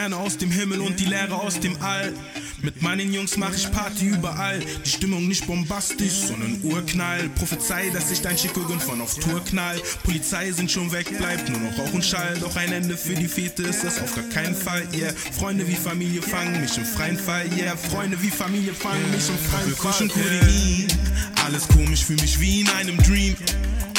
Sterne 0.00 0.16
aus 0.16 0.38
dem 0.38 0.50
Himmel 0.50 0.80
und 0.80 0.98
die 0.98 1.04
Leere 1.04 1.34
aus 1.34 1.60
dem 1.60 1.76
All. 1.82 2.14
Mit 2.62 2.80
meinen 2.80 3.12
Jungs 3.12 3.36
mach 3.36 3.54
ich 3.54 3.70
Party 3.70 4.06
überall. 4.06 4.58
Die 4.82 4.88
Stimmung 4.88 5.28
nicht 5.28 5.46
bombastisch, 5.46 6.28
sondern 6.28 6.58
Urknall. 6.62 7.28
Prophezei, 7.34 7.90
dass 7.90 8.10
ich 8.10 8.22
dein 8.22 8.38
Schicke 8.38 8.60
von 8.78 9.02
auf 9.02 9.14
Tour 9.16 9.44
knall. 9.44 9.78
Polizei 10.02 10.52
sind 10.52 10.70
schon 10.70 10.90
weg, 10.90 11.18
bleibt 11.18 11.50
nur 11.50 11.60
noch 11.60 11.78
Rauch 11.78 11.92
und 11.92 12.02
Schall. 12.02 12.34
Doch 12.40 12.56
ein 12.56 12.72
Ende 12.72 12.96
für 12.96 13.12
die 13.12 13.28
Fete 13.28 13.64
ist 13.64 13.84
das 13.84 14.00
auf 14.00 14.14
gar 14.14 14.24
keinen 14.30 14.54
Fall. 14.54 14.88
Yeah, 14.94 15.12
Freunde 15.38 15.68
wie 15.68 15.74
Familie 15.74 16.22
fangen 16.22 16.58
mich 16.62 16.78
im 16.78 16.86
freien 16.86 17.18
Fall. 17.18 17.44
Yeah, 17.58 17.76
Freunde 17.76 18.16
wie 18.22 18.30
Familie 18.30 18.72
fangen 18.72 19.10
mich 19.10 19.28
im 19.28 19.36
freien 19.50 19.76
Fall. 19.76 20.08
Kodein, 20.08 20.88
alles 21.44 21.68
komisch, 21.68 22.06
fühl 22.06 22.16
mich 22.16 22.40
wie 22.40 22.62
in 22.62 22.70
einem 22.70 22.96
Dream. 23.02 23.36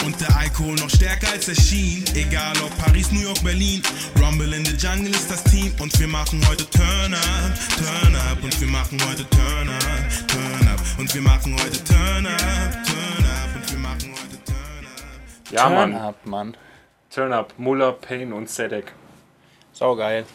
Und 0.05 0.19
der 0.19 0.35
Alkohol 0.35 0.75
noch 0.75 0.89
stärker 0.89 1.31
als 1.31 1.47
er 1.47 1.55
schien. 1.55 2.03
Egal 2.15 2.53
ob 2.63 2.75
Paris, 2.79 3.11
New 3.11 3.21
York, 3.21 3.43
Berlin. 3.43 3.81
Rumble 4.19 4.51
in 4.53 4.65
the 4.65 4.75
Jungle 4.75 5.11
ist 5.11 5.29
das 5.29 5.43
Team. 5.43 5.71
Und 5.79 5.97
wir 5.99 6.07
machen 6.07 6.41
heute 6.49 6.67
Turn 6.69 7.13
up, 7.13 7.53
Turn 7.77 8.15
up. 8.15 8.43
Und 8.43 8.59
wir 8.59 8.67
machen 8.67 8.97
heute 9.07 9.29
Turn 9.29 9.69
up, 9.69 10.27
Turn 10.27 10.67
up. 10.67 10.79
Und 10.97 11.13
wir 11.13 11.21
machen 11.21 11.55
heute 11.61 11.83
Turn 11.83 12.25
up, 12.25 12.71
Turn 12.83 13.25
up. 13.25 13.55
Und 13.55 13.71
wir 13.71 13.79
machen 13.79 14.11
heute 14.11 14.43
Turn 14.43 14.85
up. 14.85 15.51
Ja, 15.51 15.63
Turn 15.67 15.75
Mann. 15.75 15.95
up, 15.95 16.25
Mann. 16.25 16.57
Turn 17.13 17.33
up. 17.33 17.53
Muller, 17.57 17.91
Payne 17.91 18.33
und 18.33 18.49
Sedek. 18.49 18.93
Saugeil. 19.73 20.25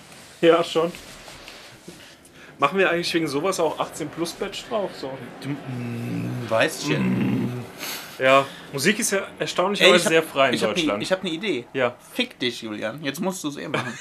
Ja, 0.40 0.62
schon. 0.62 0.92
Machen 2.58 2.78
wir 2.78 2.90
eigentlich 2.90 3.12
wegen 3.12 3.28
sowas 3.28 3.60
auch 3.60 3.78
18 3.78 4.08
plus 4.08 4.32
Badge 4.32 4.58
drauf? 4.68 4.90
So. 4.98 5.10
Weißchen. 6.48 7.52
Ja, 8.18 8.46
Musik 8.72 8.98
ist 8.98 9.10
ja 9.12 9.26
erstaunlicherweise 9.38 10.08
sehr 10.08 10.22
frei 10.22 10.48
in 10.48 10.54
ich 10.54 10.62
hab 10.62 10.70
ne- 10.70 10.74
Deutschland. 10.76 11.02
ich 11.02 11.12
habe 11.12 11.22
eine 11.22 11.30
Idee. 11.30 11.66
ja, 11.72 11.96
Fick 12.14 12.38
dich, 12.38 12.62
Julian. 12.62 13.02
Jetzt 13.04 13.20
musst 13.20 13.44
du 13.44 13.48
es 13.48 13.56
eh 13.56 13.68
machen. 13.68 13.92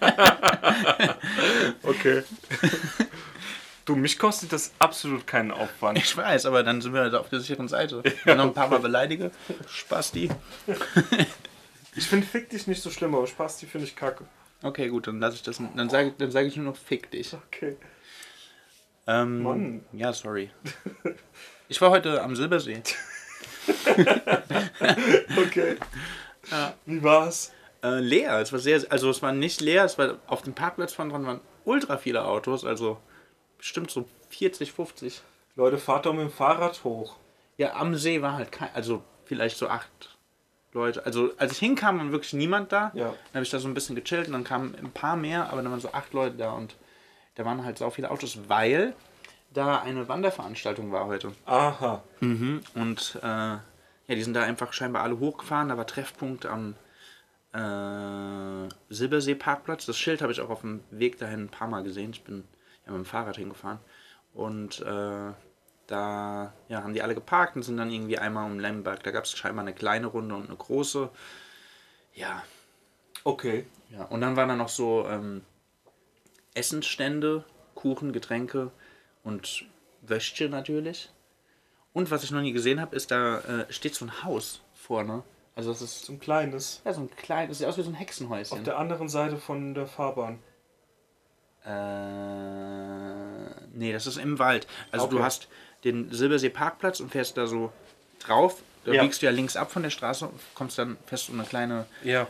okay. 1.82 2.22
du, 3.84 3.96
mich 3.96 4.18
kostet 4.18 4.52
das 4.52 4.72
absolut 4.78 5.26
keinen 5.26 5.50
Aufwand. 5.50 5.98
Ich 5.98 6.16
weiß, 6.16 6.46
aber 6.46 6.62
dann 6.62 6.80
sind 6.80 6.94
wir 6.94 7.00
halt 7.00 7.14
auf 7.14 7.28
der 7.28 7.40
sicheren 7.40 7.68
Seite. 7.68 8.02
Wenn 8.04 8.12
ich 8.12 8.24
noch 8.26 8.44
ein 8.44 8.54
paar 8.54 8.68
Mal 8.68 8.80
beleidige, 8.80 9.30
Spasti. 9.68 10.30
Ich 11.96 12.06
finde 12.06 12.24
Fick 12.24 12.48
dich 12.48 12.68
nicht 12.68 12.80
so 12.80 12.88
schlimm, 12.88 13.16
aber 13.16 13.26
Spasti 13.26 13.66
finde 13.66 13.88
ich 13.88 13.96
kacke. 13.96 14.24
Okay, 14.62 14.88
gut, 14.88 15.08
dann 15.08 15.18
lasse 15.18 15.34
ich 15.34 15.42
das. 15.42 15.60
Dann 15.74 15.90
sage 15.90 16.14
dann 16.16 16.30
sag 16.30 16.46
ich 16.46 16.54
nur 16.54 16.66
noch 16.66 16.76
Fick 16.76 17.10
dich. 17.10 17.34
Okay. 17.34 17.76
Ähm, 19.08 19.42
Mann. 19.42 19.84
Ja, 19.92 20.12
sorry. 20.12 20.50
Ich 21.70 21.80
war 21.80 21.90
heute 21.90 22.20
am 22.22 22.36
Silbersee. 22.36 22.82
Okay. 25.36 25.76
Wie 26.84 27.02
war's? 27.02 27.52
Äh, 27.82 28.00
leer, 28.00 28.40
es 28.40 28.52
war 28.52 28.58
sehr, 28.58 28.82
also 28.90 29.08
es 29.10 29.22
war 29.22 29.32
nicht 29.32 29.60
leer, 29.60 29.84
es 29.84 29.96
war 29.96 30.16
auf 30.26 30.42
dem 30.42 30.54
Parkplatz 30.54 30.92
von 30.92 31.10
dran 31.10 31.24
waren 31.24 31.40
ultra 31.64 31.96
viele 31.96 32.24
Autos, 32.24 32.64
also 32.64 32.98
bestimmt 33.56 33.90
so 33.90 34.06
40, 34.30 34.72
50. 34.72 35.22
Leute, 35.54 35.78
fahrt 35.78 36.06
doch 36.06 36.12
mit 36.12 36.22
dem 36.22 36.30
Fahrrad 36.30 36.82
hoch. 36.82 37.16
Ja, 37.56 37.74
am 37.74 37.94
See 37.94 38.20
war 38.20 38.32
halt 38.32 38.50
kein, 38.50 38.70
also 38.74 39.02
vielleicht 39.24 39.56
so 39.56 39.68
acht 39.68 40.16
Leute. 40.72 41.06
Also 41.06 41.30
als 41.36 41.52
ich 41.52 41.58
hinkam, 41.58 41.98
war 41.98 42.10
wirklich 42.10 42.32
niemand 42.32 42.72
da. 42.72 42.90
Ja. 42.94 43.06
Dann 43.06 43.34
habe 43.34 43.44
ich 43.44 43.50
da 43.50 43.60
so 43.60 43.68
ein 43.68 43.74
bisschen 43.74 43.94
gechillt 43.94 44.26
und 44.26 44.32
dann 44.32 44.44
kamen 44.44 44.74
ein 44.74 44.90
paar 44.90 45.16
mehr, 45.16 45.50
aber 45.50 45.62
dann 45.62 45.70
waren 45.70 45.80
so 45.80 45.92
acht 45.92 46.12
Leute 46.14 46.36
da 46.36 46.52
und 46.52 46.74
da 47.36 47.44
waren 47.44 47.64
halt 47.64 47.78
so 47.78 47.88
viele 47.90 48.10
Autos, 48.10 48.38
weil 48.48 48.94
da 49.52 49.80
eine 49.80 50.08
Wanderveranstaltung 50.08 50.92
war 50.92 51.06
heute. 51.06 51.32
Aha. 51.46 52.02
Und 52.74 53.18
äh, 53.22 53.26
ja, 53.26 53.60
die 54.08 54.22
sind 54.22 54.34
da 54.34 54.42
einfach 54.42 54.72
scheinbar 54.72 55.02
alle 55.02 55.18
hochgefahren. 55.18 55.68
Da 55.68 55.76
war 55.76 55.86
Treffpunkt 55.86 56.46
am 56.46 56.74
äh, 57.52 58.68
Silbersee-Parkplatz. 58.88 59.86
Das 59.86 59.98
Schild 59.98 60.22
habe 60.22 60.32
ich 60.32 60.40
auch 60.40 60.50
auf 60.50 60.60
dem 60.62 60.80
Weg 60.90 61.18
dahin 61.18 61.44
ein 61.44 61.48
paar 61.48 61.68
Mal 61.68 61.82
gesehen. 61.82 62.10
Ich 62.10 62.24
bin 62.24 62.44
ja 62.86 62.92
mit 62.92 63.00
dem 63.02 63.06
Fahrrad 63.06 63.36
hingefahren. 63.36 63.78
Und 64.34 64.80
äh, 64.80 65.32
da 65.86 66.52
ja, 66.68 66.82
haben 66.82 66.94
die 66.94 67.02
alle 67.02 67.14
geparkt 67.14 67.56
und 67.56 67.62
sind 67.62 67.76
dann 67.76 67.90
irgendwie 67.90 68.18
einmal 68.18 68.46
um 68.50 68.60
Lemberg. 68.60 69.02
Da 69.02 69.10
gab 69.10 69.24
es 69.24 69.32
scheinbar 69.32 69.64
eine 69.64 69.74
kleine 69.74 70.06
Runde 70.06 70.34
und 70.34 70.46
eine 70.46 70.56
große. 70.56 71.10
Ja, 72.14 72.42
Okay. 73.24 73.66
ja. 73.90 74.04
Und 74.04 74.20
dann 74.22 74.36
waren 74.36 74.48
da 74.48 74.56
noch 74.56 74.68
so 74.68 75.06
ähm, 75.06 75.42
Essensstände, 76.54 77.44
Kuchen, 77.74 78.12
Getränke 78.12 78.70
und 79.22 79.64
Würstchen 80.02 80.50
natürlich. 80.50 81.10
Und 81.92 82.10
was 82.10 82.22
ich 82.24 82.30
noch 82.30 82.40
nie 82.40 82.52
gesehen 82.52 82.80
habe, 82.80 82.94
ist, 82.96 83.10
da 83.10 83.38
äh, 83.40 83.72
steht 83.72 83.94
so 83.94 84.04
ein 84.04 84.22
Haus 84.22 84.60
vorne. 84.74 85.22
Also 85.56 85.70
das 85.72 85.82
ist 85.82 86.04
So 86.06 86.12
ein 86.12 86.20
kleines. 86.20 86.80
ja, 86.84 86.92
so 86.94 87.00
ein 87.02 87.10
kleines, 87.10 87.48
das 87.50 87.58
sieht 87.58 87.66
aus 87.66 87.76
wie 87.78 87.82
so 87.82 87.90
ein 87.90 87.94
Hexenhäuschen. 87.94 88.58
Auf 88.58 88.64
der 88.64 88.78
anderen 88.78 89.08
Seite 89.08 89.36
von 89.36 89.74
der 89.74 89.86
Fahrbahn. 89.86 90.38
Äh, 92.60 93.66
nee, 93.72 93.92
das 93.92 94.06
ist 94.06 94.16
im 94.18 94.38
Wald. 94.38 94.66
Also 94.92 95.06
du 95.06 95.16
Okay. 95.16 95.24
hast 95.24 95.48
den 95.84 96.10
Silbersee 96.12 96.50
Parkplatz 96.50 97.00
und 97.00 97.10
fährst 97.10 97.36
da 97.36 97.46
so 97.46 97.72
drauf. 98.20 98.62
Da 98.84 98.92
Ja. 98.92 99.02
biegst 99.02 99.20
du 99.20 99.26
ja 99.26 99.32
links 99.32 99.56
ab 99.56 99.70
von 99.70 99.82
der 99.82 99.90
Straße 99.90 100.26
und 100.26 100.40
kommst 100.54 100.78
dann 100.78 100.96
fest 101.06 101.28
um 101.28 101.38
eine 101.38 101.46
kleine, 101.48 101.86
Ja. 102.02 102.26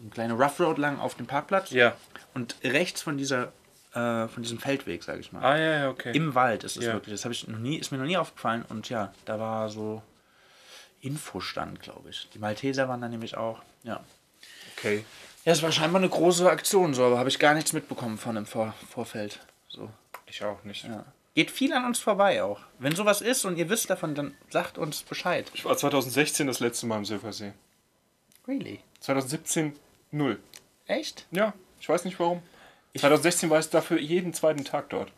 eine 0.00 0.10
kleine 0.10 0.34
Rough 0.34 0.60
Road 0.60 0.78
lang 0.78 0.98
auf 0.98 1.14
den 1.14 1.26
Parkplatz. 1.26 1.70
Ja. 1.70 1.96
Und 2.34 2.56
rechts 2.62 3.00
von 3.02 3.16
dieser 3.16 3.52
äh, 3.94 4.28
von 4.28 4.42
diesem 4.42 4.58
Feldweg, 4.58 5.02
sage 5.04 5.20
ich 5.20 5.32
mal. 5.32 5.42
Ah, 5.42 5.56
ja, 5.58 5.78
ja, 5.78 5.90
okay. 5.90 6.12
Im 6.14 6.34
Wald 6.34 6.64
ist 6.64 6.76
es 6.76 6.84
Ja. 6.84 6.92
wirklich. 6.94 7.14
Das 7.14 7.24
habe 7.24 7.32
ich 7.34 7.46
noch 7.48 7.58
nie, 7.58 7.76
ist 7.76 7.92
mir 7.92 7.98
noch 7.98 8.06
nie 8.06 8.16
aufgefallen. 8.16 8.64
Und 8.68 8.88
ja, 8.88 9.12
da 9.24 9.38
war 9.38 9.68
so 9.70 10.02
Infostand, 11.00 11.80
glaube 11.80 12.10
ich. 12.10 12.28
Die 12.34 12.38
Malteser 12.38 12.88
waren 12.88 13.00
da 13.00 13.08
nämlich 13.08 13.36
auch. 13.36 13.60
Ja. 13.82 14.00
okay. 14.76 15.04
Ja, 15.44 15.52
es 15.52 15.62
war 15.62 15.70
scheinbar 15.72 16.00
eine 16.00 16.08
große 16.08 16.48
Aktion, 16.50 16.94
so, 16.94 17.04
aber 17.04 17.18
habe 17.18 17.28
ich 17.28 17.38
gar 17.38 17.52
nichts 17.54 17.72
mitbekommen 17.74 18.16
von 18.16 18.36
im 18.36 18.46
Vor 18.46 18.74
Vorfeld. 18.90 19.40
So. 19.68 19.90
Ich 20.26 20.42
auch 20.42 20.64
nicht. 20.64 20.84
Ja. 20.84 21.04
Geht 21.34 21.50
viel 21.50 21.72
an 21.74 21.84
uns 21.84 21.98
vorbei 21.98 22.42
auch. 22.42 22.60
Wenn 22.78 22.94
sowas 22.96 23.20
ist 23.20 23.44
und 23.44 23.56
ihr 23.58 23.68
wisst 23.68 23.90
davon, 23.90 24.14
dann 24.14 24.34
sagt 24.50 24.78
uns 24.78 25.02
Bescheid. 25.02 25.50
Ich 25.52 25.64
war 25.64 25.76
2016 25.76 26.46
das 26.46 26.60
letzte 26.60 26.86
Mal 26.86 26.98
im 26.98 27.04
Silbersee. 27.04 27.52
Really? 28.48 28.80
2017 29.00 29.76
null. 30.12 30.38
Echt? 30.86 31.26
Ja, 31.30 31.52
ich 31.80 31.88
weiß 31.88 32.04
nicht 32.04 32.18
warum. 32.18 32.42
2016 32.98 33.50
war 33.50 33.58
es 33.58 33.70
dafür 33.70 33.98
jeden 33.98 34.32
zweiten 34.34 34.64
Tag 34.64 34.90
dort. 34.90 35.10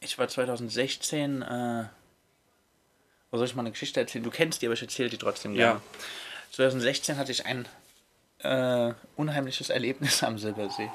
Ich 0.00 0.18
war 0.18 0.28
2016, 0.28 1.42
äh, 1.42 1.84
wo 3.30 3.38
soll 3.38 3.46
ich 3.46 3.54
mal 3.54 3.62
eine 3.62 3.70
Geschichte 3.72 4.00
erzählen? 4.00 4.24
Du 4.24 4.30
kennst 4.30 4.62
die, 4.62 4.66
aber 4.66 4.74
ich 4.74 4.82
erzähle 4.82 5.10
die 5.10 5.18
trotzdem 5.18 5.54
Ja. 5.54 5.66
gerne. 5.66 5.80
2016 6.52 7.16
hatte 7.16 7.32
ich 7.32 7.46
ein 7.46 7.66
äh, 8.40 8.92
unheimliches 9.16 9.70
Erlebnis 9.70 10.22
am 10.22 10.38
Silbersee. 10.38 10.90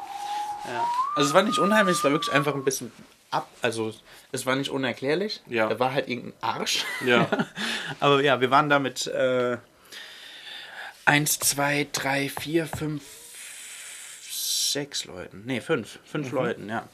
Ja. 0.66 0.86
Also 1.16 1.30
es 1.30 1.34
war 1.34 1.43
nicht 1.43 1.57
unheimlich, 1.60 1.97
es 1.97 2.03
war 2.03 2.12
wirklich 2.12 2.34
einfach 2.34 2.53
ein 2.53 2.64
bisschen 2.64 2.91
ab, 3.32 3.47
also 3.62 3.93
es 4.32 4.45
war 4.45 4.55
nicht 4.55 4.70
unerklärlich. 4.70 5.41
Ja. 5.47 5.68
Da 5.68 5.80
war 5.80 5.93
halt 5.93 6.07
irgendein 6.07 6.34
Arsch. 6.41 6.86
Ja. 7.05 7.28
Aber 7.99 8.22
ja, 8.22 8.39
wir 8.41 8.51
waren 8.51 8.70
da 8.70 8.78
mit 8.80 9.07
äh, 9.07 9.57
1, 11.05 11.39
2, 11.39 11.88
3, 11.91 12.30
4, 12.30 12.68
5, 12.68 13.03
6 14.72 15.05
Leuten. 15.05 15.43
Nee, 15.45 15.61
5. 15.61 15.99
5 16.03 16.32
Leuten, 16.32 16.70
ja. 16.70 16.88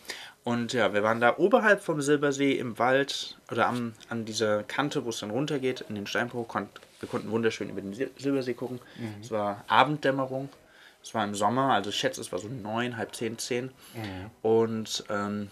Und 0.44 0.74
ja, 0.74 0.94
wir 0.94 1.02
waren 1.02 1.20
da 1.20 1.38
oberhalb 1.38 1.82
vom 1.82 2.02
Silbersee 2.02 2.54
im 2.54 2.78
Wald 2.78 3.38
oder 3.52 3.66
am, 3.68 3.94
an 4.10 4.26
dieser 4.26 4.64
Kante, 4.64 5.04
wo 5.04 5.10
es 5.10 5.20
dann 5.20 5.32
runtergeht, 5.32 5.86
in 5.90 5.96
den 5.96 6.06
Steinbruch. 6.06 6.48
Konnt, 6.48 6.70
wir 7.00 7.10
konnten 7.10 7.32
wunderschön 7.32 7.70
über 7.70 7.82
den 7.82 7.94
Sil- 7.98 8.14
Silbersee 8.18 8.54
gucken. 8.54 8.80
Es 9.22 9.32
war 9.32 9.64
Abenddämmerung. 9.68 10.50
Es 11.02 11.14
war 11.14 11.24
im 11.24 11.34
Sommer, 11.36 11.74
also 11.74 11.90
ich 11.90 11.96
schätze, 11.98 12.22
es 12.22 12.32
war 12.32 12.40
so 12.40 12.48
neun, 12.48 12.98
halb 12.98 13.16
zehn, 13.16 13.38
zehn. 13.40 13.72
Und 14.44 15.04
ähm, 15.10 15.50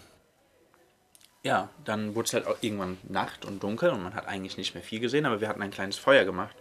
ja, 1.42 1.68
dann 1.84 2.14
wurde 2.14 2.26
es 2.26 2.32
halt 2.34 2.46
auch 2.46 2.56
irgendwann 2.60 2.96
Nacht 3.04 3.44
und 3.44 3.62
dunkel 3.62 3.90
und 3.90 4.02
man 4.02 4.14
hat 4.14 4.26
eigentlich 4.26 4.56
nicht 4.56 4.74
mehr 4.74 4.82
viel 4.82 5.00
gesehen, 5.00 5.26
aber 5.26 5.40
wir 5.40 5.48
hatten 5.48 5.62
ein 5.62 5.70
kleines 5.70 5.96
Feuer 5.98 6.24
gemacht 6.24 6.56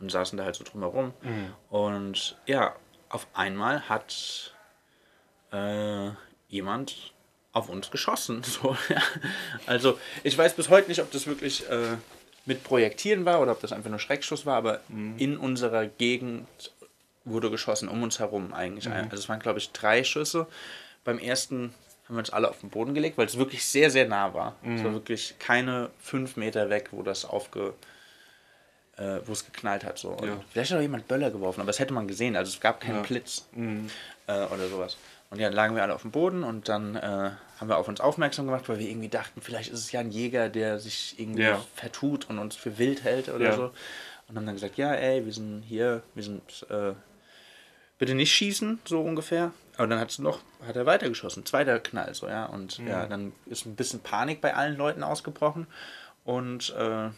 und 0.00 0.10
saßen 0.10 0.36
da 0.36 0.44
halt 0.44 0.56
so 0.56 0.64
drumherum. 0.64 1.12
Und 1.70 2.36
ja, 2.46 2.74
auf 3.10 3.26
einmal 3.34 3.88
hat 3.88 4.53
äh, 5.54 6.10
jemand 6.48 7.12
auf 7.52 7.68
uns 7.68 7.90
geschossen. 7.90 8.42
So, 8.44 8.76
ja. 8.88 9.00
Also 9.66 9.98
ich 10.22 10.36
weiß 10.36 10.54
bis 10.54 10.68
heute 10.68 10.88
nicht, 10.88 11.00
ob 11.00 11.10
das 11.12 11.26
wirklich 11.26 11.68
äh, 11.70 11.96
mit 12.46 12.64
Projektieren 12.64 13.24
war 13.24 13.40
oder 13.40 13.52
ob 13.52 13.60
das 13.60 13.72
einfach 13.72 13.90
nur 13.90 13.98
Schreckschuss 13.98 14.44
war, 14.44 14.56
aber 14.56 14.80
in 15.16 15.38
unserer 15.38 15.86
Gegend 15.86 16.46
wurde 17.24 17.50
geschossen, 17.50 17.88
um 17.88 18.02
uns 18.02 18.18
herum 18.18 18.52
eigentlich. 18.52 18.86
Also 18.90 19.16
es 19.16 19.28
waren, 19.30 19.40
glaube 19.40 19.58
ich, 19.58 19.70
drei 19.72 20.04
Schüsse. 20.04 20.46
Beim 21.04 21.18
ersten 21.18 21.72
haben 22.06 22.16
wir 22.16 22.18
uns 22.18 22.28
alle 22.28 22.50
auf 22.50 22.60
den 22.60 22.68
Boden 22.68 22.92
gelegt, 22.92 23.16
weil 23.16 23.24
es 23.26 23.38
wirklich 23.38 23.64
sehr, 23.64 23.88
sehr 23.90 24.06
nah 24.06 24.34
war. 24.34 24.56
Es 24.62 24.84
war 24.84 24.92
wirklich 24.92 25.36
keine 25.38 25.88
fünf 26.02 26.36
Meter 26.36 26.68
weg, 26.68 26.88
wo 26.90 27.02
das 27.02 27.24
aufge 27.24 27.72
äh, 28.98 29.20
wo 29.24 29.32
es 29.32 29.44
geknallt 29.44 29.84
hat. 29.84 29.98
So. 29.98 30.16
Ja. 30.22 30.38
Vielleicht 30.52 30.70
hat 30.70 30.78
auch 30.78 30.82
jemand 30.82 31.08
Böller 31.08 31.30
geworfen, 31.30 31.60
aber 31.60 31.68
das 31.68 31.78
hätte 31.78 31.94
man 31.94 32.06
gesehen. 32.06 32.36
Also 32.36 32.50
es 32.50 32.60
gab 32.60 32.80
keinen 32.80 32.96
Ja. 32.96 33.02
Blitz 33.02 33.46
äh, 33.56 34.32
oder 34.32 34.68
sowas. 34.68 34.96
Und 35.30 35.40
ja, 35.40 35.48
dann 35.48 35.56
lagen 35.56 35.74
wir 35.74 35.82
alle 35.82 35.94
auf 35.94 36.02
dem 36.02 36.10
Boden 36.12 36.44
und 36.44 36.68
dann 36.68 36.94
äh, 36.96 37.00
haben 37.58 37.68
wir 37.68 37.76
auf 37.78 37.88
uns 37.88 38.00
aufmerksam 38.00 38.46
gemacht, 38.46 38.68
weil 38.68 38.78
wir 38.78 38.88
irgendwie 38.88 39.08
dachten, 39.08 39.40
vielleicht 39.40 39.72
ist 39.72 39.80
es 39.80 39.90
ja 39.92 40.00
ein 40.00 40.10
Jäger, 40.12 40.48
der 40.48 40.78
sich 40.78 41.18
irgendwie 41.18 41.42
Ja. 41.42 41.64
vertut 41.74 42.28
und 42.30 42.38
uns 42.38 42.54
für 42.56 42.78
wild 42.78 43.02
hält 43.02 43.28
oder 43.28 43.46
Ja. 43.46 43.56
so. 43.56 43.72
Und 44.28 44.36
haben 44.36 44.46
dann 44.46 44.54
gesagt, 44.54 44.76
ja, 44.76 44.92
ey, 44.94 45.24
wir 45.24 45.32
sind 45.32 45.62
hier, 45.62 46.02
wir 46.14 46.22
sind, 46.22 46.66
äh, 46.70 46.92
bitte 47.98 48.14
nicht 48.14 48.32
schießen, 48.32 48.80
so 48.84 49.00
ungefähr. 49.00 49.52
Aber 49.76 49.86
dann 49.88 49.98
hat's 49.98 50.18
noch, 50.18 50.40
hat 50.66 50.76
er 50.76 50.86
weitergeschossen, 50.86 51.44
zweiter 51.44 51.80
Knall, 51.80 52.14
so, 52.14 52.28
ja. 52.28 52.46
Und 52.46 52.78
ja, 52.78 53.06
dann 53.06 53.32
ist 53.46 53.66
ein 53.66 53.74
bisschen 53.76 54.00
Panik 54.00 54.40
bei 54.40 54.54
allen 54.54 54.76
Leuten 54.76 55.02
ausgebrochen. 55.02 55.66
Und 56.24 56.70
äh, 56.78 57.10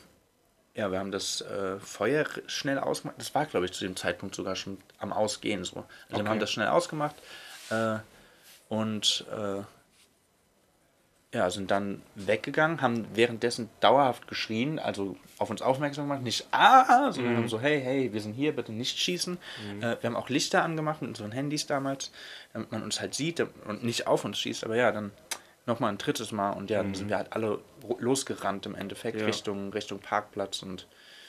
ja, 0.75 0.91
wir 0.91 0.99
haben 0.99 1.13
das 1.13 1.43
äh, 1.43 1.79
Feuer 1.81 2.25
schnell 2.47 2.79
ausgemacht. 2.79 3.19
Das 3.21 3.35
war, 3.35 3.47
glaube 3.47 3.67
ich, 3.67 3.73
zu 3.73 3.85
dem 3.85 3.95
Zeitpunkt 3.97 4.35
sogar 4.35 4.57
schon 4.57 4.79
am 4.99 5.13
Ausgehen. 5.13 5.65
So. 5.65 5.85
Also 6.11 6.23
wir 6.25 6.31
haben 6.31 6.41
das 6.41 6.51
schnell 6.51 6.69
ausgemacht 6.69 7.17
äh, 7.71 7.99
und 8.69 9.25
äh, 9.31 9.63
ja, 11.35 11.51
sind 11.51 11.71
dann 11.71 12.03
weggegangen, 12.15 12.81
haben 12.81 13.07
währenddessen 13.15 13.69
dauerhaft 13.81 14.27
geschrien, 14.27 14.79
also 14.79 15.17
auf 15.39 15.51
uns 15.51 15.61
aufmerksam 15.61 16.09
gemacht, 16.09 16.23
nicht 16.23 16.47
ah, 16.51 17.13
sondern 17.13 17.37
haben 17.37 17.49
so, 17.49 17.61
hey, 17.61 17.81
hey, 17.81 18.13
wir 18.13 18.21
sind 18.23 18.33
hier, 18.33 18.57
bitte 18.57 18.73
nicht 18.73 18.99
schießen. 18.99 19.37
Äh, 19.81 19.97
wir 20.01 20.05
haben 20.05 20.17
auch 20.17 20.31
Lichter 20.31 20.63
angemacht 20.63 21.03
mit 21.03 21.11
unseren 21.11 21.33
Handys 21.33 21.67
damals, 21.67 22.11
damit 22.53 22.73
man 22.73 22.83
uns 22.83 23.01
halt 23.01 23.15
sieht 23.15 23.41
und 23.41 23.85
nicht 23.85 24.07
auf 24.07 24.25
uns 24.25 24.39
schießt. 24.39 24.65
Aber 24.65 24.77
ja, 24.77 24.93
dann 24.93 25.11
nochmal 25.67 25.91
ein 25.93 25.99
drittes 25.99 26.33
Mal 26.33 26.53
und 26.53 26.71
ja, 26.71 26.83
dann 26.83 26.95
sind 26.95 27.09
wir 27.09 27.17
halt 27.17 27.33
alle 27.33 27.59
losgerannt 27.99 28.65
im 28.67 28.75
Endeffekt 28.75 29.21
Ja. 29.21 29.27
Richtung, 29.27 29.73
Richtung 29.73 29.99
Parkplatz 29.99 30.63
und 30.63 30.87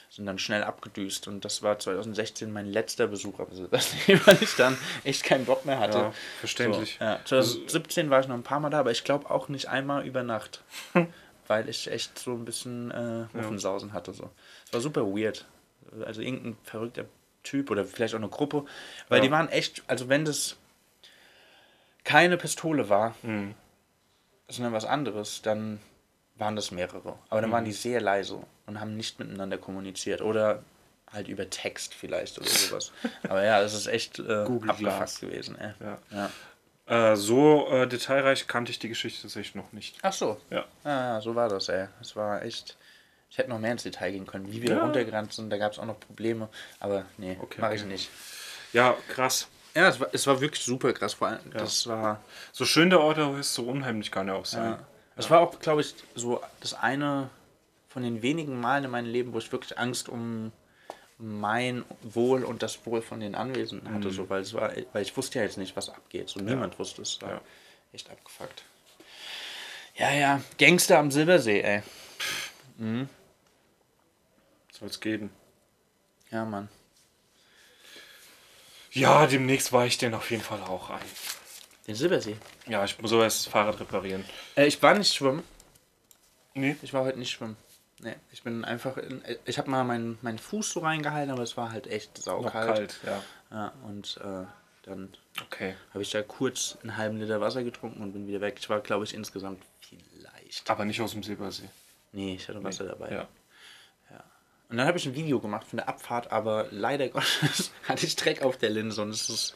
sind 0.10 0.26
dann 0.26 0.39
schnell 0.39 0.64
abgedüst. 0.64 1.28
Und 1.28 1.43
das 1.45 1.62
war 1.64 1.78
2016 1.80 2.51
mein 2.51 2.66
letzter 2.66 3.08
Besuch 3.08 3.39
auf 3.39 3.49
Silbersee, 3.53 4.20
weil 4.26 4.41
ich 4.41 4.55
dann 4.55 4.78
echt 5.03 5.24
keinen 5.24 5.45
Bock 5.45 5.66
mehr 5.66 5.80
hatte. 5.80 5.97
Ja, 5.97 6.14
verständlich. 6.39 6.97
So, 6.99 7.05
ja. 7.05 7.20
2017 7.26 8.10
war 8.10 8.20
ich 8.22 8.28
noch 8.28 8.36
ein 8.36 8.43
paar 8.43 8.60
Mal 8.60 8.70
da, 8.70 8.80
aber 8.80 8.91
ich 8.91 9.03
glaube 9.03 9.30
auch 9.30 9.47
nicht 9.49 9.68
einmal 9.68 10.05
über 10.05 10.24
Nacht. 10.24 10.64
weil 11.47 11.70
ich 11.70 11.89
echt 11.89 12.20
so 12.20 12.34
ein 12.34 12.43
bisschen 12.43 12.91
äh, 12.91 13.26
Muffensausen 13.32 13.93
hatte. 13.93 14.12
So. 14.14 14.30
Es 14.66 14.74
war 14.74 14.82
super 14.82 15.05
weird. 15.05 15.45
Also 16.05 16.20
irgendein 16.22 16.58
verrückter 16.64 17.05
Typ 17.43 17.72
oder 17.72 17.86
vielleicht 17.86 18.14
auch 18.14 18.20
eine 18.20 18.28
Gruppe. 18.28 18.66
Weil 19.08 19.20
Ja. 19.20 19.26
die 19.26 19.32
waren 19.32 19.47
echt, 19.47 19.82
also 19.88 20.10
wenn 20.10 20.26
das 20.26 20.58
keine 22.03 22.38
Pistole 22.38 22.89
war, 22.89 23.16
Mhm. 23.22 23.55
sondern 24.49 24.74
was 24.74 24.84
anderes, 24.86 25.41
dann 25.41 25.80
waren 26.36 26.55
das 26.55 26.72
mehrere. 26.72 27.18
Aber 27.30 27.41
dann 27.41 27.51
waren 27.51 27.66
die 27.66 27.72
sehr 27.72 28.01
leise 28.01 28.41
und 28.68 28.80
haben 28.80 28.95
nicht 28.95 29.18
miteinander 29.20 29.57
kommuniziert. 29.57 30.22
Oder 30.22 30.63
halt 31.11 31.28
über 31.28 31.49
Text 31.49 31.93
vielleicht 31.93 32.38
oder 32.38 32.47
sowas. 32.49 32.91
Aber 33.24 33.43
ja, 33.43 33.61
es 33.61 33.74
ist 33.74 33.88
echt 33.88 34.20
äh, 34.20 34.45
abgefuckt 34.68 35.22
gewesen. 35.22 35.57
Ey. 35.57 35.74
Ja. 35.80 35.97
Ja. 36.11 37.11
Äh, 37.11 37.15
so 37.15 37.68
äh, 37.70 37.88
detailreich 37.88 38.47
kannte 38.47 38.72
ich 38.72 38.80
die 38.80 38.89
Geschichte 38.89 39.24
tatsächlich 39.24 39.55
noch 39.55 39.72
nicht. 39.74 39.97
Ach 40.03 40.13
so. 40.13 40.39
Ja. 40.49 40.65
Ja, 40.84 41.13
ja, 41.15 41.22
so 41.22 41.36
war 41.36 41.49
das, 41.49 41.70
ey. 41.70 41.88
Es 42.01 42.15
war 42.15 42.43
echt 42.43 42.78
Ich 43.30 43.38
hätte 43.38 43.49
noch 43.49 43.59
mehr 43.59 43.72
ins 43.74 43.84
Detail 43.84 44.11
gehen 44.11 44.26
können, 44.26 44.51
wie 44.51 44.61
wir 44.61 44.76
da 44.76 44.82
runtergerannt 44.84 45.34
sind. 45.34 45.49
Da 45.49 45.57
gab 45.57 45.72
es 45.74 45.80
auch 45.80 45.86
noch 45.86 45.99
Probleme. 45.99 46.49
Aber 46.80 47.05
nee, 47.18 47.38
Okay, 47.41 47.61
mache 47.61 47.76
ich 47.76 47.82
okay. 47.82 47.91
nicht. 47.91 48.09
Ja, 48.74 48.95
krass. 49.09 49.47
Ja, 49.76 49.89
es 49.89 49.99
war, 49.99 50.07
es 50.11 50.26
war 50.28 50.41
wirklich 50.41 50.63
super 50.63 50.91
krass. 50.91 51.13
Vor 51.13 51.28
allem, 51.28 51.39
das 51.53 51.88
war. 51.88 52.22
So 52.51 52.65
schön 52.65 52.89
der 52.89 52.99
Ort 52.99 53.20
auch 53.20 53.38
ist, 53.38 53.53
so 53.53 53.63
unheimlich 53.63 54.11
kann 54.11 54.28
er 54.28 54.36
auch 54.36 54.45
sein. 54.45 54.72
Ja. 54.72 54.80
Es 55.15 55.30
war 55.30 55.39
auch, 55.39 55.59
glaube 55.59 55.82
ich, 55.82 55.93
so 56.15 56.41
das 56.61 56.74
eine 56.74 57.30
von 57.88 58.04
den 58.04 58.22
wenigen 58.22 58.60
Malen 58.60 58.86
in 58.86 58.92
meinem 58.92 59.12
Leben, 59.12 59.34
wo 59.34 59.40
ich 59.40 59.52
wirklich 59.52 59.78
Angst 59.78 60.10
um 60.10 60.52
mein 61.20 61.84
Wohl 62.02 62.44
und 62.44 62.62
das 62.62 62.86
Wohl 62.86 63.02
von 63.02 63.20
den 63.20 63.34
Anwesenden 63.34 63.92
hatte, 63.94 64.12
so, 64.12 64.30
weil 64.30 64.42
es 64.42 64.54
war, 64.54 64.72
weil 64.94 65.02
ich 65.02 65.18
wusste 65.18 65.40
ja 65.40 65.46
jetzt 65.46 65.58
nicht, 65.58 65.76
was 65.76 65.90
abgeht. 65.90 66.30
So 66.30 66.40
niemand 66.40 66.78
wusste 66.78 67.02
es. 67.02 67.20
War 67.22 67.30
Ja. 67.32 67.42
echt 67.94 68.10
abgefuckt. 68.12 68.64
Ja, 69.96 70.12
ja, 70.14 70.42
Gangster 70.60 71.00
am 71.00 71.10
Silbersee, 71.10 71.62
ey. 71.62 71.82
Soll 72.78 74.90
es 74.90 75.00
geben. 75.00 75.32
Ja, 76.30 76.46
Mann. 76.46 76.70
Ja, 78.92 79.26
demnächst 79.26 79.74
weiche 79.74 79.88
ich 79.88 79.98
den 79.98 80.14
auf 80.14 80.30
jeden 80.30 80.44
Fall 80.44 80.62
auch 80.62 80.92
ein. 80.92 81.02
Den 81.88 81.96
Silbersee. 81.96 82.36
Ja, 82.68 82.84
ich 82.86 83.00
muss 83.02 83.12
aber 83.14 83.24
erst 83.24 83.46
das 83.46 83.52
Fahrrad 83.52 83.80
reparieren. 83.80 84.24
Äh, 84.56 84.68
ich 84.68 84.80
war 84.84 84.94
nicht 84.94 85.16
schwimmen. 85.16 85.42
Nee. 86.54 86.76
Ich 86.84 86.94
war 86.94 87.04
heute 87.06 87.18
nicht 87.18 87.32
schwimmen. 87.32 87.58
Nee, 88.00 88.16
ich 88.32 88.43
bin 88.43 88.64
einfach 88.64 88.98
in, 88.98 89.24
ich 89.45 89.58
habe 89.58 89.70
mal 89.72 89.84
meinen, 89.84 90.20
meinen 90.22 90.38
Fuß 90.38 90.72
so 90.72 90.82
reingehalten, 90.82 91.32
aber 91.32 91.41
es 91.43 91.58
war 91.58 91.72
halt 91.72 91.88
echt 91.88 92.18
Noch 92.20 92.24
saukalt. 92.26 92.68
kalt, 92.68 93.00
ja. 93.06 93.24
Ja, 93.50 93.74
und 93.84 94.20
äh, 94.24 94.45
dann 94.84 95.14
Okay. 95.45 95.76
habe 95.93 96.02
ich 96.04 96.12
da 96.12 96.22
kurz 96.22 96.78
einen 96.84 96.95
halben 96.98 97.18
Liter 97.18 97.41
Wasser 97.41 97.64
getrunken 97.64 98.02
und 98.04 98.14
bin 98.14 98.28
wieder 98.28 98.41
weg. 98.41 98.58
Ich 98.60 98.70
war, 98.70 98.80
glaube 98.82 99.04
ich, 99.06 99.14
insgesamt 99.16 99.64
vielleicht. 99.82 100.70
Aber 100.70 100.86
nicht 100.86 101.02
aus 101.02 101.12
dem 101.12 101.24
Silbersee. 101.24 101.70
Nee, 102.12 102.36
ich 102.36 102.48
hatte 102.48 102.64
Wasser 102.64 102.86
dabei. 102.86 103.12
Ja. 103.12 103.28
Und 104.70 104.76
dann 104.78 104.86
habe 104.88 104.98
ich 104.98 105.06
ein 105.06 105.16
Video 105.16 105.39
gemacht 105.39 105.66
von 105.66 105.78
der 105.78 105.88
Abfahrt, 105.88 106.32
aber 106.32 106.68
leider 106.72 107.08
Gottes 107.10 107.72
hatte 107.88 108.06
ich 108.06 108.16
Dreck 108.18 108.41
auf 108.43 108.58
der 108.58 108.70
Linse 108.70 109.02
und 109.02 109.10
es 109.12 109.30
ist 109.30 109.56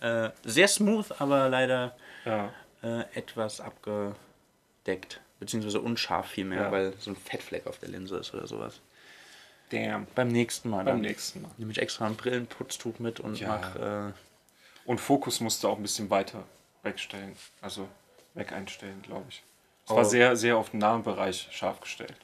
äh, 0.00 0.30
sehr 0.44 0.66
smooth, 0.68 1.06
aber 1.20 1.48
leider 1.48 1.96
Ja. 2.24 2.52
äh, 2.82 3.02
etwas 3.14 3.60
abgedeckt. 3.60 5.20
Beziehungsweise 5.40 5.80
unscharf 5.80 6.26
vielmehr, 6.28 6.62
Ja. 6.62 6.72
weil 6.72 6.94
so 6.98 7.10
ein 7.10 7.16
Fettfleck 7.16 7.66
auf 7.66 7.78
der 7.78 7.88
Linse 7.90 8.16
ist 8.18 8.34
oder 8.34 8.46
sowas. 8.46 8.80
Damn. 9.70 10.06
Beim 10.14 10.28
nächsten 10.28 10.70
Mal. 10.70 10.78
Beim 10.78 10.86
dann 10.96 11.00
nächsten 11.02 11.42
Mal. 11.42 11.50
Nehme 11.58 11.70
ich 11.72 11.78
extra 11.78 12.06
ein 12.06 12.16
Brillenputztuch 12.16 12.98
mit 12.98 13.20
und 13.20 13.38
Ja. 13.38 13.48
mach. 13.48 13.76
Äh, 13.76 14.12
Und 14.86 14.98
Fokus 15.02 15.40
musste 15.40 15.68
auch 15.68 15.76
ein 15.76 15.82
bisschen 15.82 16.08
weiter 16.08 16.42
wegstellen. 16.82 17.36
Also 17.60 17.86
weg 18.32 18.52
einstellen, 18.52 19.02
glaube 19.02 19.26
ich. 19.28 19.42
Es 19.84 19.90
Oh. 19.90 19.96
war 19.96 20.04
sehr, 20.06 20.34
sehr 20.36 20.56
auf 20.56 20.70
den 20.70 20.78
Nahbereich 20.80 21.48
scharf 21.50 21.80
gestellt. 21.80 22.16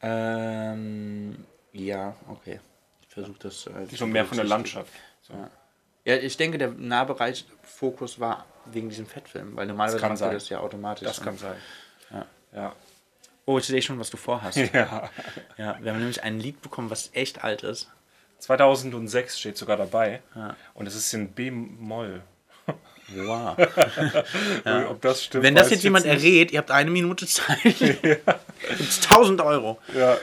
ähm, 0.00 1.44
ja, 1.72 2.14
okay. 2.28 2.60
Ich 3.02 3.08
versuche 3.08 3.38
das. 3.40 3.66
Äh, 3.66 3.86
So 3.96 4.06
mehr 4.06 4.24
von 4.24 4.36
der 4.36 4.46
Landschaft. 4.46 4.92
So. 5.22 5.34
Ja, 6.04 6.16
ich 6.16 6.36
denke, 6.36 6.56
der 6.58 6.68
Nahbereich 6.70 7.44
Fokus 7.62 8.20
war 8.20 8.46
wegen 8.66 8.88
diesem 8.88 9.06
Fettfilm, 9.06 9.56
weil 9.56 9.66
normalerweise 9.66 9.98
kann 10.00 10.10
macht 10.12 10.20
er 10.20 10.26
sein. 10.28 10.34
das 10.34 10.48
ja 10.48 10.60
automatisch. 10.60 11.06
Das 11.06 11.20
kann 11.20 11.36
sein. 11.36 11.56
Ja. 12.52 12.58
Ja. 12.62 12.76
Oh, 13.46 13.58
ich 13.58 13.64
sehe 13.64 13.80
schon, 13.80 13.98
was 13.98 14.10
du 14.10 14.16
vorhast. 14.16 14.56
ja. 14.72 15.08
ja, 15.56 15.78
wir 15.80 15.92
haben 15.92 15.98
nämlich 15.98 16.22
ein 16.22 16.38
Lied 16.38 16.60
bekommen, 16.60 16.90
was 16.90 17.10
echt 17.14 17.44
alt 17.44 17.62
ist. 17.62 17.88
2006 18.40 19.38
steht 19.38 19.56
sogar 19.56 19.76
dabei. 19.76 20.22
Ja. 20.34 20.54
Und 20.74 20.86
es 20.86 20.94
ist 20.94 21.12
in 21.14 21.32
B-Moll. 21.32 22.22
Wow. 23.14 23.56
Ob 24.90 25.00
das 25.00 25.24
stimmt. 25.24 25.44
Wenn 25.44 25.54
das 25.54 25.70
jetzt 25.70 25.82
jemand 25.82 26.04
nicht. 26.04 26.14
errät, 26.22 26.52
ihr 26.52 26.58
habt 26.58 26.70
eine 26.70 26.90
Minute 26.90 27.26
Zeit, 27.26 27.62
gibt's 27.62 29.06
1000 29.10 29.40
Euro. 29.40 29.78
Ja, 29.94 30.18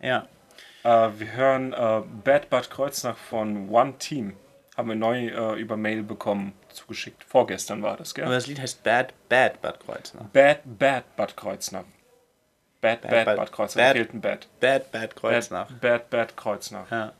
Ja. 0.00 0.28
Äh, 0.82 1.10
wir 1.18 1.32
hören 1.32 1.72
äh, 1.72 2.02
Bad 2.24 2.50
Bad 2.50 2.70
Kreuznach 2.70 3.16
von 3.16 3.70
One 3.70 3.94
Team. 3.98 4.34
Haben 4.76 4.88
wir 4.90 4.96
neu 4.96 5.28
äh, 5.28 5.58
über 5.58 5.78
Mail 5.78 6.02
bekommen, 6.02 6.52
zugeschickt. 6.74 7.24
Vorgestern 7.24 7.82
war 7.82 7.96
das, 7.96 8.14
gell? 8.14 8.24
Aber 8.24 8.34
das 8.34 8.46
Lied 8.46 8.60
heißt 8.60 8.82
Bad, 8.82 9.12
Bad 9.28 9.60
Bad 9.62 9.80
Kreuznach. 9.80 10.24
Bad 10.32 10.60
Bad 10.78 11.16
Bad 11.16 11.36
Kreuznach. 11.36 11.84
Bad 12.80 13.00
Bad 13.02 13.10
Bad- 13.24 13.36
Bad 13.36 13.52
Kreuznach. 13.52 13.82
Bad- 13.82 13.90
Da 13.94 13.98
fehlt 13.98 14.14
ein 14.14 14.20
Bad. 14.20 14.46
Bad 14.60 14.92
Bad 14.92 15.16
Kreuznach. 15.16 15.66
Bad 15.68 15.80
Bad 15.80 16.10
Bad 16.10 16.36
Kreuznach. 16.36 16.90
Ja. 16.90 17.12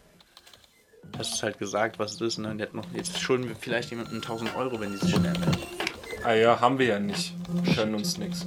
Hast 1.19 1.43
halt 1.43 1.59
gesagt, 1.59 1.99
was 1.99 2.13
es 2.15 2.21
ist, 2.21 2.39
ne? 2.39 2.57
Hat 2.61 2.75
noch, 2.75 2.85
jetzt 2.93 3.19
schulden 3.21 3.49
wir 3.49 3.57
vielleicht 3.57 3.91
jemandem 3.91 4.17
1000 4.23 4.57
Euro, 4.57 4.81
wenn 4.81 4.93
die 4.93 4.99
sich 4.99 5.11
schnell 5.11 5.33
melden. 5.33 5.57
Ah 6.25 6.33
ja, 6.33 6.59
haben 6.61 6.79
wir 6.79 6.87
ja 6.87 6.99
nicht. 6.99 7.35
Können 7.75 7.95
uns 7.95 8.17
nichts. 8.19 8.45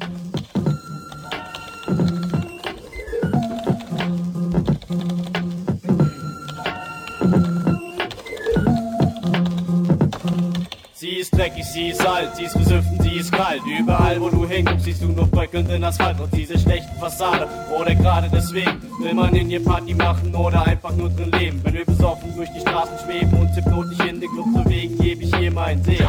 Ist 11.28 11.38
dreckig, 11.38 11.66
sie 11.66 11.88
ist 11.90 12.06
alt, 12.06 12.36
sie 12.36 12.44
ist 12.44 12.58
besüften, 12.58 13.00
sie 13.02 13.18
ist 13.18 13.32
kalt. 13.32 13.62
Überall, 13.66 14.20
wo 14.22 14.30
du 14.30 14.48
hinguckst, 14.48 14.86
siehst 14.86 15.02
du 15.02 15.08
nur 15.08 15.28
bröckelnden 15.28 15.84
Asphalt 15.84 16.20
und 16.20 16.34
diese 16.34 16.58
schlechten 16.58 16.96
Fassade. 17.00 17.48
Oder 17.78 17.96
gerade 17.96 18.30
deswegen 18.32 18.82
will 19.00 19.14
man 19.14 19.36
in 19.36 19.50
ihr 19.50 19.64
Party 19.64 19.94
machen 19.94 20.34
oder 20.36 20.66
einfach 20.66 20.96
nur 20.96 21.10
drin 21.10 21.32
leben. 21.32 21.60
Wenn 21.64 21.74
wir 21.74 21.86
besoffen 21.86 22.36
durch 22.36 22.50
die 22.54 22.62
Straßen 22.62 22.98
schweben 23.06 23.34
und 23.40 23.56
hypnotisch 23.56 24.00
in 24.08 24.22
den 24.22 24.30
Club 24.32 24.64
bewegen, 24.64 24.98
gebe 25.00 25.24
ich 25.24 25.40
ihr 25.40 25.52
meinen 25.52 25.84
Segen. 25.84 26.08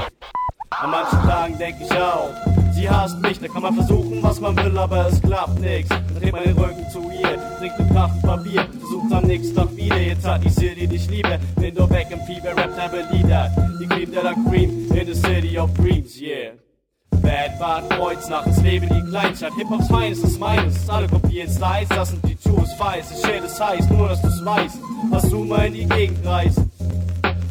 An 0.70 0.90
manchen 0.90 1.22
Tagen 1.22 1.58
denk 1.58 1.76
ich 1.80 1.92
auch, 1.92 2.30
sie 2.78 2.88
hasst 2.88 3.20
mich, 3.20 3.38
da 3.40 3.48
kann 3.48 3.62
man 3.62 3.74
versuchen, 3.74 4.22
was 4.22 4.40
man 4.40 4.56
will, 4.56 4.78
aber 4.78 5.08
es 5.08 5.20
klappt 5.20 5.60
nix. 5.60 5.88
Dann 5.88 6.20
dreht 6.20 6.32
man 6.32 6.44
den 6.44 6.56
Rücken 6.56 6.88
zu 6.90 7.10
ihr, 7.10 7.38
trinkt 7.58 7.78
eine 7.80 7.88
Kraft 7.90 8.22
Papier, 8.22 8.66
versucht 8.80 9.12
am 9.12 9.24
nächsten 9.24 9.56
Tag 9.56 9.76
wieder, 9.76 10.00
jetzt 10.00 10.26
hat 10.26 10.44
die 10.44 10.50
City 10.50 10.86
dich 10.86 11.10
liebe. 11.10 11.38
Bin 11.56 11.74
doch 11.74 11.90
weg 11.90 12.06
im 12.10 12.20
Fieber, 12.20 12.56
rappt 12.56 12.78
aber 12.78 13.02
Lieder, 13.12 13.50
die 13.80 13.86
Cream 13.86 14.10
de 14.12 14.22
la 14.22 14.34
Cream 14.48 14.90
in 14.92 15.06
the 15.06 15.14
City 15.14 15.58
of 15.58 15.72
Dreams, 15.74 16.20
yeah. 16.20 16.52
Bad 17.22 17.58
Bad 17.58 17.90
Kreuznach, 17.90 18.46
es 18.46 18.62
lebe 18.62 18.86
die 18.86 19.02
Kleinstadt, 19.10 19.52
Hip-Hops 19.56 19.88
feines 19.88 20.18
ist 20.20 20.38
meines, 20.38 20.88
alle 20.88 21.08
kopieren 21.08 21.50
Styles, 21.50 21.88
das 21.88 22.10
sind 22.10 22.24
die 22.24 22.38
Juice 22.44 22.72
Files, 22.74 23.10
ich 23.10 23.26
shit 23.26 23.42
es 23.44 23.60
heißt, 23.60 23.90
nur 23.90 24.08
dass 24.08 24.22
du's 24.22 24.44
weißt, 24.44 24.78
was 25.10 25.28
du 25.28 25.44
mal 25.44 25.66
in 25.66 25.74
die 25.74 25.86
Gegend 25.86 26.24
reist. 26.24 26.60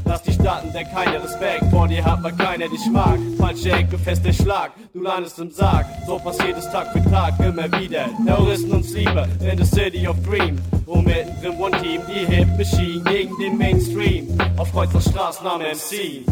Lass 0.08 0.24
dich 0.24 0.36
starten, 0.36 0.72
denn 0.72 0.88
keiner 0.90 1.22
Respekt 1.22 1.66
vor 1.70 1.88
dir 1.88 2.04
hat, 2.04 2.24
weil 2.24 2.32
keiner 2.34 2.70
dich 2.70 2.86
mag. 2.90 3.20
Falsche 3.38 3.72
Ecke, 3.72 3.98
fester 3.98 4.32
Schlag, 4.32 4.72
du 4.94 5.02
landest 5.02 5.38
im 5.40 5.52
Sarg. 5.52 5.86
So 6.06 6.18
passiert 6.18 6.58
es 6.58 6.72
Tag 6.72 6.94
für 6.94 7.04
Tag, 7.10 7.34
immer 7.40 7.70
wieder. 7.80 8.06
Terroristen 8.26 8.72
und 8.72 8.86
Sleeper 8.86 9.28
in 9.42 9.58
the 9.58 9.66
City 9.66 10.08
of 10.08 10.16
Dream. 10.24 10.58
Und 10.86 11.06
mittendrin 11.06 11.60
One 11.60 11.82
Team, 11.82 12.02
die 12.08 12.26
Hip 12.26 12.48
Machine 12.58 13.04
gegen 13.04 13.38
den 13.38 13.58
Mainstream. 13.58 14.28
Auf 14.56 14.72
Kreuzer 14.72 15.02
Straßen 15.02 15.46
am 15.46 15.62
MC. 15.62 16.24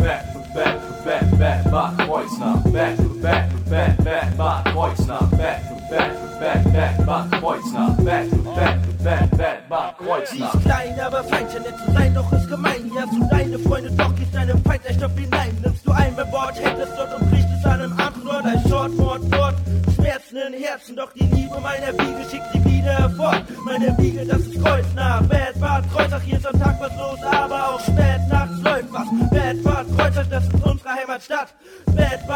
Back, 0.00 0.24
back, 0.54 1.04
back, 1.04 1.38
back, 1.38 1.64
back, 1.70 1.96
Kreuznach. 2.06 2.72
Back, 2.72 2.96
back, 3.22 3.50
back, 3.68 3.96
back, 4.04 4.36
back, 4.36 4.64
Kreuznach. 4.66 5.30
Back, 5.36 5.62
back, 5.90 6.40
back, 6.40 6.64
back, 6.72 7.06
back, 7.06 7.30
Kreuznach. 7.40 7.96
Back, 8.04 8.30
back, 8.54 8.78
back, 9.04 9.30
back, 9.36 9.68
back, 9.68 9.96
Sie 9.98 10.04
Kreuznach. 10.06 10.54
ist 10.54 10.62
klein, 10.62 11.00
aber 11.00 11.24
fein, 11.24 11.46
scheint 11.52 11.66
nett 11.66 11.78
zu 11.84 11.92
sein, 11.92 12.14
doch 12.14 12.32
ist 12.32 12.48
gemein. 12.48 12.90
Hast 12.96 13.12
du 13.12 13.28
deine 13.30 13.58
Freunde, 13.58 13.90
doch 13.92 14.14
gehst 14.16 14.34
deinem 14.34 14.62
Feind 14.64 14.84
der 14.88 14.94
Stoff 14.94 15.12
hinein. 15.16 15.56
Nimmst 15.62 15.86
du 15.86 15.92
ein 15.92 16.16
beim 16.16 16.30
Bord, 16.30 16.54
hältst 16.60 16.82
es 16.82 16.96
dort 16.96 17.20
und 17.20 17.30
brichst 17.30 17.48
es 17.58 17.64
an 17.64 17.80
einem 17.80 17.92
anderen 17.98 18.28
Ort, 18.28 18.44
ein 18.44 18.68
Short, 18.68 18.96
Mord, 18.96 19.22
Mord. 19.30 19.54
Schmerzen 19.94 20.36
in 20.48 20.62
Herzen, 20.62 20.96
doch 20.96 21.12
die 21.12 21.24
Liebe 21.24 21.60
meiner 21.60 21.92
Wiege 21.92 22.24
schickt 22.30 22.50
sie 22.52 22.64
wieder 22.64 22.94
hervor. 22.98 23.34
Meine 23.64 23.96
Wiege, 23.98 24.24
das 24.26 24.40
ist 24.40 24.62
Kreuznach. 24.64 25.22
Bad 25.24 25.60
Bad 25.60 25.84
Kreuzach, 25.92 26.22
hier 26.22 26.38
ist 26.38 26.46
am 26.46 26.58
Tag 26.58 26.76
was 26.80 26.96
los, 26.96 27.18
aber 27.22 27.39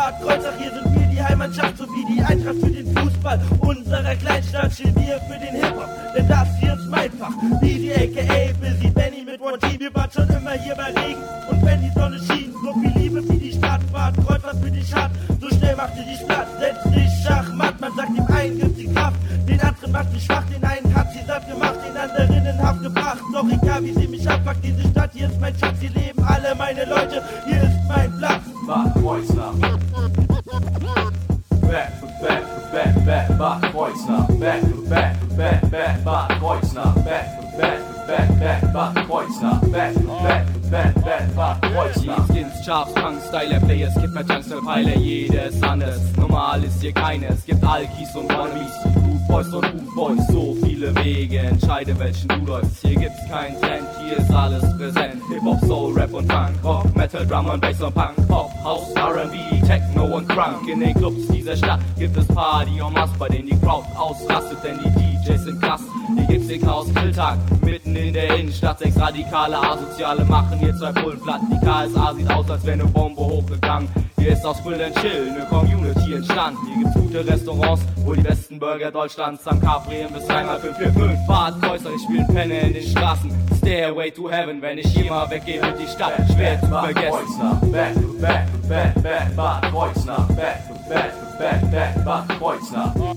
Bad 0.05 0.21
Kreuzach, 0.21 0.53
hier 0.59 0.71
sind 0.71 0.95
wir 0.95 1.07
die 1.07 1.23
Heimatschaft, 1.23 1.79
sowie 1.79 2.05
die 2.15 2.23
Eintracht 2.23 2.57
für 2.57 2.71
den 2.71 2.95
Fußball. 2.95 3.41
Unserer 3.61 4.15
Kleinstadt 4.17 4.71
stehen 4.75 4.95
wir 4.97 5.19
für 5.21 5.39
den 5.39 5.55
Hip-Hop, 5.55 5.74
radikale 69.45 69.57
Asoziale 69.57 70.25
machen 70.25 70.59
hier 70.59 70.75
zwei 70.77 70.93
Pullenplatten. 70.93 71.49
Die 71.51 71.59
KSA 71.59 72.15
sieht 72.15 72.31
aus, 72.31 72.51
als 72.51 72.65
wäre 72.65 72.81
eine 72.81 72.87
Bombe 72.87 73.21
hochgegangen. 73.21 73.89
Hier 74.19 74.33
ist 74.33 74.45
aus 74.45 74.63
Grill 74.63 74.83
and 74.83 74.97
Chill 75.01 75.33
eine 75.35 75.45
Community 75.47 76.15
entstanden. 76.15 76.59
Hier 76.67 76.85
gibt's 76.85 76.95
gute 76.95 77.27
Restaurants, 77.27 77.83
wo 78.05 78.15
die 78.15 78.23
besten 78.23 78.59
Burger 78.59 78.91
Deutschlands 78.91 79.47
am 79.47 79.61
Capri 79.61 80.01
im 80.01 80.15
Westheimer 80.15 80.59
545 80.59 81.27
Bad 81.27 81.61
Kreuzer, 81.61 81.91
ich 81.95 82.03
spiel 82.03 82.25
Penne 82.33 82.59
in 82.61 82.75
den 82.75 82.83
Straßen. 82.83 83.31
Stairway 83.59 84.11
to 84.11 84.31
Heaven, 84.31 84.63
wenn 84.63 84.79
ich 84.79 84.87
hier 84.87 85.11
mal 85.11 85.29
weggehe, 85.31 85.61
wird 85.61 85.79
die 85.79 85.89
Stadt 85.89 86.15
schwer 86.33 86.61
zu 86.61 86.67
vergessen. 86.67 87.73
Back 87.73 87.95
to 87.95 88.03
back 88.21 88.47
to 88.47 88.69
back, 88.69 89.03
back, 89.03 89.37
Bad 89.37 89.63
Kreuznach. 89.71 90.27
Back 90.29 90.69
to 90.69 90.89
back 90.89 91.13
to 91.13 91.39
back, 91.39 91.71
back, 91.71 92.05
Bad 92.05 92.29
Kreuznach. 92.39 92.95
Ja 92.95 93.03
genau, 93.03 93.14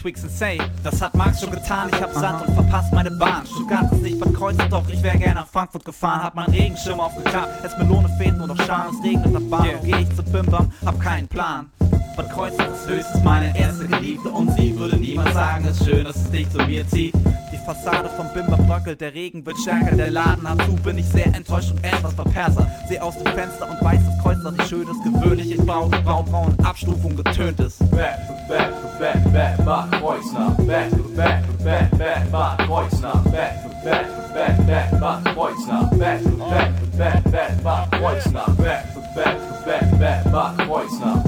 Twix 0.00 0.22
and 0.22 0.32
Say, 0.32 0.58
das 0.82 1.02
hat 1.02 1.14
Marx 1.14 1.40
schon 1.40 1.50
getan, 1.50 1.90
ich 1.92 2.00
hab 2.00 2.14
Sand 2.14 2.46
und 2.46 2.54
verpasst 2.54 2.90
meine 2.92 3.10
Bahn. 3.10 3.44
Stuttgart 3.44 3.92
ist 3.92 4.00
nicht 4.02 4.18
Bad 4.18 4.32
Kreuznach, 4.32 4.68
doch 4.68 4.88
ich 4.88 5.02
wär 5.02 5.14
gerne 5.16 5.40
nach 5.40 5.46
Frankfurt 5.46 5.84
gefahren, 5.84 6.22
hab 6.22 6.34
meinen 6.34 6.50
Regenschirm 6.54 7.00
aufgeklappt, 7.00 7.64
es 7.64 7.76
Melone 7.76 8.08
fehlt 8.16 8.38
nur 8.38 8.46
noch 8.46 8.60
Scham, 8.62 8.94
es 8.94 9.04
regnet 9.04 9.30
nach 9.30 9.58
Bahn, 9.58 9.66
yeah. 9.66 9.78
geh 9.84 10.02
ich 10.02 10.16
zu 10.16 10.22
Pimpern, 10.22 10.72
hab 10.86 10.98
keinen 11.00 11.28
Plan. 11.28 11.70
Bad 12.16 12.30
Kreuznach 12.30 12.68
ist 12.68 12.88
höchstens 12.88 13.22
meine 13.24 13.56
erste 13.58 13.86
Geliebte 13.86 14.30
und 14.30 14.50
sie 14.56 14.74
würde 14.78 14.96
niemals 14.96 15.34
sagen, 15.34 15.66
es 15.66 15.78
ist 15.80 15.86
schön, 15.86 16.04
dass 16.04 16.16
es 16.16 16.30
dich 16.30 16.50
zu 16.50 16.58
mir 16.58 16.88
zieht. 16.88 17.14
Die 17.52 17.58
Fassade 17.58 18.08
vom 18.16 18.26
Bimber 18.32 18.56
bröckelt, 18.56 19.02
der 19.02 19.12
Regen 19.12 19.44
wird 19.44 19.58
stärker, 19.58 19.96
der 19.96 20.10
Laden 20.10 20.48
hat 20.48 20.62
zu, 20.62 20.76
bin 20.76 20.96
ich 20.96 21.06
sehr 21.06 21.26
enttäuscht 21.26 21.72
und 21.72 21.84
etwas 21.84 22.14
verperser. 22.14 22.70
Seh 22.88 22.98
aus 23.00 23.18
dem 23.18 23.32
Fenster 23.32 23.68
und 23.70 23.84
weiß, 23.84 24.00
dass 24.20 24.22
Kreuznach 24.22 24.52
nicht 24.52 24.68
schön 24.68 24.88
ist, 24.88 25.02
gewöhnlich, 25.02 25.50
ich 25.50 25.66
brauche 25.66 25.90
braun, 26.02 26.54
Abstufung 26.62 27.16
getönt 27.16 27.58
ist. 27.60 27.78
Back 27.90 28.18
back 28.48 28.98
back, 28.98 29.32
back, 29.32 29.64
Bad 29.64 29.92
Kreuznach. 29.92 30.56
Back 30.58 30.90
back 31.16 31.42
back, 31.64 31.98
back, 31.98 32.30
Bad 32.30 32.58
Kreuznach. 32.66 33.24
Back 33.24 33.82
back 33.84 34.34
back, 34.34 34.66
back, 34.66 35.00
Bad 35.00 35.24
Kreuznach. 35.34 35.90
Back 35.98 36.22
back 36.48 36.72
back, 36.98 37.30
back, 37.30 37.62
Bad 37.62 37.90
Kreuznach. 37.92 38.56
Back 38.56 38.84
back 39.14 39.64
back, 39.64 39.98
back, 39.98 40.32
Bad 40.32 40.58
Kreuznach. 40.58 41.24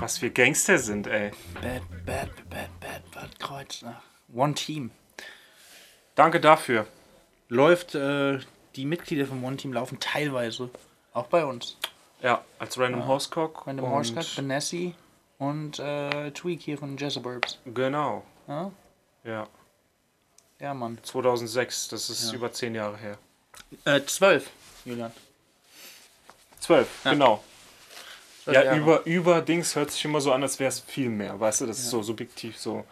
Was 0.00 0.20
wir 0.22 0.30
Gangster 0.30 0.78
sind, 0.78 1.06
ey. 1.06 1.30
Bad, 1.54 1.82
bad, 2.04 2.28
bad, 2.48 2.68
bad, 2.80 3.10
Bad 3.14 3.38
Kreuznach. 3.38 4.02
One 4.32 4.54
Team. 4.54 4.90
Danke 6.16 6.40
dafür. 6.40 6.86
Läuft, 7.50 7.94
äh, 7.96 8.38
die 8.76 8.84
Mitglieder 8.84 9.26
vom 9.26 9.44
One 9.44 9.56
Team 9.56 9.72
laufen 9.72 9.98
teilweise 10.00 10.70
auch 11.12 11.26
bei 11.26 11.44
uns. 11.44 11.76
Ja, 12.22 12.44
als 12.58 12.78
Random 12.78 13.06
Horsecock. 13.06 13.66
Random 13.66 13.90
Horsecock, 13.90 14.36
Benassi 14.36 14.94
und 15.38 15.78
äh, 15.80 16.30
Tweak 16.30 16.60
hier 16.62 16.78
von 16.78 16.96
Jezzaburbs. 16.96 17.58
Genau. 17.66 18.24
Ja? 18.46 18.70
Ja. 19.24 19.46
Ja, 20.60 20.74
Mann. 20.74 20.98
2006, 21.02 21.88
das 21.88 22.08
ist 22.08 22.32
über 22.32 22.52
zehn 22.52 22.74
Jahre 22.74 22.96
her. 22.98 23.18
Äh, 23.84 24.02
zwölf, 24.04 24.50
Julian. 24.84 25.10
Zwölf, 26.60 26.88
genau. 27.02 27.42
Zwölf 28.44 28.54
Ja, 28.56 28.64
Jahre. 28.64 28.78
über, 28.78 29.06
über 29.06 29.40
Dings 29.40 29.74
hört 29.74 29.90
sich 29.90 30.04
immer 30.04 30.20
so 30.20 30.32
an, 30.32 30.42
als 30.42 30.58
wäre 30.60 30.68
es 30.68 30.80
viel 30.80 31.08
mehr. 31.08 31.40
Weißt 31.40 31.62
du, 31.62 31.66
das 31.66 31.78
ist 31.78 31.90
so 31.90 32.02
subjektiv 32.02 32.58
so. 32.58 32.84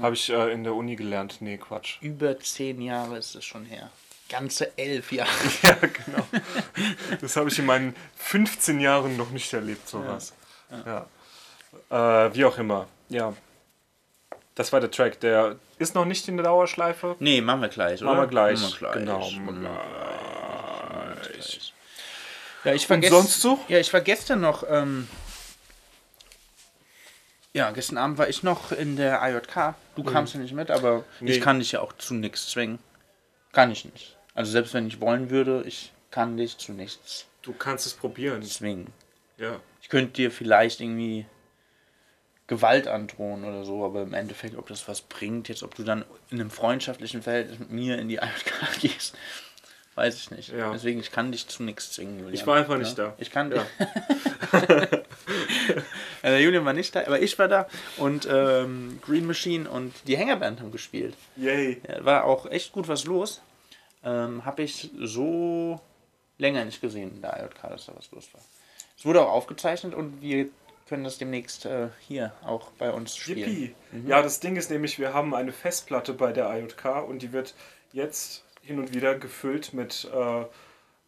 Habe 0.00 0.14
ich 0.14 0.30
äh, 0.30 0.52
in 0.52 0.64
der 0.64 0.74
Uni 0.74 0.96
gelernt. 0.96 1.36
Nee, 1.40 1.58
Quatsch. 1.58 1.96
Über 2.00 2.38
zehn 2.40 2.80
Jahre 2.80 3.18
ist 3.18 3.34
es 3.34 3.44
schon 3.44 3.64
her. 3.64 3.90
Ganze 4.28 4.76
elf 4.78 5.10
Jahre. 5.12 5.30
Ja, 5.62 5.74
genau. 5.74 6.26
Das 7.20 7.36
habe 7.36 7.48
ich 7.48 7.58
in 7.58 7.66
meinen 7.66 7.96
15 8.16 8.78
Jahren 8.80 9.16
noch 9.16 9.30
nicht 9.30 9.52
erlebt, 9.52 9.88
sowas. 9.88 10.34
Ja. 10.86 11.06
Äh, 11.90 12.34
wie 12.34 12.44
auch 12.44 12.58
immer. 12.58 12.86
Ja. 13.08 13.32
Das 14.54 14.72
war 14.72 14.80
der 14.80 14.90
Track. 14.90 15.20
Der 15.20 15.56
ist 15.78 15.94
noch 15.94 16.04
nicht 16.04 16.28
in 16.28 16.36
der 16.36 16.44
Dauerschleife. 16.44 17.16
Nee, 17.20 17.40
machen 17.40 17.62
wir 17.62 17.68
gleich, 17.68 18.02
oder? 18.02 18.10
Machen 18.10 18.20
wir 18.22 18.26
gleich. 18.28 18.60
Machen 18.60 18.72
wir 18.72 18.78
gleich. 18.78 18.94
Genau. 18.94 19.18
Machen 19.18 19.62
wir 19.62 19.70
gleich. 21.22 21.72
Ja, 22.64 22.74
ich 22.74 22.82
Und 22.82 22.86
vergesse. 22.86 23.14
sonst 23.14 23.40
so? 23.40 23.58
Ja, 23.68 23.78
ich 23.78 23.92
war 23.92 24.00
gestern 24.00 24.40
noch. 24.40 24.64
Ähm, 24.68 25.08
ja, 27.54 27.70
gestern 27.72 27.98
Abend 27.98 28.18
war 28.18 28.28
ich 28.28 28.42
noch 28.42 28.72
in 28.72 28.96
der 28.96 29.20
IJK. 29.22 29.74
Du 29.96 30.04
kamst 30.04 30.34
ja 30.34 30.40
nicht 30.40 30.54
mit, 30.54 30.70
aber 30.70 31.04
Nee. 31.20 31.32
ich 31.32 31.40
kann 31.40 31.58
dich 31.58 31.72
ja 31.72 31.80
auch 31.80 31.92
zu 31.94 32.14
nichts 32.14 32.50
zwingen. 32.50 32.78
Kann 33.52 33.70
ich 33.70 33.84
nicht. 33.84 34.16
Also 34.34 34.52
selbst 34.52 34.74
wenn 34.74 34.86
ich 34.86 35.00
wollen 35.00 35.30
würde, 35.30 35.62
ich 35.66 35.92
kann 36.10 36.36
dich 36.36 36.58
zu 36.58 36.72
nichts 36.72 37.26
Du 37.42 37.52
kannst 37.52 37.86
es 37.86 37.94
probieren. 37.94 38.42
zwingen. 38.42 38.92
Ja. 39.38 39.60
Ich 39.82 39.88
könnte 39.88 40.12
dir 40.12 40.30
vielleicht 40.30 40.80
irgendwie 40.80 41.26
Gewalt 42.46 42.86
androhen 42.88 43.44
oder 43.44 43.64
so, 43.64 43.84
aber 43.84 44.02
im 44.02 44.14
Endeffekt, 44.14 44.56
ob 44.56 44.68
das 44.68 44.86
was 44.88 45.00
bringt, 45.02 45.48
jetzt 45.48 45.62
ob 45.62 45.74
du 45.74 45.82
dann 45.82 46.04
in 46.30 46.40
einem 46.40 46.50
freundschaftlichen 46.50 47.22
Verhältnis 47.22 47.58
mit 47.58 47.70
mir 47.70 47.98
in 47.98 48.08
die 48.08 48.16
IJK 48.16 48.52
gehst, 48.80 49.16
weiß 49.94 50.16
ich 50.16 50.30
nicht. 50.30 50.48
Ja. 50.50 50.72
Deswegen, 50.72 51.00
ich 51.00 51.10
kann 51.10 51.32
dich 51.32 51.46
zu 51.48 51.62
nichts 51.62 51.92
zwingen, 51.92 52.18
Julian. 52.18 52.34
Ich 52.34 52.46
war 52.46 52.56
einfach 52.56 52.78
nicht 52.78 52.98
da. 52.98 53.14
Ich 53.18 53.30
kann 53.30 53.50
Ja. 53.52 53.66
Ja, 56.22 56.30
der 56.30 56.40
Julian 56.40 56.64
war 56.64 56.72
nicht 56.72 56.94
da, 56.94 57.06
aber 57.06 57.20
ich 57.20 57.38
war 57.38 57.48
da 57.48 57.68
und 57.96 58.28
ähm, 58.30 58.98
Green 59.02 59.26
Machine 59.26 59.68
und 59.68 59.94
die 60.06 60.16
Hängerband 60.16 60.60
haben 60.60 60.72
gespielt. 60.72 61.14
Yay. 61.36 61.80
Ja, 61.88 62.04
war 62.04 62.24
auch 62.24 62.46
echt 62.46 62.72
gut 62.72 62.88
was 62.88 63.04
los. 63.04 63.40
Ähm, 64.04 64.44
Habe 64.44 64.62
ich 64.62 64.90
so 64.98 65.80
länger 66.38 66.64
nicht 66.64 66.80
gesehen 66.80 67.16
in 67.16 67.22
der 67.22 67.36
IJK, 67.44 67.70
dass 67.70 67.86
da 67.86 67.92
was 67.96 68.10
los 68.12 68.28
war. 68.32 68.40
Es 68.96 69.04
wurde 69.04 69.22
auch 69.22 69.32
aufgezeichnet 69.32 69.94
und 69.94 70.22
wir 70.22 70.48
können 70.88 71.04
das 71.04 71.18
demnächst 71.18 71.66
äh, 71.66 71.88
hier 72.06 72.32
auch 72.44 72.70
bei 72.72 72.90
uns 72.90 73.16
spielen. 73.16 73.38
Yippie. 73.38 73.74
Ja, 74.06 74.22
das 74.22 74.40
Ding 74.40 74.56
ist 74.56 74.70
nämlich, 74.70 74.98
wir 74.98 75.12
haben 75.12 75.34
eine 75.34 75.52
Festplatte 75.52 76.14
bei 76.14 76.32
der 76.32 76.50
IJK 76.50 77.06
und 77.06 77.22
die 77.22 77.32
wird 77.32 77.54
jetzt 77.92 78.44
hin 78.62 78.78
und 78.78 78.94
wieder 78.94 79.14
gefüllt 79.14 79.74
mit 79.74 80.08
äh, 80.14 80.44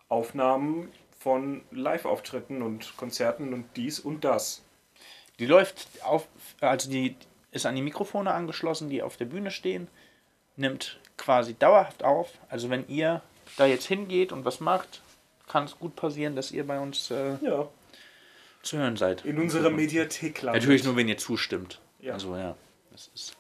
Aufnahmen 0.09 0.93
von 1.19 1.63
Live-Auftritten 1.71 2.63
und 2.63 2.97
Konzerten 2.97 3.53
und 3.53 3.67
dies 3.77 4.01
und 4.01 4.25
das. 4.25 4.63
Die 5.41 5.47
läuft 5.47 5.89
auf, 6.05 6.29
also 6.61 6.89
die 6.91 7.17
ist 7.51 7.67
an 7.67 7.75
die 7.75 7.83
Mikrofone 7.83 8.33
angeschlossen, 8.33 8.91
die 8.91 9.03
auf 9.03 9.17
der 9.17 9.25
Bühne 9.25 9.51
stehen, 9.51 9.89
nimmt 10.57 11.01
quasi 11.17 11.55
dauerhaft 11.55 12.05
auf. 12.05 12.31
Also 12.49 12.71
wenn 12.71 12.87
ihr 12.89 13.23
da 13.57 13.67
jetzt 13.67 13.87
hingeht 13.87 14.31
und 14.33 14.45
was 14.45 14.61
macht, 14.61 15.01
kann 15.49 15.65
es 15.65 15.77
gut 15.79 15.97
passieren, 15.97 16.37
dass 16.37 16.53
ihr 16.53 16.65
bei 16.67 16.79
uns 16.79 17.11
äh, 17.11 17.37
Ja. 17.43 17.67
zu 18.63 18.79
hören 18.79 18.97
seid. 18.97 19.25
In 19.25 19.41
unserer 19.41 19.71
Mediathek 19.71 20.43
landet. 20.43 20.63
Natürlich 20.63 20.85
nur, 20.85 20.95
wenn 20.97 21.09
ihr 21.09 21.19
zustimmt. 21.19 21.81
Ja. 21.99 22.13
Also 22.13 22.37
ja, 22.37 22.55
das 22.93 23.11
ist 23.15 23.35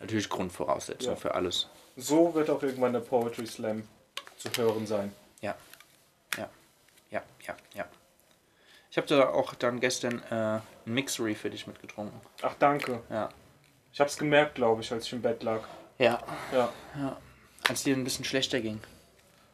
natürlich 0.00 0.28
Grundvoraussetzung 0.28 1.14
Ja. 1.14 1.16
für 1.16 1.34
alles. 1.34 1.68
So 1.96 2.34
wird 2.34 2.50
auch 2.50 2.62
irgendwann 2.62 2.92
der 2.92 3.00
Poetry 3.00 3.46
Slam 3.46 3.86
zu 4.36 4.50
hören 4.56 4.86
sein. 4.86 5.12
Ja, 5.40 5.54
ja, 6.36 6.48
ja, 7.10 7.22
ja, 7.46 7.56
ja. 7.74 7.84
Ich 8.94 8.96
habe 8.96 9.08
da 9.08 9.30
auch 9.30 9.54
dann 9.56 9.80
gestern 9.80 10.22
äh, 10.30 10.34
ein 10.36 10.62
Mixery 10.84 11.34
für 11.34 11.50
dich 11.50 11.66
mitgetrunken. 11.66 12.16
Ach, 12.42 12.54
danke. 12.60 13.02
Ja. 13.10 13.28
Ich 13.92 13.98
hab's 13.98 14.16
gemerkt, 14.16 14.54
glaube 14.54 14.82
ich, 14.82 14.92
als 14.92 15.06
ich 15.06 15.12
im 15.14 15.20
Bett 15.20 15.42
lag. 15.42 15.62
Ja, 15.98 16.22
Ja. 16.52 16.72
als 17.68 17.82
dir 17.82 17.96
ein 17.96 18.04
bisschen 18.04 18.24
schlechter 18.24 18.60
ging. 18.60 18.80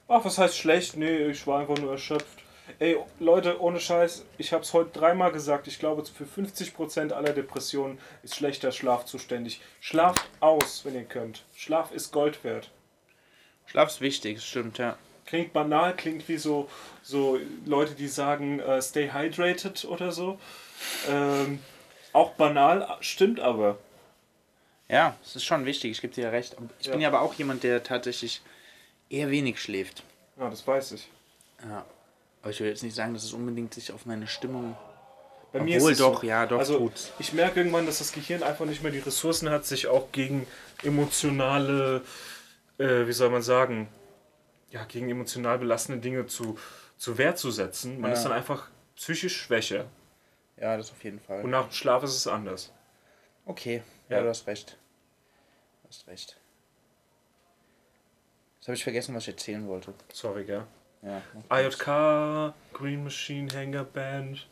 Ach, 0.09 0.23
was 0.27 0.37
heißt 0.37 0.59
schlecht? 0.59 0.99
Nee, 0.99 1.29
ich 1.29 1.47
war 1.47 1.61
einfach 1.61 1.79
nur 1.79 1.93
erschöpft. 1.93 2.41
Ey, 2.81 2.99
Leute, 3.19 3.63
ohne 3.63 3.81
Scheiß, 3.81 4.27
ich 4.37 4.53
hab's 4.53 4.75
heute 4.75 4.91
dreimal 4.91 5.33
gesagt. 5.33 5.67
Ich 5.69 5.79
glaube, 5.79 6.05
für 6.05 6.25
50% 6.25 7.13
aller 7.13 7.33
Depressionen 7.33 7.99
ist 8.23 8.35
schlechter 8.35 8.73
Schlaf 8.73 9.07
zuständig. 9.07 9.63
Schlaft 9.81 10.29
aus, 10.41 10.85
wenn 10.85 10.95
ihr 10.95 11.05
könnt. 11.05 11.45
Schlaf 11.57 11.93
ist 11.93 12.13
Gold 12.13 12.45
wert. 12.45 12.71
Schlaf 13.65 13.89
ist 13.89 14.03
wichtig, 14.03 14.35
das 14.35 14.45
stimmt, 14.45 14.77
ja. 14.77 14.99
Klingt 15.31 15.53
banal, 15.53 15.95
klingt 15.95 16.29
wie 16.29 16.39
so, 16.39 16.69
so 17.05 17.39
Leute, 17.65 17.95
die 17.95 18.09
sagen, 18.09 18.59
äh, 18.59 18.83
stay 18.83 19.11
hydrated 19.13 19.85
oder 19.85 20.11
so. 20.11 20.41
Ähm, 21.09 21.61
auch 22.13 22.33
banal, 22.33 22.97
stimmt 23.01 23.39
aber. 23.39 23.79
Ja, 24.89 25.17
es 25.25 25.37
ist 25.37 25.45
schon 25.45 25.67
wichtig, 25.67 25.93
ich 25.93 26.01
gebe 26.01 26.13
dir 26.13 26.25
ja 26.25 26.31
recht. 26.31 26.57
Ich 26.81 26.87
Ja. 26.87 26.93
bin 26.93 27.01
ja 27.01 27.07
aber 27.09 27.21
auch 27.23 27.35
jemand, 27.35 27.63
der 27.63 27.85
tatsächlich 27.85 28.43
eher 29.09 29.31
wenig 29.31 29.63
schläft. 29.63 30.03
Ja, 30.37 30.51
das 30.51 30.67
weiß 30.67 30.91
ich. 30.93 31.09
Ja. 31.63 31.85
Aber 32.43 32.51
ich 32.51 32.59
will 32.59 32.69
jetzt 32.69 32.83
nicht 32.83 32.97
sagen, 32.97 33.15
dass 33.15 33.23
es 33.23 33.33
unbedingt 33.33 33.73
sich 33.73 33.93
auf 33.93 34.07
meine 34.07 34.27
Stimmung 34.27 34.77
Bei 35.53 35.61
mir 35.61 35.77
Obwohl, 35.77 35.93
ist 35.93 35.99
es 36.01 36.05
doch, 36.05 36.21
so. 36.23 36.27
ja, 36.27 36.47
doch, 36.47 36.59
Also 36.59 36.79
tut's. 36.79 37.13
ich 37.21 37.33
merke 37.35 37.61
irgendwann, 37.61 37.85
dass 37.87 37.99
das 37.99 38.11
Gehirn 38.13 38.43
einfach 38.43 38.67
nicht 38.67 38.83
mehr 38.83 38.91
die 38.93 38.99
Ressourcen 39.01 39.49
hat, 39.51 39.65
sich 39.65 39.87
auch 39.89 40.11
gegen 40.13 40.47
emotionale, 40.83 42.03
äh, 42.79 43.07
wie 43.07 43.13
soll 43.13 43.31
man 43.31 43.43
sagen, 43.43 43.89
ja, 44.71 44.85
gegen 44.85 45.09
emotional 45.11 45.59
belastende 45.59 46.01
Dinge 46.01 46.27
zu, 46.27 46.59
zu 46.97 47.19
Wehr 47.19 47.35
zu 47.37 47.51
setzen. 47.51 48.01
Man 48.01 48.11
Ja. 48.11 48.17
ist 48.17 48.23
dann 48.25 48.33
einfach 48.33 48.69
psychisch 48.97 49.37
schwächer. 49.43 49.87
Ja, 50.57 50.77
das 50.77 50.91
auf 50.91 51.03
jeden 51.05 51.21
Fall. 51.21 51.43
Und 51.43 51.51
nach 51.51 51.65
dem 51.69 51.73
Schlaf 51.73 52.03
ist 52.03 52.15
es 52.17 52.27
anders. 52.27 52.73
Okay, 53.47 53.83
ja, 54.09 54.19
Ja. 54.19 54.23
du 54.23 54.29
hast 54.29 54.47
recht. 54.47 54.77
Du 55.83 55.89
hast 55.89 56.07
recht. 56.07 56.37
Jetzt 58.59 58.69
habe 58.69 58.75
ich 58.77 58.85
vergessen, 58.85 59.15
was 59.15 59.23
ich 59.23 59.31
erzählen 59.31 59.67
wollte. 59.67 59.95
Sorry, 60.13 60.45
gell? 60.45 60.67
Ja. 61.03 61.23
IJK, 61.51 62.53
Green 62.75 63.03
Machine, 63.03 63.49
Hanger 63.55 63.85
Band, 63.85 64.47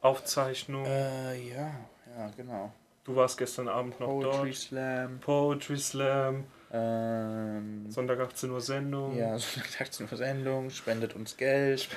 Aufzeichnung. 0.00 0.84
Äh, 0.84 1.36
ja, 1.50 1.70
ja, 2.16 2.30
genau. 2.36 2.72
Du 3.04 3.14
warst 3.16 3.38
gestern 3.38 3.68
Abend 3.68 3.98
noch 4.00 4.08
Poetry 4.08 4.48
dort. 4.50 4.54
Slam. 4.56 5.20
Poetry 5.20 5.78
Slam, 5.78 6.44
Ähm, 6.72 7.90
Sonntag 7.90 8.20
18 8.20 8.50
Uhr 8.50 8.60
Sendung. 8.60 9.16
ja, 9.16 9.38
Sonntag 9.38 9.92
zur 9.92 10.06
Sendung, 10.08 10.70
spendet 10.70 11.14
uns 11.14 11.36
Geld. 11.36 11.88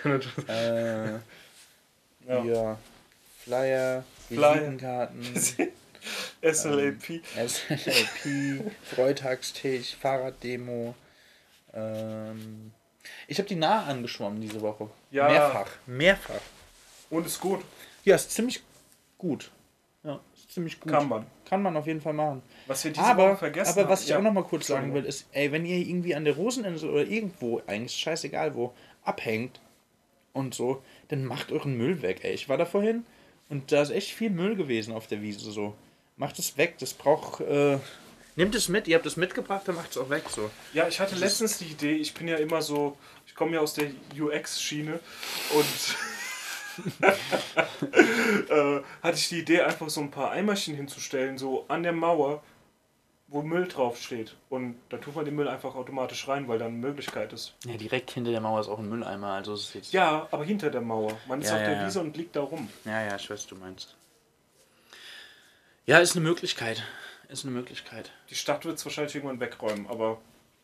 Äh, 0.48 1.14
Ja. 2.28 2.44
ja. 2.44 2.78
Flyer, 3.44 4.04
Flyer. 4.28 4.54
Visitenkarten, 4.54 5.24
SLAP. 6.44 7.22
SLP, 7.36 8.72
Freitagstisch, 8.84 9.96
Fahrraddemo. 9.96 10.94
Ähm, 11.74 12.72
ich 13.28 13.38
habe 13.40 13.48
die 13.50 13.56
nah 13.56 13.86
angeschwommen 13.86 14.40
diese 14.42 14.62
Woche. 14.62 14.90
Ja. 15.10 15.28
Mehrfach. 15.28 15.70
Mehrfach. 15.88 16.42
Und 17.10 17.26
ist 17.26 17.40
gut. 17.40 17.62
Ja, 18.06 18.16
ist 18.16 18.32
ziemlich 18.32 18.62
gut. 19.18 19.50
Ziemlich 20.52 20.82
gut. 20.82 20.92
Kann 20.92 21.08
man. 21.08 21.26
Kann 21.46 21.62
man 21.62 21.78
auf 21.78 21.88
jeden 21.88 22.02
Fall 22.02 22.12
machen. 22.12 22.42
Was 22.68 22.84
wir 22.84 22.92
diese 22.92 23.06
Aber, 23.06 23.30
Woche 23.30 23.38
vergessen 23.38 23.80
aber 23.80 23.90
was 23.90 24.04
ich 24.04 24.10
ja. 24.10 24.18
auch 24.18 24.22
noch 24.22 24.34
mal 24.34 24.44
kurz 24.44 24.68
sagen 24.68 24.94
will, 24.94 25.06
ist, 25.06 25.28
ey, 25.32 25.50
wenn 25.52 25.66
ihr 25.66 25.78
irgendwie 25.78 26.14
an 26.14 26.26
der 26.26 26.36
Roseninsel 26.36 26.90
oder 26.90 27.06
irgendwo, 27.06 27.62
eigentlich 27.68 27.94
scheißegal 27.98 28.54
wo, 28.54 28.74
abhängt 29.04 29.62
und 30.34 30.54
so, 30.54 30.84
dann 31.08 31.24
macht 31.24 31.54
euren 31.54 31.78
Müll 31.78 32.02
weg, 32.02 32.20
ey. 32.24 32.34
Ich 32.34 32.50
war 32.50 32.58
da 32.58 32.66
vorhin 32.66 33.06
und 33.48 33.72
da 33.72 33.82
ist 33.82 33.92
echt 33.92 34.12
viel 34.12 34.30
Müll 34.30 34.58
gewesen 34.58 34.94
auf 34.94 35.08
der 35.08 35.22
Wiese, 35.22 35.52
so. 35.52 35.74
Macht 36.18 36.38
es 36.38 36.58
weg, 36.58 36.76
das 36.80 36.94
braucht, 36.94 37.40
äh, 37.42 37.78
Nehmt 38.36 38.56
es 38.56 38.70
mit, 38.70 38.88
ihr 38.88 38.96
habt 38.96 39.06
es 39.06 39.18
mitgebracht, 39.18 39.64
dann 39.66 39.76
macht 39.76 39.92
es 39.92 39.98
auch 39.98 40.10
weg, 40.10 40.24
so. 40.30 40.50
Ja, 40.74 40.88
ich 40.88 41.00
hatte 41.00 41.16
letztens 41.16 41.58
die 41.58 41.66
Idee, 41.66 41.96
ich 41.96 42.14
bin 42.14 42.28
ja 42.28 42.38
immer 42.38 42.62
so, 42.62 42.98
ich 43.28 43.36
komme 43.36 43.54
ja 43.54 43.60
aus 43.60 43.74
der 43.74 43.92
UX-Schiene 44.18 45.00
und 45.54 45.96
äh, 48.50 48.82
hatte 49.04 49.18
ich 49.18 49.30
die 49.30 49.40
Idee, 49.40 49.62
einfach 49.62 49.90
so 49.90 50.02
ein 50.02 50.12
paar 50.12 50.32
Eimerchen 50.32 50.76
hinzustellen, 50.76 51.38
so 51.38 51.66
an 51.68 51.84
der 51.84 51.94
Mauer, 51.94 52.44
wo 53.28 53.42
Müll 53.42 53.68
draufsteht. 53.68 54.36
Und 54.50 54.76
da 54.90 54.98
tut 54.98 55.16
man 55.16 55.26
den 55.26 55.36
Müll 55.36 55.48
einfach 55.48 55.76
automatisch 55.76 56.28
rein, 56.28 56.48
weil 56.48 56.60
da 56.60 56.66
eine 56.66 56.76
Möglichkeit 56.76 57.32
ist. 57.34 57.56
Ja, 57.66 57.78
direkt 57.78 58.12
hinter 58.12 58.32
der 58.32 58.42
Mauer 58.42 58.60
ist 58.60 58.68
auch 58.68 58.80
ein 58.80 58.90
Mülleimer, 58.90 59.28
also 59.34 59.54
ist 59.54 59.74
jetzt... 59.74 59.94
Ja, 59.94 60.28
aber 60.32 60.44
hinter 60.44 60.70
der 60.70 60.82
Mauer. 60.82 61.18
Man 61.28 61.42
ist 61.42 61.50
Ja, 61.50 61.56
auf 61.56 61.62
ja, 61.62 61.68
der 61.70 61.78
ja. 61.78 61.88
Wiese 61.88 62.02
und 62.02 62.18
liegt 62.18 62.36
da 62.36 62.42
rum. 62.42 62.70
Ja, 62.86 63.02
ja, 63.02 63.16
ich 63.16 63.30
weiß, 63.30 63.38
was 63.38 63.48
du 63.48 63.56
meinst. 63.56 63.96
Ja, 65.86 66.00
ist 66.00 66.16
eine 66.16 66.24
Möglichkeit. 66.24 66.84
Ist 67.30 67.46
eine 67.46 67.54
Möglichkeit. 67.54 68.12
Die 68.30 68.36
Stadt 68.36 68.66
wird 68.66 68.78
es 68.78 68.86
wahrscheinlich 68.86 69.16
irgendwann 69.16 69.40
wegräumen, 69.40 69.88
aber 69.88 70.20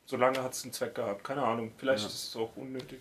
solange 0.05 0.43
hat 0.43 0.53
es 0.53 0.63
einen 0.63 0.73
Zweck 0.73 0.95
gehabt. 0.95 1.23
Keine 1.23 1.43
Ahnung, 1.43 1.71
vielleicht 1.77 2.05
ist 2.05 2.29
es 2.29 2.35
auch 2.35 2.51
unnötig. 2.57 2.99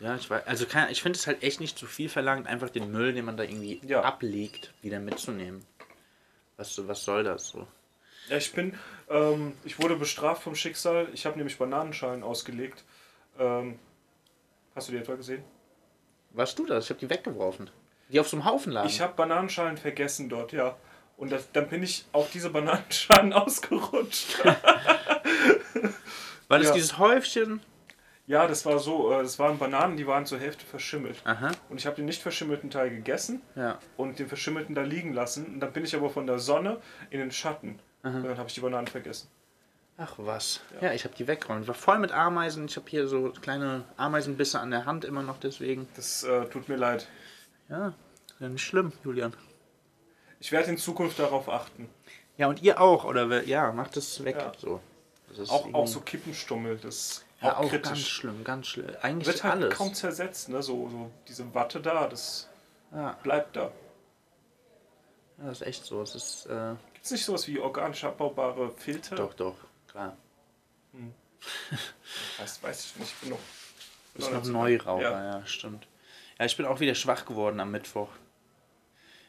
Ja, 0.00 0.16
ich 0.16 0.28
weiß, 0.30 0.46
also 0.46 0.64
kann, 0.66 0.90
ich 0.90 1.02
finde 1.02 1.18
es 1.18 1.26
halt 1.26 1.42
echt 1.42 1.60
nicht 1.60 1.78
zu 1.78 1.86
viel 1.86 2.08
verlangt, 2.08 2.46
einfach 2.46 2.70
den 2.70 2.90
Müll, 2.90 3.12
den 3.12 3.26
man 3.26 3.36
da 3.36 3.42
irgendwie 3.44 3.80
Ja. 3.86 4.00
ablegt, 4.02 4.72
wieder 4.82 4.98
mitzunehmen. 4.98 5.64
Was, 6.56 6.86
was 6.88 7.04
soll 7.04 7.22
das 7.22 7.48
so? 7.48 7.66
Ja, 8.28 8.36
ich 8.38 8.52
bin, 8.52 8.78
ähm, 9.08 9.52
ich 9.64 9.78
wurde 9.80 9.96
bestraft 9.96 10.42
vom 10.42 10.54
Schicksal. 10.54 11.08
Ich 11.12 11.26
habe 11.26 11.36
nämlich 11.36 11.58
Bananenschalen 11.58 12.22
ausgelegt. 12.22 12.84
Ähm, 13.38 13.78
hast 14.74 14.88
du 14.88 14.92
die 14.92 14.98
etwa 14.98 15.14
gesehen? 15.16 15.42
Warst 16.30 16.58
du 16.58 16.64
das? 16.66 16.84
Ich 16.84 16.90
habe 16.90 17.00
die 17.00 17.10
weggeworfen. 17.10 17.70
Die 18.08 18.20
auf 18.20 18.28
so 18.28 18.36
einem 18.36 18.44
Haufen 18.46 18.72
lagen. 18.72 18.88
Ich 18.88 19.00
habe 19.00 19.14
Bananenschalen 19.14 19.76
vergessen 19.78 20.28
dort, 20.28 20.52
ja. 20.52 20.76
Und 21.16 21.30
das, 21.32 21.50
dann 21.52 21.68
bin 21.68 21.82
ich 21.82 22.04
auf 22.12 22.30
diese 22.30 22.50
Bananenschalen 22.50 23.32
ausgerutscht. 23.34 24.44
War 26.48 26.58
das 26.58 26.68
ja. 26.68 26.74
dieses 26.74 26.98
Häufchen? 26.98 27.60
Ja, 28.30 28.46
das 28.46 28.64
war 28.64 28.78
so, 28.78 29.10
äh, 29.10 29.22
das 29.22 29.40
waren 29.40 29.58
Bananen, 29.58 29.96
die 29.96 30.06
waren 30.06 30.24
zur 30.24 30.38
Hälfte 30.38 30.64
verschimmelt. 30.64 31.20
Aha, 31.24 31.50
Und 31.68 31.78
ich 31.80 31.86
habe 31.86 31.96
den 31.96 32.04
nicht 32.04 32.22
verschimmelten 32.22 32.70
Teil 32.70 32.90
gegessen 32.90 33.42
ja. 33.56 33.80
und 33.96 34.20
den 34.20 34.28
verschimmelten 34.28 34.76
da 34.76 34.82
liegen 34.82 35.12
lassen. 35.12 35.46
Und 35.46 35.60
dann 35.60 35.72
bin 35.72 35.82
ich 35.84 35.96
aber 35.96 36.10
von 36.10 36.28
der 36.28 36.38
Sonne 36.38 36.80
in 37.10 37.18
den 37.18 37.32
Schatten. 37.32 37.80
Und 38.04 38.22
dann 38.22 38.38
habe 38.38 38.48
ich 38.48 38.54
die 38.54 38.60
Bananen 38.60 38.86
vergessen. 38.86 39.28
Ach 39.98 40.14
was. 40.16 40.60
Ja, 40.80 40.92
ich 40.92 41.02
habe 41.04 41.14
die 41.16 41.26
weggeräumt. 41.26 41.66
War 41.66 41.74
voll 41.74 41.98
mit 41.98 42.12
Ameisen. 42.12 42.66
Ich 42.66 42.76
habe 42.76 42.88
hier 42.88 43.08
so 43.08 43.32
kleine 43.42 43.84
Ameisenbisse 43.96 44.60
an 44.60 44.70
der 44.70 44.86
Hand 44.86 45.04
immer 45.04 45.24
noch 45.24 45.38
deswegen. 45.38 45.88
Das 45.96 46.22
äh, 46.22 46.46
tut 46.46 46.68
mir 46.68 46.76
leid. 46.76 47.08
Ja, 47.68 47.94
ja 48.38 48.48
nicht 48.48 48.62
schlimm, 48.62 48.92
Julian. 49.04 49.34
Ich 50.38 50.52
werde 50.52 50.70
in 50.70 50.78
Zukunft 50.78 51.18
darauf 51.18 51.48
achten. 51.48 51.88
Ja, 52.38 52.46
und 52.46 52.62
ihr 52.62 52.80
auch, 52.80 53.04
oder? 53.04 53.42
Ja, 53.42 53.72
macht 53.72 53.96
es 53.96 54.24
weg. 54.24 54.36
Ja. 54.38 54.52
So. 54.56 54.80
Das 55.28 55.38
ist 55.40 55.50
Auch, 55.50 55.74
auch 55.74 55.86
so 55.88 56.00
Kippenstummel, 56.00 56.78
das 56.78 57.24
ja, 57.42 57.56
auch 57.56 57.64
auch 57.72 57.82
ganz 57.82 57.98
schlimm, 58.00 58.44
ganz 58.44 58.66
schlimm. 58.66 58.90
Eigentlich 59.02 59.26
Wird 59.26 59.42
halt 59.44 59.54
alles. 59.62 59.74
kaum 59.74 59.94
zersetzt, 59.94 60.48
ne? 60.48 60.62
So, 60.62 60.88
so 60.88 61.10
diese 61.28 61.54
Watte 61.54 61.80
da, 61.80 62.06
das 62.06 62.48
Ja. 62.92 63.12
bleibt 63.22 63.56
da. 63.56 63.72
Ja, 65.38 65.46
das 65.46 65.60
ist 65.62 65.66
echt 65.66 65.84
so. 65.84 66.02
Es 66.02 66.14
ist, 66.14 66.46
äh, 66.46 66.74
Gibt 66.92 67.04
es 67.06 67.10
nicht 67.12 67.24
sowas 67.24 67.46
wie 67.48 67.58
organisch 67.58 68.04
abbaubare 68.04 68.70
Filter? 68.72 69.16
doch, 69.16 69.32
doch, 69.34 69.56
klar. 69.88 70.16
Weiß, 72.38 72.62
weiß 72.62 72.84
ich 72.86 72.96
nicht. 72.96 73.12
Ich 73.14 73.20
bin 73.20 73.30
noch, 73.30 73.38
bin 74.14 74.32
noch 74.34 74.44
Neuraucher, 74.44 75.02
Ja. 75.02 75.38
ja. 75.38 75.46
stimmt. 75.46 75.86
Ja, 76.38 76.44
ich 76.44 76.56
bin 76.56 76.66
auch 76.66 76.80
wieder 76.80 76.94
schwach 76.94 77.24
geworden 77.24 77.60
am 77.60 77.70
Mittwoch. 77.70 78.08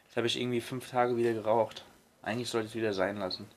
Jetzt 0.06 0.16
habe 0.16 0.26
ich 0.26 0.38
irgendwie 0.38 0.60
fünf 0.60 0.90
Tage 0.90 1.16
wieder 1.16 1.32
geraucht. 1.32 1.84
Eigentlich 2.22 2.50
sollte 2.50 2.66
ich 2.66 2.72
es 2.72 2.76
wieder 2.76 2.92
sein 2.92 3.16
lassen. 3.16 3.48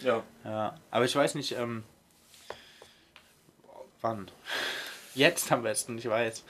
ja. 0.00 0.22
Ja, 0.44 0.76
aber 0.92 1.04
ich 1.04 1.16
weiß 1.16 1.34
nicht, 1.34 1.52
ähm, 1.52 1.82
wann. 4.00 4.30
Jetzt 5.14 5.50
am 5.52 5.62
besten, 5.62 5.98
ich 5.98 6.08
weiß. 6.08 6.44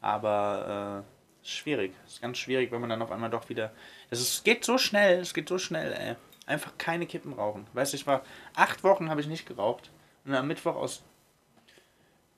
Aber 0.00 1.04
äh, 1.04 1.44
ist 1.44 1.52
schwierig. 1.52 1.92
Ist 2.06 2.20
ganz 2.20 2.38
schwierig, 2.38 2.70
wenn 2.72 2.80
man 2.80 2.90
dann 2.90 3.02
auf 3.02 3.10
einmal 3.10 3.30
doch 3.30 3.48
wieder. 3.48 3.72
Es 4.10 4.20
ist, 4.20 4.44
geht 4.44 4.64
so 4.64 4.78
schnell, 4.78 5.20
es 5.20 5.34
geht 5.34 5.48
so 5.48 5.58
schnell, 5.58 5.92
ey. 5.92 6.16
Einfach 6.46 6.72
keine 6.76 7.06
Kippen 7.06 7.32
rauchen. 7.32 7.66
Weißt 7.72 7.92
du, 7.92 7.96
ich 7.96 8.06
war 8.06 8.22
acht 8.54 8.82
Wochen 8.82 9.10
habe 9.10 9.20
ich 9.20 9.26
nicht 9.26 9.46
geraucht. 9.46 9.90
Und 10.24 10.34
am 10.34 10.46
Mittwoch 10.46 10.76
aus 10.76 11.02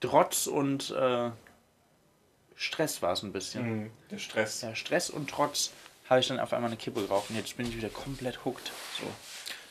Trotz 0.01 0.47
und 0.47 0.91
äh, 0.91 1.31
Stress 2.55 3.03
war 3.03 3.13
es 3.13 3.23
ein 3.23 3.33
bisschen. 3.33 3.85
Mhm. 3.85 3.91
Der 4.11 4.19
Stress. 4.19 4.61
Ja, 4.61 4.75
Stress 4.75 5.11
und 5.11 5.31
Trotz 5.31 5.73
habe 6.09 6.21
ich 6.21 6.29
dann 6.29 6.39
auf 6.39 6.53
einmal 6.53 6.69
eine 6.71 6.77
Kippe 6.77 7.01
geraucht. 7.01 7.31
Und 7.31 7.37
jetzt 7.37 7.57
bin 7.57 7.67
ich 7.67 7.77
wieder 7.77 7.89
komplett 7.89 8.45
hooked. 8.45 8.71
So. 9.01 9.07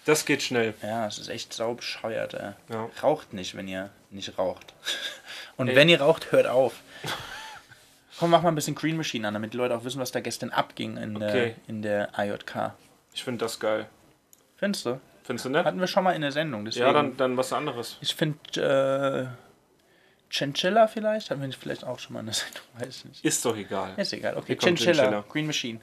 Das 0.06 0.26
geht 0.26 0.41
schnell. 0.41 0.74
Ja, 0.82 1.08
es 1.08 1.18
ist 1.18 1.30
echt 1.30 1.54
sau 1.54 1.76
bescheuert. 1.76 2.34
Ey. 2.34 2.51
Ja. 2.70 2.89
Raucht 3.01 3.34
nicht, 3.34 3.56
wenn 3.56 3.68
ihr 3.68 3.89
nicht 4.10 4.38
raucht. 4.38 4.74
Und 5.58 5.70
Ey. 5.70 5.76
wenn 5.76 5.88
ihr 5.89 6.01
raucht, 6.01 6.32
hört 6.32 6.47
auf. 6.47 6.74
Komm, 8.20 8.30
mach 8.32 8.41
mal 8.41 8.49
ein 8.49 8.56
bisschen 8.56 8.76
Green 8.76 8.97
Machine 8.97 9.28
an, 9.28 9.34
damit 9.34 9.54
die 9.54 9.58
Leute 9.58 9.76
auch 9.76 9.84
wissen, 9.84 9.99
was 9.99 10.12
da 10.12 10.20
gestern 10.20 10.49
abging 10.51 10.97
in, 10.97 11.20
der, 11.20 11.30
Okay. 11.30 11.56
in 11.68 11.82
der 11.82 12.10
IJK. 12.18 12.74
Ich 13.14 13.24
finde 13.24 13.45
das 13.45 13.60
geil. 13.60 13.88
Findest 14.58 14.86
du? 14.86 14.99
Findest 15.24 15.45
du 15.45 15.49
nett? 15.49 15.66
Hatten 15.66 15.80
wir 15.80 15.88
schon 15.88 16.04
mal 16.04 16.12
in 16.12 16.22
der 16.22 16.32
Sendung. 16.32 16.66
Deswegen. 16.66 16.86
Ja, 16.86 16.93
dann, 16.93 17.16
dann 17.18 17.38
was 17.38 17.54
anderes. 17.54 17.97
Ich 18.01 18.14
finde 18.16 19.32
äh, 19.32 20.34
Chinchilla 20.34 20.88
vielleicht. 20.88 21.30
Hatten 21.30 21.41
wir 21.41 21.51
vielleicht 21.54 21.86
auch 21.86 21.99
schon 21.99 22.14
mal 22.14 22.20
in 22.22 22.26
der 22.28 22.36
Sendung. 22.36 22.62
Weiß 22.78 22.97
ich 22.97 23.06
nicht. 23.06 23.26
Ist 23.26 23.45
doch 23.45 23.56
egal. 23.56 23.93
Ist 23.97 24.14
egal. 24.14 24.36
Okay, 24.38 24.58
Chinchilla, 24.58 25.04
Chinchilla. 25.04 25.24
Green 25.30 25.47
Machine. 25.47 25.80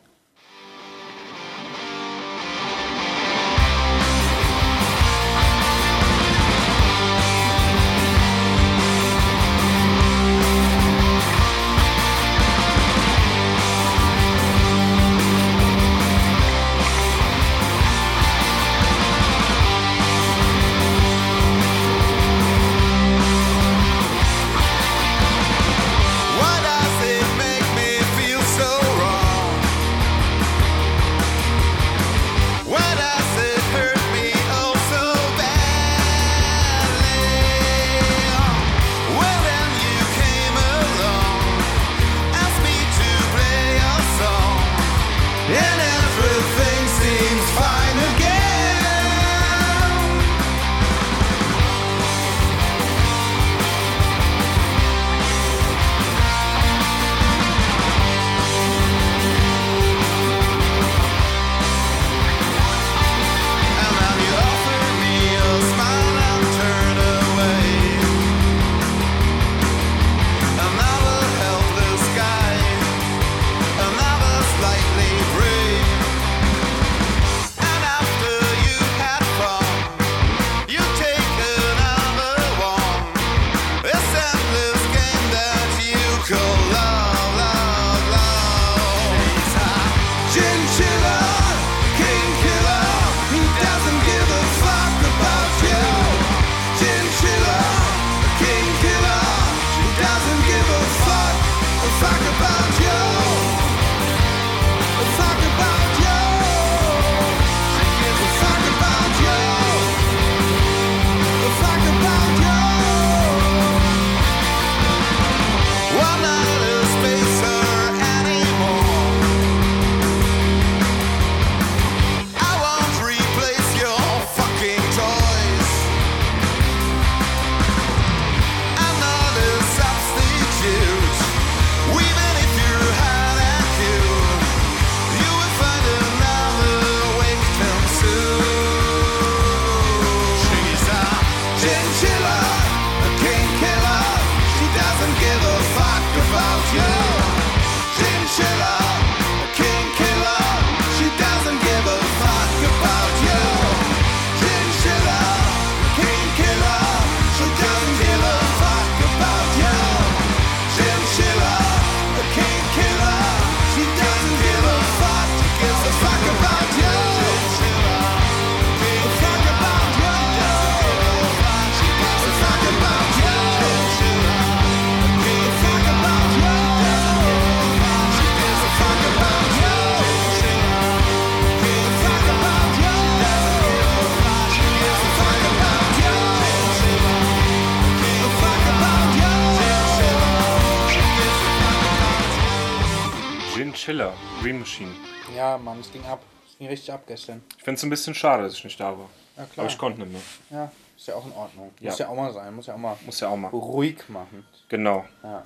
Richtig 196.70 196.92
ab 196.92 197.04
gestern. 197.06 197.42
Ich 197.58 197.62
finde 197.64 197.76
es 197.78 197.82
ein 197.82 197.90
bisschen 197.90 198.14
schade, 198.14 198.44
dass 198.44 198.54
ich 198.54 198.64
nicht 198.64 198.78
da 198.80 198.96
war. 198.98 199.10
Ja, 199.36 199.44
klar. 199.44 199.64
Aber 199.64 199.72
ich 199.72 199.78
konnte 199.78 200.00
nicht 200.00 200.12
mehr. 200.12 200.22
Ja, 200.50 200.72
ist 200.96 201.06
ja 201.08 201.14
auch 201.14 201.26
in 201.26 201.32
Ordnung. 201.32 201.72
Ja. 201.80 201.90
Muss 201.90 201.98
ja 201.98 202.08
auch 202.08 202.16
mal 202.16 202.32
sein. 202.32 202.54
Muss 202.54 202.66
ja 202.66 202.74
auch 202.74 202.78
mal 202.78 202.96
Muss 203.04 203.20
ja 203.20 203.28
auch 203.28 203.36
mal. 203.36 203.48
ruhig 203.48 204.08
machen. 204.08 204.46
Genau. 204.68 205.06
Ja. 205.22 205.44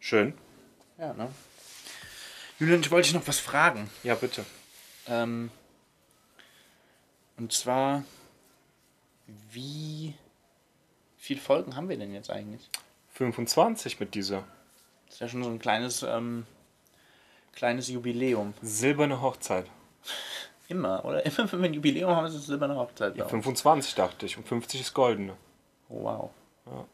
Schön. 0.00 0.34
Ja, 0.98 1.12
ne? 1.14 1.28
Julian, 2.58 2.80
ich 2.80 2.90
wollte 2.90 3.08
dich 3.08 3.14
noch 3.14 3.26
was 3.26 3.38
fragen. 3.38 3.90
Ja, 4.02 4.14
bitte. 4.14 4.44
Ähm, 5.08 5.50
und 7.36 7.52
zwar, 7.52 8.02
wie 9.50 10.14
viele 11.18 11.40
Folgen 11.40 11.76
haben 11.76 11.88
wir 11.88 11.98
denn 11.98 12.14
jetzt 12.14 12.30
eigentlich? 12.30 12.70
25 13.14 14.00
mit 14.00 14.14
dieser. 14.14 14.44
Das 15.06 15.16
ist 15.16 15.20
ja 15.20 15.28
schon 15.28 15.42
so 15.44 15.50
ein 15.50 15.58
kleines, 15.58 16.02
ähm, 16.02 16.46
kleines 17.56 17.88
Jubiläum. 17.88 18.54
Silberne 18.62 19.20
Hochzeit. 19.20 19.66
Immer, 20.68 21.04
oder? 21.04 21.24
Immer 21.26 21.50
wenn 21.52 21.62
wir 21.62 21.68
ein 21.70 21.74
Jubiläum 21.74 22.10
haben, 22.10 22.26
ist 22.26 22.34
es 22.34 22.50
eine 22.50 22.76
Hochzeit. 22.76 23.16
Ja, 23.16 23.24
bei 23.24 23.24
uns. 23.24 23.30
25 23.30 23.94
dachte 23.94 24.26
ich 24.26 24.36
und 24.36 24.46
50 24.46 24.80
ist 24.80 24.94
goldene. 24.94 25.34
Oh, 25.88 26.02
wow. 26.02 26.30
Ja. 26.66 26.84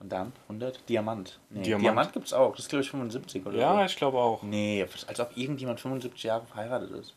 Und 0.00 0.10
dann 0.10 0.32
100? 0.48 0.88
Diamant. 0.88 1.38
Nee, 1.50 1.62
Diamant. 1.62 1.84
Diamant, 1.84 2.12
gibt's 2.12 2.32
auch. 2.32 2.52
Das 2.52 2.60
ist, 2.60 2.68
glaube 2.70 2.82
ich, 2.82 2.90
75 2.90 3.44
oder 3.46 3.56
Ja, 3.58 3.78
so. 3.78 3.84
ich 3.84 3.96
glaube 3.96 4.18
auch. 4.18 4.42
Nee, 4.42 4.86
als 5.06 5.20
ob 5.20 5.36
irgendjemand 5.36 5.78
75 5.80 6.22
Jahre 6.22 6.46
verheiratet 6.46 6.90
ist. 6.92 7.14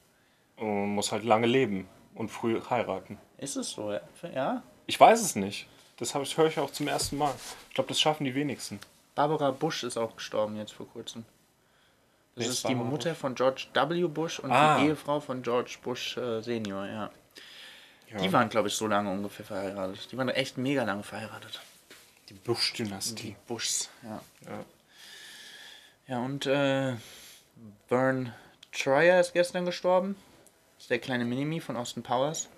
Und 0.58 0.90
muss 0.90 1.12
halt 1.12 1.24
lange 1.24 1.48
leben 1.48 1.88
und 2.14 2.30
früh 2.30 2.60
heiraten. 2.70 3.18
Ist 3.38 3.56
es 3.56 3.72
so, 3.72 3.92
ja? 4.34 4.62
Ich 4.86 5.00
weiß 5.00 5.22
es 5.22 5.36
nicht. 5.36 5.68
Das 5.98 6.14
höre 6.14 6.48
ich 6.48 6.60
auch 6.60 6.72
zum 6.72 6.88
ersten 6.88 7.18
Mal. 7.18 7.34
Ich 7.70 7.76
glaube, 7.76 7.88
das 7.88 8.00
schaffen 8.00 8.26
die 8.26 8.36
wenigsten. 8.36 8.80
Barbara 9.16 9.52
Bush 9.52 9.84
ist 9.84 9.98
auch 9.98 10.16
gestorben 10.16 10.58
jetzt 10.58 10.74
vor 10.74 10.88
kurzem. 10.88 11.26
Das 12.36 12.48
ist 12.48 12.68
die 12.68 12.76
Mutter 12.76 13.14
von 13.14 13.36
George 13.36 13.68
W. 13.74 14.08
Bush 14.08 14.40
und 14.40 14.52
Ah. 14.52 14.80
die 14.80 14.88
Ehefrau 14.88 15.20
von 15.20 15.44
George 15.44 15.78
Bush 15.84 16.18
äh, 16.18 16.42
Senior, 16.42 16.86
ja. 16.88 17.12
Ja. 18.10 18.18
Die 18.18 18.32
waren, 18.34 18.50
glaube 18.50 18.68
ich, 18.68 18.74
so 18.76 18.88
lange 18.88 19.12
ungefähr 19.12 19.46
verheiratet. 19.46 20.12
Die 20.12 20.18
waren 20.18 20.30
echt 20.30 20.58
mega 20.58 20.84
lange 20.84 21.04
verheiratet. 21.04 21.62
Die 22.30 22.34
Bush-Dynastie. 22.36 23.36
Bushs, 23.48 23.90
ja. 24.04 24.22
Ja. 24.46 24.66
Ja, 26.08 26.20
und 26.20 26.46
äh, 26.46 26.96
Vern 27.88 28.34
Troyer 28.72 29.20
ist 29.20 29.34
gestern 29.34 29.66
gestorben. 29.66 30.16
Das 30.76 30.86
ist 30.86 30.90
der 30.90 31.00
kleine 31.00 31.26
Minimi 31.26 31.60
von 31.60 31.78
Austin 31.78 32.04
Powers. 32.04 32.50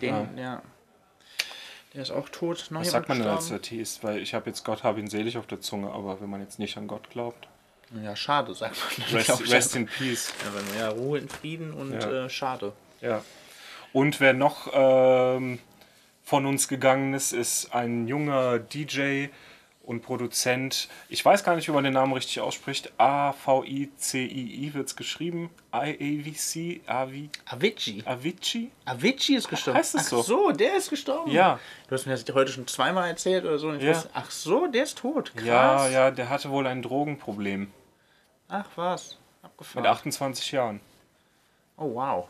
Den, 0.00 0.36
ja. 0.38 0.62
Der 1.94 2.02
ist 2.02 2.10
auch 2.10 2.28
tot. 2.28 2.66
Noch 2.70 2.80
Was 2.80 2.90
sagt 2.90 3.08
man 3.08 3.18
denn 3.18 3.28
als? 3.28 3.50
Atheist? 3.52 4.02
Weil 4.04 4.18
ich 4.18 4.34
habe 4.34 4.48
jetzt 4.50 4.64
Gott, 4.64 4.82
habe 4.82 5.00
ihn 5.00 5.08
selig 5.08 5.36
auf 5.38 5.46
der 5.46 5.60
Zunge, 5.60 5.90
aber 5.90 6.20
wenn 6.20 6.30
man 6.30 6.40
jetzt 6.40 6.58
nicht 6.58 6.76
an 6.76 6.86
Gott 6.88 7.10
glaubt. 7.10 7.48
Ja, 8.04 8.14
schade, 8.16 8.54
sagt 8.54 8.76
man. 8.98 9.08
Rest, 9.18 9.40
ich. 9.40 9.50
rest 9.52 9.76
in 9.76 9.86
Peace. 9.86 10.32
Ja, 10.44 10.52
wenn- 10.54 10.78
ja, 10.80 10.88
Ruhe 10.90 11.18
in 11.18 11.28
Frieden 11.28 11.72
und 11.72 11.92
Ja. 11.92 12.24
äh, 12.26 12.28
schade. 12.30 12.72
Ja. 13.00 13.22
Und 13.92 14.20
wer 14.20 14.34
noch 14.34 14.68
ähm, 14.72 15.58
von 16.22 16.44
uns 16.46 16.68
gegangen 16.68 17.14
ist, 17.14 17.32
ist 17.32 17.72
ein 17.74 18.06
junger 18.06 18.58
DJ 18.58 19.28
und 19.82 20.02
Produzent. 20.02 20.88
Ich 21.08 21.24
weiß 21.24 21.44
gar 21.44 21.56
nicht, 21.56 21.66
wie 21.66 21.72
man 21.72 21.82
den 21.82 21.94
Namen 21.94 22.12
richtig 22.12 22.40
ausspricht. 22.40 22.92
A-V-I-C-I-I 22.98 24.74
wird 24.74 24.86
es 24.88 24.96
geschrieben. 24.96 25.48
I-A-V-C, 25.72 26.82
Avi, 26.86 27.30
Avicii. 27.46 28.02
Avicii? 28.04 28.70
Avicii 28.84 29.36
ist 29.36 29.48
gestorben. 29.48 29.78
Heißt 29.78 29.94
es 29.94 30.02
Ach 30.06 30.08
so? 30.08 30.22
so, 30.22 30.50
der 30.52 30.76
ist 30.76 30.90
gestorben. 30.90 31.30
Ja. 31.30 31.58
Du 31.88 31.94
hast 31.94 32.04
mir 32.04 32.12
das 32.16 32.24
heute 32.34 32.52
schon 32.52 32.66
zweimal 32.66 33.08
erzählt 33.08 33.44
oder 33.46 33.58
so. 33.58 33.68
und 33.68 33.76
Ich 33.78 33.84
Ja. 33.84 33.94
wusste, 33.94 34.10
ach 34.12 34.30
so, 34.30 34.66
der 34.66 34.82
ist 34.82 34.98
tot. 34.98 35.32
Krass. 35.34 35.46
Ja, 35.46 35.88
ja, 35.88 36.10
der 36.10 36.28
hatte 36.28 36.50
wohl 36.50 36.66
ein 36.66 36.82
Drogenproblem. 36.82 37.68
Ach 38.48 38.66
was. 38.76 39.16
Mit 39.42 39.50
Abgefahren. 39.50 39.86
28 39.86 40.52
Jahren. 40.52 40.80
Oh 41.76 41.94
wow. 41.94 42.28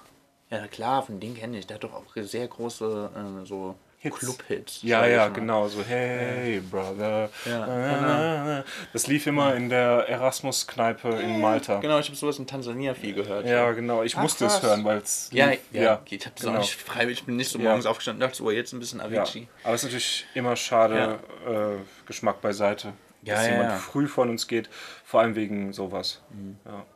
Ja 0.50 0.66
klar, 0.66 1.02
von 1.02 1.20
dem 1.20 1.36
kenne 1.36 1.58
ich. 1.58 1.66
Der 1.66 1.76
hat 1.76 1.84
doch 1.84 1.92
auch 1.94 2.04
sehr 2.16 2.46
große 2.48 3.10
äh, 3.42 3.46
so 3.46 3.74
Hits. 4.00 4.18
Club-Hits. 4.20 4.82
Ja, 4.82 5.06
ja, 5.06 5.26
genau. 5.28 5.66
So, 5.66 5.82
hey, 5.82 6.60
Brother. 6.60 7.30
Ja, 7.44 8.62
Das 8.92 9.08
lief 9.08 9.26
immer 9.26 9.56
in 9.56 9.68
der 9.68 10.08
Erasmus-Kneipe 10.08 11.08
in 11.08 11.40
Malta. 11.40 11.80
Genau, 11.80 11.98
ich 11.98 12.06
habe 12.06 12.16
sowas 12.16 12.38
in 12.38 12.46
Tansania 12.46 12.94
viel 12.94 13.12
gehört. 13.12 13.44
Ja, 13.44 13.72
genau. 13.72 14.04
Ich 14.04 14.16
Ach, 14.16 14.22
musste 14.22 14.46
es 14.46 14.52
krass. 14.52 14.62
hören, 14.62 14.84
weil 14.84 14.98
es. 14.98 15.28
Ja, 15.32 15.46
lief. 15.50 15.60
ja, 15.72 16.00
ich 16.08 16.24
habe 16.26 16.34
genau. 16.38 16.52
auch 16.54 16.58
nicht 16.58 16.74
freiwillig, 16.76 17.18
ich 17.20 17.26
bin 17.26 17.34
nicht 17.36 17.50
so 17.50 17.58
Ja. 17.58 17.70
morgens 17.70 17.86
aufgestanden 17.86 18.22
und 18.22 18.28
dachte, 18.28 18.38
so, 18.38 18.50
jetzt 18.52 18.72
ein 18.72 18.78
bisschen 18.78 19.00
Ja. 19.00 19.22
Avicii. 19.22 19.48
Aber 19.64 19.74
es 19.74 19.82
ist 19.82 19.90
natürlich 19.90 20.26
immer 20.34 20.54
schade, 20.54 21.18
äh, 21.44 22.06
Geschmack 22.06 22.40
beiseite, 22.40 22.92
Ja, 23.22 23.34
dass 23.34 23.46
ja, 23.46 23.52
jemand 23.52 23.70
ja. 23.70 23.76
früh 23.78 24.06
von 24.06 24.30
uns 24.30 24.46
geht, 24.46 24.68
vor 25.04 25.20
allem 25.20 25.34
wegen 25.34 25.72
sowas. 25.72 26.20
Ja. 26.64 26.86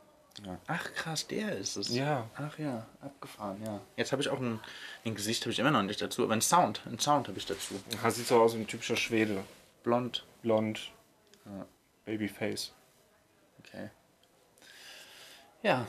Ach 0.67 0.93
krass, 0.93 1.27
der 1.27 1.57
ist 1.57 1.75
es. 1.75 1.89
Ja. 1.89 2.29
Ach 2.35 2.57
ja, 2.57 2.85
abgefahren, 3.01 3.61
ja. 3.63 3.79
Jetzt 3.95 4.11
habe 4.11 4.21
ich 4.21 4.29
auch 4.29 4.39
ein, 4.39 4.59
ein 5.05 5.15
Gesicht, 5.15 5.43
habe 5.43 5.51
ich 5.51 5.59
immer 5.59 5.71
noch 5.71 5.83
nicht 5.83 6.01
dazu, 6.01 6.23
aber 6.23 6.33
ein 6.33 6.41
Sound, 6.41 6.81
ein 6.85 6.99
Sound 6.99 7.27
habe 7.27 7.37
ich 7.37 7.45
dazu. 7.45 7.75
Er 8.03 8.11
sieht 8.11 8.27
so 8.27 8.41
aus 8.41 8.55
wie 8.55 8.61
ein 8.61 8.67
typischer 8.67 8.97
Schwede. 8.97 9.43
Blond. 9.83 10.25
Blond, 10.41 10.91
Babyface. 12.05 12.73
Okay. 13.59 13.89
Ja, 15.61 15.87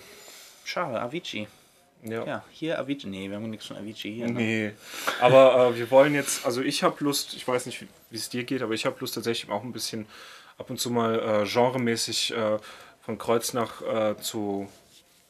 schade, 0.65 1.01
Avicii. 1.01 1.49
Ja. 2.05 2.25
Ja, 2.27 2.45
hier 2.51 2.79
Avicii. 2.79 3.09
Nee, 3.09 3.29
wir 3.31 3.37
haben 3.37 3.49
nichts 3.51 3.67
von 3.67 3.77
Avicii 3.77 4.13
hier. 4.15 4.27
Ne? 4.27 4.33
Nee, 4.33 4.73
aber 5.21 5.71
äh, 5.73 5.79
wir 5.79 5.91
wollen 5.91 6.15
jetzt, 6.15 6.45
also 6.45 6.61
ich 6.61 6.83
habe 6.83 7.03
Lust, 7.03 7.35
ich 7.35 7.47
weiß 7.49 7.67
nicht, 7.67 7.85
wie 8.11 8.17
es 8.17 8.29
dir 8.29 8.45
geht, 8.45 8.63
aber 8.63 8.75
ich 8.75 8.85
habe 8.87 8.97
Lust 9.01 9.15
tatsächlich 9.15 9.51
auch 9.51 9.63
ein 9.63 9.73
bisschen 9.73 10.07
ab 10.59 10.71
und 10.71 10.79
zu 10.79 10.91
mal 10.91 11.19
äh, 11.19 11.49
genremäßig 11.49 12.35
äh, 12.37 12.59
von 13.01 13.19
Kreuznach 13.19 13.83
äh, 13.83 14.17
zu 14.21 14.69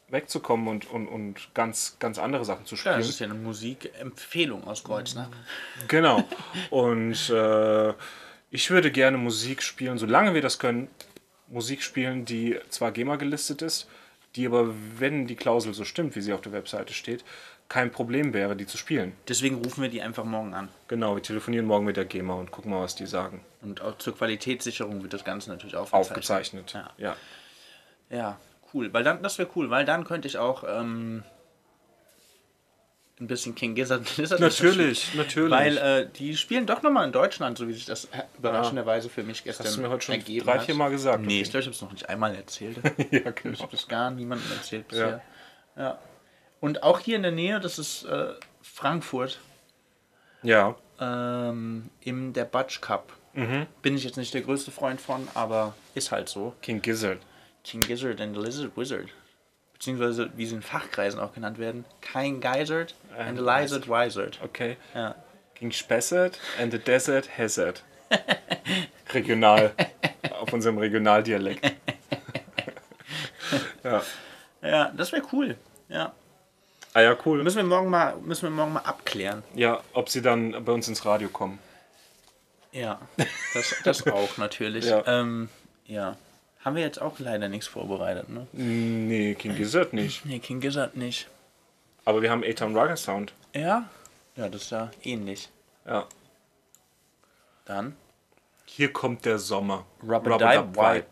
wegzukommen 0.09 0.68
und, 0.68 0.91
und, 0.91 1.09
und 1.09 1.55
ganz, 1.55 1.97
ganz 1.99 2.18
andere 2.18 2.45
Sachen 2.45 2.66
zu 2.66 2.75
Ja, 2.75 2.81
spielen. 2.81 2.99
das 2.99 3.09
ist 3.09 3.20
ja 3.20 3.27
eine 3.27 3.35
Musikempfehlung 3.35 4.64
aus 4.64 4.85
Kreuznach. 4.85 5.29
Genau. 5.89 6.22
Und 6.70 7.31
äh, 7.31 7.93
ich 8.51 8.70
würde 8.70 8.91
gerne 8.93 9.16
Musik 9.16 9.62
spielen, 9.62 9.99
solange 9.99 10.35
wir 10.35 10.43
das 10.43 10.59
können, 10.59 10.89
Musik 11.49 11.83
spielen, 11.83 12.25
die 12.25 12.59
zwar 12.68 12.93
GEMA 12.93 13.16
gelistet 13.16 13.62
ist, 13.62 13.89
die 14.37 14.47
aber, 14.47 14.74
wenn 14.99 15.26
die 15.26 15.37
Klausel 15.37 15.74
so 15.74 15.85
stimmt, 15.85 16.16
wie 16.16 16.20
sie 16.20 16.32
auf 16.32 16.41
der 16.41 16.53
Webseite 16.53 16.93
steht, 16.93 17.24
kein 17.68 17.91
Problem 17.91 18.35
wäre, 18.35 18.57
die 18.57 18.66
zu 18.66 18.76
spielen. 18.76 19.12
Deswegen 19.28 19.57
rufen 19.57 19.82
wir 19.82 19.89
die 19.89 20.03
einfach 20.03 20.24
morgen 20.24 20.55
an. 20.55 20.68
Genau, 20.89 21.14
wir 21.14 21.22
telefonieren 21.22 21.66
morgen 21.66 21.87
mit 21.87 21.97
der 21.97 22.05
GEMA 22.05 22.35
und 22.35 22.51
gucken 22.51 22.70
mal, 22.70 22.82
was 22.82 22.95
die 22.95 23.07
sagen. 23.07 23.41
Und 23.62 23.80
auch 23.80 23.97
zur 23.99 24.16
Qualitätssicherung 24.16 25.03
wird 25.03 25.12
das 25.12 25.24
Ganze 25.24 25.51
natürlich 25.51 25.76
aufgezeichnet. 25.76 26.11
Aufgezeichnet. 26.11 26.72
Ja. 26.72 26.91
ja. 26.99 27.16
Ja, 28.11 28.39
cool. 28.72 28.93
Weil 28.93 29.03
dann, 29.03 29.22
das 29.22 29.39
wäre 29.39 29.49
cool, 29.57 29.70
weil 29.70 29.85
dann 29.85 30.05
könnte 30.05 30.28
ich 30.28 30.37
auch 30.37 30.64
ähm, 30.68 31.22
ein 33.20 33.26
bisschen 33.28 33.54
King 33.54 33.74
Gizzard 33.74 34.16
Lizard 34.16 34.40
Natürlich, 34.40 35.14
natürlich. 35.14 35.50
Weil 35.50 35.76
äh, 35.78 36.08
die 36.18 36.36
spielen 36.36 36.66
doch 36.66 36.82
nochmal 36.82 37.06
in 37.06 37.12
Deutschland, 37.12 37.56
so 37.58 37.68
wie 37.68 37.72
sich 37.72 37.84
das 37.84 38.08
überraschenderweise 38.38 39.08
für 39.08 39.22
mich 39.22 39.44
gestern 39.44 39.66
Hast 39.66 39.76
du 39.76 39.82
mir 39.82 39.88
heute 39.90 40.04
schon 40.04 40.16
ergeben 40.16 40.44
drei, 40.46 40.58
hat. 40.58 40.64
vier 40.64 40.74
Mal 40.74 40.90
gesagt, 40.90 41.20
Nee, 41.20 41.34
okay. 41.34 41.42
ich 41.42 41.50
glaube, 41.50 41.60
ich 41.60 41.66
habe 41.66 41.74
es 41.76 41.82
noch 41.82 41.92
nicht 41.92 42.08
einmal 42.08 42.34
erzählt. 42.34 42.76
ja, 43.10 43.20
Ich 43.28 43.34
genau. 43.42 43.58
habe 43.60 43.70
das 43.70 43.86
gar 43.86 44.10
niemandem 44.10 44.50
erzählt 44.52 44.88
bisher. 44.88 45.22
Ja. 45.76 45.98
Und 46.60 46.82
auch 46.82 46.98
hier 46.98 47.16
in 47.16 47.22
der 47.22 47.30
Nähe, 47.32 47.60
das 47.60 47.78
ist 47.78 48.04
äh, 48.04 48.32
Frankfurt, 48.62 49.38
Ja, 50.42 50.74
ähm, 51.00 51.90
im 52.00 52.32
der 52.32 52.44
Butch 52.46 52.80
Cup. 52.80 53.12
Mhm. 53.34 53.66
Bin 53.82 53.96
ich 53.96 54.04
jetzt 54.04 54.16
nicht 54.16 54.32
der 54.34 54.42
größte 54.42 54.70
Freund 54.70 55.00
von, 55.00 55.28
aber 55.34 55.74
ist 55.94 56.10
halt 56.12 56.28
so. 56.28 56.54
King 56.62 56.80
Gizzard. 56.82 57.18
King 57.64 57.80
Gizzard 57.80 58.20
and 58.20 58.36
the 58.36 58.42
Lizard 58.42 58.76
Wizard. 58.76 59.08
Beziehungsweise, 59.85 60.30
wie 60.35 60.47
sie 60.47 60.55
in 60.55 60.62
Fachkreisen 60.62 61.20
auch 61.20 61.35
genannt 61.35 61.59
werden, 61.59 61.85
King 62.01 62.41
Gizzard 62.41 62.95
and 63.18 63.37
the 63.37 63.45
Lizard 63.45 63.87
Wizard. 63.87 64.41
Okay. 64.43 64.78
Ja. 64.95 65.14
King 65.55 65.72
Spessart 65.72 66.39
and 66.59 66.72
the 66.72 66.78
Desert 66.78 67.28
Hazard. 67.37 67.82
Regional. 69.12 69.74
auf 70.41 70.55
unserem 70.55 70.78
Regionaldialekt. 70.78 71.66
ja. 73.85 74.03
ja, 74.62 74.91
das 74.97 75.12
wäre 75.12 75.22
cool. 75.32 75.55
Ja. 75.91 76.14
Ah 76.95 77.03
ja, 77.03 77.14
cool. 77.26 77.43
Müssen 77.43 77.59
wir, 77.59 77.64
morgen 77.64 77.91
mal, 77.91 78.16
müssen 78.22 78.45
wir 78.45 78.51
morgen 78.51 78.72
mal 78.72 78.80
abklären. 78.80 79.43
Ja, 79.55 79.82
ob 79.93 80.09
sie 80.09 80.22
dann 80.22 80.64
bei 80.64 80.72
uns 80.72 80.89
ins 80.89 81.05
Radio 81.05 81.28
kommen. 81.28 81.59
Ja, 82.72 83.03
das, 83.53 83.74
das 83.85 84.07
auch 84.07 84.39
natürlich. 84.39 84.87
Ja. 84.87 85.03
Ähm, 85.07 85.51
ja. 85.85 86.16
Haben 86.64 86.76
wir 86.76 86.82
jetzt 86.82 87.00
auch 87.00 87.18
leider 87.18 87.48
nichts 87.50 87.66
vorbereitet, 87.66 88.30
ne? 88.30 88.46
Nee, 88.52 89.34
King 89.34 89.54
Gizzard 89.54 89.92
nicht. 89.92 90.24
Nee, 90.24 90.38
King 90.38 90.60
Gizzard 90.60 90.96
nicht. 90.96 91.28
Aber 92.06 92.22
wir 92.22 92.30
haben 92.30 92.42
A-Town 92.42 92.74
Rocker 92.74 92.96
Sound. 92.96 93.34
Ja? 93.54 93.88
Ja, 94.36 94.48
das 94.48 94.62
ist 94.62 94.70
ja 94.70 94.90
ähnlich. 95.02 95.50
Ja. 95.86 96.06
Dann 97.66 97.96
Hier 98.64 98.92
kommt 98.92 99.26
der 99.26 99.38
Sommer. 99.38 99.84
Rubber 100.02 100.38
Dub 100.38 100.76
Vibe. 100.76 101.06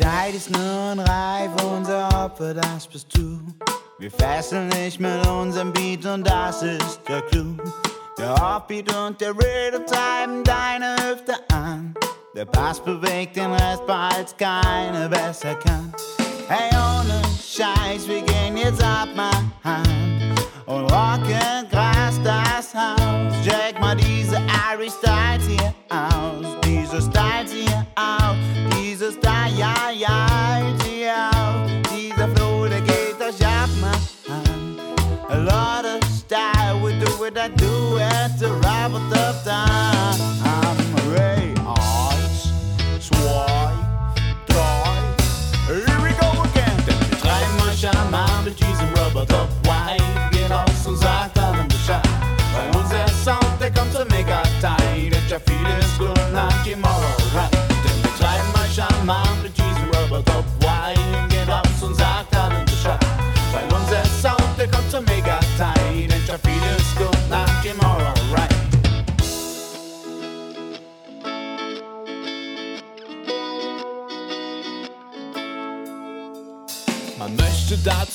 Zeit 0.00 0.34
ist 0.34 0.50
nun 0.50 0.98
reif, 0.98 1.50
unser 1.62 2.08
Opfer, 2.24 2.54
das 2.54 2.86
bist 2.86 3.14
du. 3.16 3.38
Wir 3.98 4.10
fesseln 4.10 4.70
dich 4.70 4.98
mit 4.98 5.26
unserem 5.26 5.72
Beat 5.72 6.06
und 6.06 6.26
das 6.26 6.62
ist 6.62 7.00
der 7.06 7.20
Clou. 7.22 7.56
Der 8.18 8.32
Offbeat 8.34 8.94
und 8.94 9.20
der 9.20 9.30
Rhythm 9.30 9.84
treiben 9.86 10.42
deine 10.44 10.96
Hüfte 10.96 11.34
an. 11.52 11.94
Der 12.34 12.46
Bass 12.46 12.80
bewegt 12.80 13.36
den 13.36 13.52
Rest, 13.52 13.86
behalt's 13.86 14.34
keine 14.36 15.08
besser 15.08 15.54
kann. 15.56 15.92
Hey, 16.48 16.70
ohne 16.70 17.20
Scheiß, 17.38 18.08
wir 18.08 18.22
gehen 18.22 18.56
jetzt 18.56 18.82
ab, 18.82 19.08
Hand. 19.64 20.40
Und 20.64 20.84
rocken 20.84 21.59
style, 37.30 37.48
we 37.48 37.56
do 37.56 37.96
it, 37.96 38.12
I 38.12 38.28
do 38.28 38.34
it, 38.34 38.38
to 38.38 38.54
wrap 38.60 38.90
it 38.90 39.18
up 39.18 39.44
time. 39.44 40.20
I'm 40.44 40.78
Ray, 41.12 41.54
eins, 41.66 42.52
zwei, 43.00 43.72
drei. 44.46 44.98
Here 45.66 46.00
we 46.02 46.12
go 46.20 46.42
again. 46.42 46.76
Denn 46.86 46.98
wir 47.00 47.18
treiben 47.18 47.60
euch 47.68 47.88
am 47.88 48.14
Arm 48.14 48.44
mit 48.44 48.58
diesem 48.58 48.88
Rubber 48.94 49.26
Dub 49.26 49.48
Wine. 49.64 50.30
Geht 50.30 50.50
aus 50.52 50.86
und 50.86 50.96
sagt 50.96 51.38
allen 51.38 51.68
Bescheid. 51.68 52.06
Weil 52.52 52.80
unser 52.80 53.08
Sound, 53.08 53.60
der 53.60 53.70
kommt 53.72 53.92
so 53.92 54.04
mega 54.06 54.42
tight. 54.60 55.14
Und 55.14 55.30
ja, 55.30 55.38
vieles 55.46 55.98
gut 55.98 56.32
nach 56.32 56.64
tomorrow, 56.64 57.19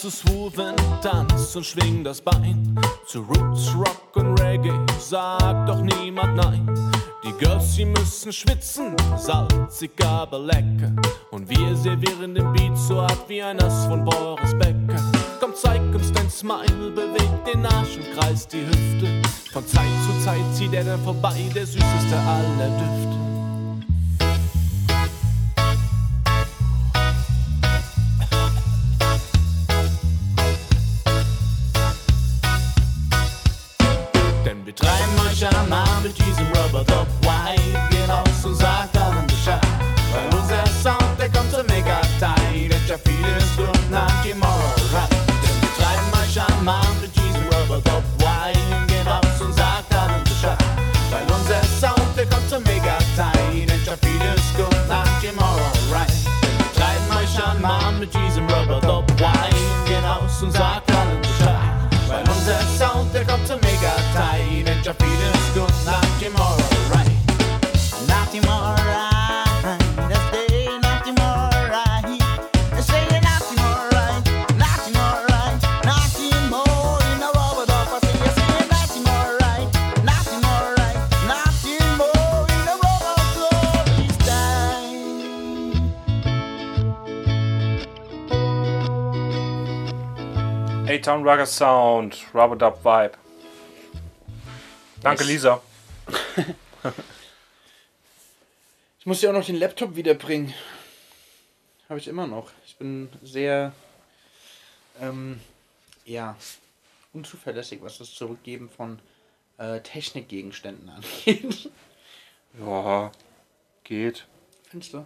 dazu 0.06 0.10
swooven, 0.10 0.76
tanz 1.02 1.56
und 1.56 1.66
schwing 1.66 2.04
das 2.04 2.22
Bein. 2.22 2.80
Zu 3.08 3.22
Roots, 3.22 3.74
Rock 3.76 4.16
und 4.16 4.40
Reggae, 4.40 4.74
sagt 5.00 5.70
doch 5.70 5.82
niemand 5.82 6.36
nein. 6.36 6.92
Die 7.24 7.32
Girls, 7.44 7.76
sie 7.76 7.86
müssen 7.86 8.32
schwitzen, 8.32 8.96
salzig, 9.18 9.92
aber 10.04 10.40
lecker. 10.40 10.92
Und 11.32 11.50
wir 11.50 11.76
servieren 11.76 12.36
den 12.36 12.52
Beat 12.54 12.78
so 12.78 13.02
hart 13.02 13.28
wie 13.28 13.42
ein 13.42 13.60
Ass 13.62 13.86
von 13.88 14.06
Boris 14.06 14.54
Becker. 14.54 15.02
Komm, 15.40 15.54
zeig 15.56 15.82
uns 15.94 16.12
dein 16.12 16.30
Smile, 16.30 16.92
beweg 16.92 17.46
den 17.52 17.66
Arsch 17.66 17.98
und 17.98 18.14
kreis 18.14 18.48
die 18.48 18.66
Hüfte. 18.66 19.22
Von 19.52 19.66
Zeit 19.66 19.86
zu 20.06 20.24
Zeit 20.24 20.56
zieht 20.56 20.74
er 20.74 20.84
dann 20.84 21.04
vorbei, 21.04 21.50
der 21.54 21.66
süßeste 21.66 22.16
aller 22.16 22.70
Düfte. 22.70 23.35
Denn 34.76 34.88
wir 34.88 34.90
treiben 34.90 35.20
euch 35.30 35.48
am 35.48 35.74
Arm 35.74 36.04
mit 36.04 36.18
diesem 36.18 36.48
Rubber 36.48 36.84
Dub 36.86 37.08
Wine. 37.22 37.90
Geht 37.90 38.10
aus 38.10 38.46
und 38.46 38.56
sagt 38.56 38.98
allen 38.98 39.26
Bescheid. 39.28 39.62
Weil 40.12 40.40
unser 40.40 40.66
Sound, 40.82 41.20
der 41.20 41.30
kommt 41.30 41.52
so 41.52 41.64
mega 41.64 42.02
tight. 42.20 42.74
Und 42.74 42.88
ja, 42.88 42.98
vieles 43.04 43.56
gut 43.58 43.92
nach 43.92 44.24
tomorrow, 44.24 44.76
right? 44.94 45.10
Denn 45.10 45.62
wir 45.62 45.72
treiben 45.78 46.12
euch 46.22 46.40
am 46.40 46.68
Arm 46.68 46.96
mit 47.02 47.16
diesem 47.16 47.44
Rubber 47.52 47.82
Dub 47.82 48.04
Wine. 48.20 48.88
Geht 48.88 49.08
aus 49.08 49.42
und 49.42 49.54
sagt 49.54 49.94
allen 49.94 50.24
Bescheid. 50.24 50.58
Weil 51.12 51.24
unser 51.24 51.62
Sound, 51.80 52.18
der 52.18 52.26
kommt 52.26 52.50
so 52.50 52.60
mega 52.60 52.98
tight. 53.16 53.72
Und 53.72 53.86
ja, 53.86 53.96
vieles 54.02 54.46
gut 54.56 54.88
nach 54.88 55.22
tomorrow, 55.22 55.72
right? 55.92 56.10
Denn 56.42 56.58
wir 56.58 56.72
treiben 56.76 57.10
euch 57.18 57.36
am 57.44 57.66
Arm 57.66 58.00
mit 58.00 58.14
diesem 58.14 58.48
Rubber 58.50 58.80
Dub 58.82 59.06
Wine. 59.20 59.62
Geht 59.86 60.04
aus 60.04 60.42
und 60.42 60.52
sagt 60.52 60.62
allen 60.62 60.74
Bescheid. 60.74 60.85
A-Town 91.06 91.22
Rugger 91.22 91.46
Sound, 91.46 92.26
Rubber 92.34 92.56
Dub 92.56 92.84
Vibe. 92.84 93.16
Danke, 95.04 95.24
Yes. 95.24 95.30
Lisa. 95.30 95.62
Ich 99.00 99.06
muss 99.06 99.22
ja 99.22 99.30
auch 99.30 99.36
noch 99.36 99.46
den 99.46 99.58
Laptop 99.58 99.96
wiederbringen. 99.96 100.52
Habe 101.90 102.00
ich 102.00 102.08
immer 102.08 102.26
noch. 102.26 102.50
Ich 102.66 102.76
bin 102.78 103.10
sehr, 103.22 103.72
ähm, 105.00 105.40
ja, 106.06 106.36
unzuverlässig, 107.14 107.84
was 107.84 108.00
das 108.00 108.16
Zurückgeben 108.16 108.68
von 108.68 108.98
äh, 109.60 109.82
Technikgegenständen 109.82 110.90
angeht. 111.26 111.70
Ja, 112.60 113.12
geht. 113.84 114.26
Findest 114.72 114.94
du? 114.94 115.06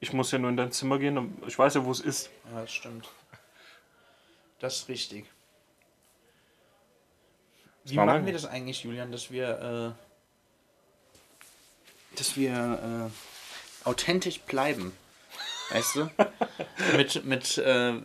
Ich 0.00 0.12
muss 0.12 0.32
ja 0.32 0.40
nur 0.40 0.50
in 0.50 0.56
dein 0.56 0.72
Zimmer 0.72 0.98
gehen 0.98 1.18
und 1.18 1.40
ich 1.46 1.56
weiß 1.56 1.74
ja, 1.74 1.84
wo 1.84 1.92
es 1.92 2.00
ist. 2.00 2.30
Ja, 2.52 2.62
das 2.62 2.72
stimmt. 2.72 3.08
Das 4.60 4.76
ist 4.76 4.88
richtig. 4.88 5.26
Wie 7.84 7.94
machen 7.94 8.06
mein- 8.08 8.26
wir 8.26 8.32
das 8.32 8.44
eigentlich, 8.44 8.82
Julian, 8.84 9.12
dass 9.12 9.30
wir, 9.30 9.94
äh, 9.94 9.98
dass 12.18 12.36
wir 12.36 13.10
äh, 13.84 13.88
authentisch 13.88 14.40
bleiben? 14.40 14.96
Weißt 15.70 15.96
du? 15.96 16.10
mit 16.96 17.24
mit 17.24 17.58
äh, 17.58 18.00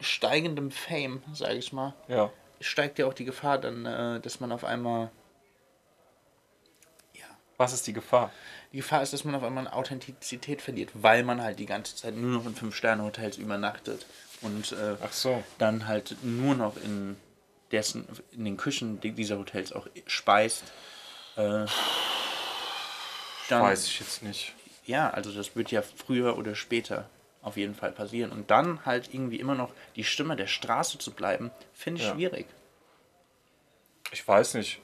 steigendem 0.00 0.70
Fame, 0.70 1.22
sage 1.32 1.54
ich 1.56 1.72
mal, 1.72 1.94
Ja. 2.06 2.30
steigt 2.60 2.98
ja 2.98 3.06
auch 3.06 3.14
die 3.14 3.24
Gefahr 3.24 3.58
dann, 3.58 3.86
äh, 3.86 4.20
dass 4.20 4.40
man 4.40 4.52
auf 4.52 4.64
einmal. 4.64 5.10
Was 7.60 7.72
ist 7.72 7.88
die 7.88 7.92
Gefahr? 7.92 8.30
Die 8.72 8.76
Gefahr 8.76 9.02
ist, 9.02 9.12
dass 9.12 9.24
man 9.24 9.34
auf 9.34 9.42
einmal 9.42 9.66
an 9.66 9.72
Authentizität 9.72 10.62
verliert, 10.62 10.90
weil 10.94 11.24
man 11.24 11.42
halt 11.42 11.58
die 11.58 11.66
ganze 11.66 11.96
Zeit 11.96 12.14
nur 12.14 12.30
noch 12.30 12.46
in 12.46 12.54
Fünf-Sterne-Hotels 12.54 13.36
übernachtet 13.36 14.06
und 14.42 14.72
äh, 14.72 14.96
Ach 15.02 15.12
so. 15.12 15.42
dann 15.58 15.86
halt 15.88 16.16
nur 16.22 16.54
noch 16.54 16.76
in 16.76 17.16
dessen 17.72 18.06
in 18.32 18.44
den 18.44 18.56
Küchen 18.56 19.00
di- 19.00 19.12
dieser 19.12 19.38
Hotels 19.38 19.72
auch 19.72 19.86
speist. 20.06 20.64
Äh, 21.36 21.66
dann, 23.48 23.62
Weiß 23.62 23.84
ich 23.86 24.00
jetzt 24.00 24.22
nicht. 24.22 24.54
Ja, 24.86 25.10
also 25.10 25.32
das 25.32 25.54
wird 25.56 25.70
ja 25.70 25.82
früher 25.82 26.36
oder 26.38 26.54
später 26.54 27.08
auf 27.42 27.56
jeden 27.56 27.74
Fall 27.74 27.92
passieren. 27.92 28.30
Und 28.32 28.50
dann 28.50 28.84
halt 28.84 29.12
irgendwie 29.12 29.38
immer 29.40 29.54
noch 29.54 29.72
die 29.96 30.04
Stimme 30.04 30.36
der 30.36 30.46
Straße 30.46 30.98
zu 30.98 31.12
bleiben, 31.12 31.50
finde 31.72 32.00
ich 32.00 32.06
Ja. 32.08 32.14
schwierig. 32.14 32.46
Ich 34.12 34.26
weiß 34.26 34.54
nicht. 34.54 34.80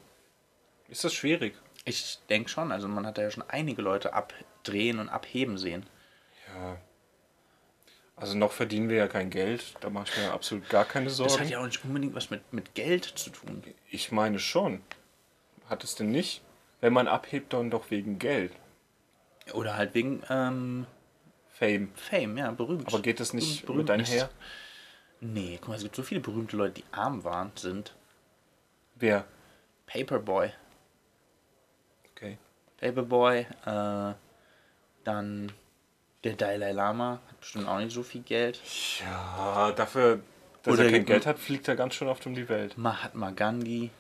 Ist 0.89 1.05
das 1.05 1.15
schwierig? 1.15 1.55
Ich 1.87 2.19
denke 2.31 2.49
schon, 2.51 2.73
also 2.73 2.89
man 2.89 3.07
hat 3.07 3.19
da 3.19 3.23
ja 3.23 3.31
schon 3.31 3.45
einige 3.49 3.83
Leute 3.83 4.13
abdrehen 4.15 4.99
und 4.99 5.09
abheben 5.09 5.59
sehen. 5.59 5.87
Ja. 6.55 6.77
Also 8.17 8.37
noch 8.37 8.53
verdienen 8.53 8.89
wir 8.89 8.97
ja 8.97 9.09
kein 9.09 9.31
Geld. 9.31 9.75
Da 9.81 9.91
mache 9.91 10.09
ich 10.09 10.19
mir 10.19 10.33
absolut 10.33 10.69
gar 10.69 10.85
keine 10.85 11.07
Das 11.07 11.21
hat 11.21 11.31
Sorgen. 11.31 11.49
ja 11.49 11.61
auch 11.61 11.67
nicht 11.67 11.85
unbedingt 11.85 12.15
was 12.15 12.31
mit, 12.31 12.53
mit 12.53 12.75
Geld 12.75 13.05
zu 13.05 13.31
tun. 13.31 13.63
Ich 13.91 14.13
meine 14.13 14.39
schon. 14.39 14.83
Hat 15.69 15.83
es 15.83 15.95
denn 15.95 16.11
nicht? 16.11 16.43
Wenn 16.81 16.93
man 16.93 17.09
abhebt, 17.09 17.53
dann 17.53 17.71
doch 17.71 17.91
wegen 17.91 18.19
Geld. 18.19 18.53
Oder 19.53 19.77
halt 19.77 19.95
wegen 19.95 20.23
ähm, 20.31 20.87
Fame. 21.49 21.91
Fame, 21.95 22.37
ja, 22.39 22.51
berühmt. 22.51 22.87
Aber 22.87 23.01
geht 23.01 23.21
das 23.21 23.33
nicht 23.33 23.67
Berühmt 23.67 23.89
mit 23.89 23.91
einher? 23.91 24.31
Nee, 25.21 25.59
guck 25.61 25.69
mal, 25.69 25.77
es 25.77 25.83
gibt 25.83 25.97
so 25.97 26.03
viele 26.03 26.21
berühmte 26.21 26.57
Leute, 26.57 26.75
die 26.75 26.85
arm 26.93 27.25
waren, 27.25 27.53
sind. 27.57 27.95
Wer? 28.97 29.25
Paperboy. 29.87 30.51
Okay. 32.13 32.39
Paperboy, 32.79 33.47
äh, 33.65 34.15
dann 35.05 35.53
der 36.25 36.35
Dalai 36.35 36.73
Lama, 36.73 37.21
hat 37.29 37.41
bestimmt 37.41 37.69
auch 37.69 37.79
nicht 37.79 37.93
so 37.93 38.03
viel 38.03 38.23
Geld. 38.23 38.61
Ja, 39.01 39.73
dafür, 39.73 40.21
dass 40.63 40.75
Oder 40.75 40.85
er 40.87 40.91
kein 40.93 41.05
Geld 41.05 41.27
hat, 41.27 41.39
fliegt 41.39 41.69
er 41.69 41.77
ganz 41.77 41.95
schön 41.95 42.09
oft 42.09 42.27
um 42.27 42.35
die 42.35 42.49
Welt. 42.49 42.77
Mahatma 42.79 43.31
Gandhi. 43.31 43.91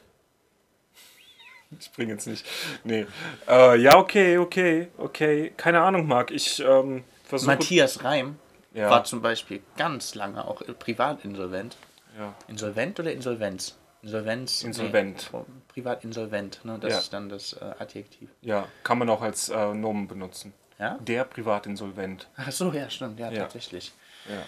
Ich 1.78 1.90
bringe 1.92 2.12
jetzt 2.12 2.26
nicht. 2.26 2.46
Nee. 2.84 3.06
Äh, 3.48 3.78
ja, 3.80 3.96
okay, 3.96 4.38
okay, 4.38 4.88
okay. 4.96 5.52
Keine 5.56 5.80
Ahnung, 5.82 6.06
Marc. 6.06 6.30
Ich 6.30 6.60
ähm, 6.60 7.02
versuche. 7.24 7.50
Matthias 7.50 8.04
Reim 8.04 8.38
Ja. 8.72 8.90
war 8.90 9.04
zum 9.04 9.20
Beispiel 9.22 9.60
ganz 9.76 10.14
lange 10.14 10.46
auch 10.46 10.62
privat 10.78 11.24
insolvent. 11.24 11.76
Ja. 12.16 12.34
Insolvent 12.46 13.00
oder 13.00 13.12
Insolvenz? 13.12 13.76
Insolvenz. 14.02 14.62
Insolvent. 14.62 15.30
Nee, 15.32 15.40
privat 15.66 16.04
insolvent, 16.04 16.60
ne? 16.64 16.78
Das 16.80 16.92
Ja. 16.92 16.98
ist 16.98 17.12
dann 17.12 17.28
das 17.28 17.54
äh, 17.54 17.64
Adjektiv. 17.78 18.28
Ja, 18.42 18.68
kann 18.84 18.98
man 18.98 19.08
auch 19.08 19.22
als 19.22 19.48
äh, 19.48 19.74
Nomen 19.74 20.06
benutzen. 20.06 20.52
Ja? 20.78 20.98
Der 21.00 21.24
Privatinsolvent. 21.24 22.28
Ach 22.36 22.50
so, 22.52 22.72
ja, 22.72 22.90
stimmt, 22.90 23.18
ja, 23.20 23.30
Ja. 23.30 23.42
tatsächlich. 23.42 23.92
Ja. 24.28 24.42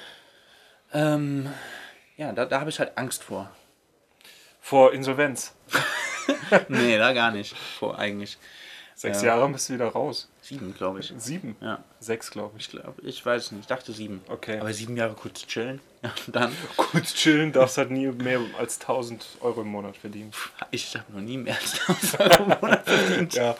Ähm, 1.14 1.48
ja, 2.16 2.32
da, 2.32 2.44
da 2.46 2.60
habe 2.60 2.70
ich 2.70 2.78
halt 2.78 2.96
Angst 2.96 3.22
vor. 3.24 3.50
Vor 4.60 4.92
Insolvenz. 4.92 5.54
nee, 6.68 6.96
da 6.98 7.12
gar 7.12 7.30
nicht. 7.30 7.56
Vor 7.56 7.98
eigentlich. 7.98 8.38
Sechs 8.94 9.20
Ja. 9.20 9.36
Jahre 9.36 9.48
bist 9.50 9.68
du 9.68 9.74
wieder 9.74 9.88
raus. 9.88 10.28
Sieben, 10.40 10.74
glaube 10.74 11.00
ich. 11.00 11.12
Sieben? 11.18 11.54
Ja. 11.60 11.84
Sechs, 12.00 12.30
glaube 12.30 12.54
ich. 12.56 12.64
Ich 12.64 12.70
glaube, 12.70 13.02
ich 13.02 13.24
weiß 13.26 13.44
es 13.44 13.52
nicht. 13.52 13.60
Ich 13.62 13.66
dachte 13.66 13.92
sieben. 13.92 14.22
Okay. 14.28 14.58
Aber 14.58 14.72
sieben 14.72 14.96
Jahre 14.96 15.14
kurz 15.14 15.46
chillen. 15.46 15.80
Ja, 16.02 16.12
dann. 16.28 16.56
Kurz 16.76 17.14
chillen, 17.14 17.52
darfst 17.52 17.78
halt 17.78 17.90
nie 17.90 18.06
mehr 18.06 18.38
als 18.58 18.80
1000 18.80 19.26
Euro 19.40 19.62
im 19.62 19.68
Monat 19.68 19.96
verdienen. 19.96 20.30
Ich 20.70 20.94
habe 20.96 21.12
noch 21.12 21.20
nie 21.20 21.36
mehr 21.36 21.56
als 21.56 21.80
1000 21.88 22.20
Euro 22.20 22.42
im 22.44 22.48
Monat 22.60 22.88
verdient. 22.88 23.34
Ja. 23.34 23.56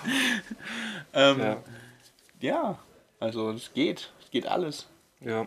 Ähm, 1.12 1.40
Ja. 1.40 1.56
Ja, 2.46 2.78
also 3.20 3.50
es 3.50 3.72
geht. 3.72 4.10
Es 4.22 4.30
geht 4.30 4.46
alles. 4.46 4.86
Ja. 5.20 5.46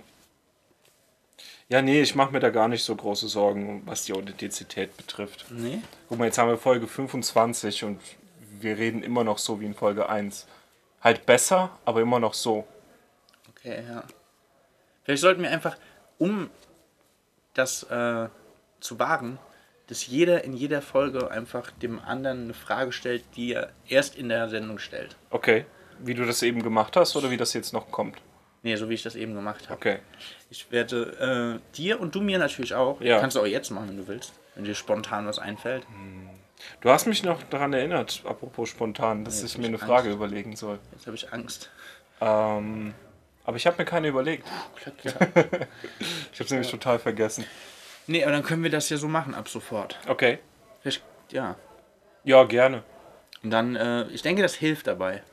Ja, 1.69 1.81
nee, 1.81 2.01
ich 2.01 2.15
mache 2.15 2.31
mir 2.31 2.39
da 2.39 2.49
gar 2.49 2.67
nicht 2.67 2.83
so 2.83 2.95
große 2.95 3.27
Sorgen, 3.27 3.83
was 3.85 4.03
die 4.03 4.13
Authentizität 4.13 4.97
betrifft. 4.97 5.45
Nee? 5.49 5.81
Guck 6.07 6.17
mal, 6.17 6.25
jetzt 6.25 6.37
haben 6.37 6.49
wir 6.49 6.57
Folge 6.57 6.87
25 6.87 7.83
und 7.83 8.01
wir 8.59 8.77
reden 8.77 9.03
immer 9.03 9.23
noch 9.23 9.37
so 9.37 9.61
wie 9.61 9.65
in 9.65 9.75
Folge 9.75 10.09
1. 10.09 10.47
Halt 11.01 11.25
besser, 11.25 11.69
aber 11.85 12.01
immer 12.01 12.19
noch 12.19 12.33
so. 12.33 12.67
Okay, 13.49 13.83
ja. 13.87 14.03
Vielleicht 15.03 15.21
sollten 15.21 15.43
wir 15.43 15.51
einfach, 15.51 15.77
um 16.17 16.49
das 17.53 17.83
äh, 17.83 18.27
zu 18.79 18.99
wagen, 18.99 19.39
dass 19.87 20.07
jeder 20.07 20.43
in 20.43 20.53
jeder 20.53 20.81
Folge 20.81 21.31
einfach 21.31 21.71
dem 21.71 21.99
anderen 21.99 22.43
eine 22.43 22.53
Frage 22.53 22.91
stellt, 22.91 23.23
die 23.35 23.53
er 23.53 23.71
erst 23.87 24.15
in 24.15 24.29
der 24.29 24.49
Sendung 24.49 24.79
stellt. 24.79 25.15
Okay. 25.29 25.65
Wie 26.01 26.13
du 26.13 26.25
das 26.25 26.41
eben 26.43 26.63
gemacht 26.63 26.95
hast 26.95 27.15
oder 27.15 27.29
wie 27.29 27.37
das 27.37 27.53
jetzt 27.53 27.73
noch 27.73 27.91
kommt? 27.91 28.17
Nee, 28.61 28.75
so 28.75 28.89
wie 28.89 28.93
ich 28.93 29.03
das 29.03 29.15
eben 29.15 29.35
gemacht 29.35 29.69
habe. 29.69 29.77
Okay. 29.77 29.99
Ich 30.49 30.71
werde 30.71 31.59
äh, 31.61 31.75
dir 31.77 31.99
und 31.99 32.13
du 32.15 32.21
mir 32.21 32.37
natürlich 32.37 32.73
auch. 32.73 32.99
Ja. 33.01 33.19
Kannst 33.19 33.37
du 33.37 33.41
auch 33.41 33.45
jetzt 33.45 33.69
machen, 33.69 33.89
wenn 33.89 33.97
du 33.97 34.07
willst. 34.07 34.33
Wenn 34.55 34.65
dir 34.65 34.75
spontan 34.75 35.25
was 35.27 35.39
einfällt. 35.39 35.85
Du 36.81 36.89
hast 36.89 37.05
mich 37.05 37.23
noch 37.23 37.41
daran 37.43 37.71
erinnert, 37.71 38.21
apropos 38.25 38.67
spontan, 38.69 39.23
dass 39.23 39.41
jetzt 39.41 39.51
ich 39.53 39.57
mir 39.57 39.67
eine 39.67 39.77
Frage 39.77 40.09
Angst. 40.09 40.15
überlegen 40.15 40.55
soll. 40.57 40.79
Jetzt 40.91 41.07
habe 41.07 41.15
ich 41.15 41.31
Angst. 41.31 41.69
Ähm, 42.19 42.93
aber 43.45 43.55
ich 43.55 43.65
habe 43.65 43.77
mir 43.77 43.85
keine 43.85 44.09
überlegt. 44.09 44.45
ich 45.03 45.15
habe 45.15 45.67
es 46.37 46.49
nämlich 46.51 46.69
total 46.69 46.99
vergessen. 46.99 47.45
Nee, 48.07 48.23
aber 48.23 48.33
dann 48.33 48.43
können 48.43 48.63
wir 48.63 48.69
das 48.69 48.89
ja 48.89 48.97
so 48.97 49.07
machen 49.07 49.33
ab 49.33 49.47
sofort. 49.47 49.97
Okay. 50.07 50.39
Vielleicht, 50.81 51.01
ja. 51.31 51.55
Ja, 52.25 52.43
gerne. 52.43 52.83
Und 53.43 53.51
dann, 53.51 53.75
äh, 53.75 54.07
ich 54.07 54.21
denke, 54.21 54.41
das 54.41 54.55
hilft 54.55 54.87
dabei. 54.87 55.23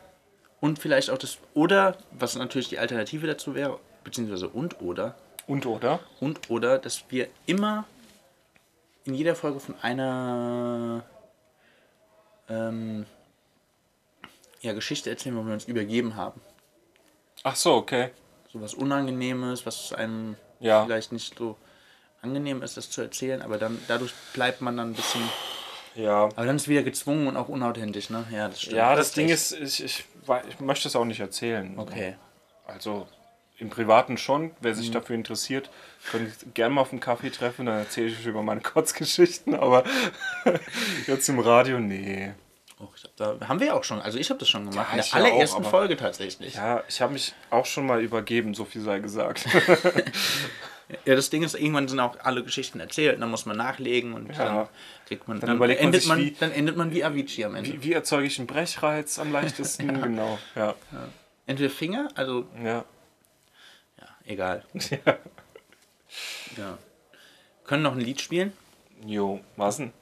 Und 0.61 0.79
vielleicht 0.79 1.11
auch 1.11 1.19
das, 1.19 1.39
oder, 1.55 1.97
was 2.13 2.35
natürlich 2.37 2.69
die 2.69 2.79
Alternative 2.79 3.27
dazu 3.27 3.55
wäre, 3.55 3.79
beziehungsweise 4.05 4.49
und 4.49 4.81
oder, 4.81 5.15
Und 5.47 5.67
oder? 5.67 6.01
und 6.21 6.51
oder, 6.51 6.79
dass 6.79 7.05
wir 7.11 7.29
immer 7.47 7.85
in 9.05 9.15
jeder 9.15 9.35
Folge 9.37 9.61
von 9.61 9.75
einer 9.83 11.05
ähm, 12.49 13.07
ja, 14.61 14.73
Geschichte 14.73 15.11
erzählen, 15.11 15.37
wo 15.37 15.45
wir 15.45 15.53
uns 15.53 15.67
übergeben 15.67 16.17
haben. 16.17 16.41
Ach 17.43 17.55
so, 17.57 17.75
okay. 17.75 18.11
So 18.53 18.61
was 18.61 18.75
Unangenehmes, 18.75 19.67
was 19.67 19.93
einem 19.93 20.37
Ja. 20.61 20.85
vielleicht 20.85 21.13
nicht 21.13 21.37
so 21.39 21.57
angenehm 22.23 22.63
ist, 22.63 22.77
das 22.77 22.91
zu 22.91 23.03
erzählen, 23.03 23.43
aber 23.43 23.59
dann 23.59 23.79
dadurch 23.89 24.13
bleibt 24.33 24.61
man 24.61 24.77
dann 24.77 24.91
ein 24.91 24.95
bisschen. 24.95 25.23
Ja. 25.97 26.25
Aber 26.25 26.45
dann 26.47 26.57
ist 26.57 26.63
es 26.63 26.69
wieder 26.69 26.83
gezwungen 26.83 27.27
und 27.27 27.37
auch 27.37 27.49
unauthentisch, 27.49 28.11
ne? 28.11 28.25
Ja, 28.31 28.49
das 28.49 28.61
stimmt. 28.61 28.77
Ja, 28.77 28.95
das 28.95 29.09
hast 29.09 29.17
Ding 29.17 29.29
ist, 29.29 29.53
ich, 29.53 29.83
ich, 29.85 30.05
ich 30.49 30.61
möchte 30.61 30.89
es 30.89 30.97
auch 30.97 31.05
nicht 31.05 31.21
erzählen. 31.21 31.75
Okay. 31.79 32.17
Also 32.67 33.07
im 33.59 33.71
Privaten 33.71 34.19
schon. 34.19 34.51
Wer 34.61 34.75
sich 34.75 34.89
Mhm. 34.91 34.93
dafür 34.95 35.17
interessiert, 35.17 35.71
könnt 36.11 36.29
ihr 36.29 36.53
gerne 36.53 36.75
mal 36.75 36.83
auf 36.83 36.93
einen 36.93 37.01
Kaffee 37.01 37.31
treffen, 37.31 37.67
dann 37.67 37.79
erzähle 37.79 38.09
ich 38.09 38.19
euch 38.19 38.27
über 38.27 38.43
meine 38.43 38.61
Kotzgeschichten. 38.63 39.55
Aber 39.55 39.85
jetzt 41.07 41.29
im 41.29 41.39
Radio, 41.39 41.81
nee. 41.81 42.33
Och, 42.79 42.93
ich 42.97 43.05
hab 43.05 43.17
da 43.17 43.39
haben 43.49 43.59
wir 43.61 43.69
ja 43.69 43.73
auch 43.75 43.85
schon, 43.85 44.01
also 44.03 44.19
ich 44.19 44.29
habe 44.29 44.39
das 44.39 44.49
schon 44.51 44.69
gemacht. 44.71 44.89
Ja, 44.89 44.93
in 44.93 44.97
der 44.99 45.07
ja 45.07 45.11
auch, 45.13 45.15
allerersten 45.33 45.57
aber- 45.63 45.71
Folge 45.71 45.97
tatsächlich. 45.97 46.55
Ja, 46.55 46.83
ich 46.89 47.01
habe 47.01 47.13
mich 47.15 47.33
auch 47.51 47.65
schon 47.65 47.87
mal 47.87 48.03
übergeben, 48.03 48.53
so 48.55 48.65
viel 48.65 48.83
sei 48.83 48.99
gesagt. 49.01 49.47
Ja, 51.05 51.17
das 51.17 51.31
Ding 51.31 51.43
ist, 51.43 51.57
irgendwann 51.57 51.89
sind 51.89 51.99
auch 51.99 52.17
alle 52.21 52.45
Geschichten 52.45 52.79
erzählt, 52.79 53.21
dann 53.21 53.29
muss 53.29 53.45
man 53.45 53.57
nachlegen 53.57 54.13
und 54.15 54.29
Ja. 54.37 54.45
dann 54.45 54.69
kriegt 55.09 55.27
man, 55.27 55.41
Dann 55.41 55.57
überlegt 55.57 55.81
man 55.81 55.87
endet 55.87 56.03
sich, 56.03 56.09
man, 56.09 56.19
wie- 56.21 56.31
dann 56.31 56.53
endet 56.53 56.77
man 56.77 56.93
wie 56.93 57.03
Avicii 57.03 57.45
am 57.45 57.57
Ende. 57.57 57.73
wie, 57.73 57.83
wie 57.83 57.93
erzeuge 57.93 58.29
ich 58.29 58.39
einen 58.39 58.47
Brechreiz 58.47 59.19
am 59.19 59.33
leichtesten? 59.33 59.89
Genau, 60.03 60.39
ja. 60.55 60.77
Entweder 61.47 61.71
Finger, 61.71 62.07
also 62.15 62.47
Ja. 62.63 62.85
ja, 64.01 64.07
egal. 64.27 64.65
Ja. 64.91 65.17
Ja. 66.57 66.79
Können 67.65 67.83
noch 67.83 67.93
ein 67.95 68.01
Lied 68.01 68.21
spielen? 68.21 68.53
Jo, 69.05 69.41
was 69.57 69.79
denn? 69.79 69.93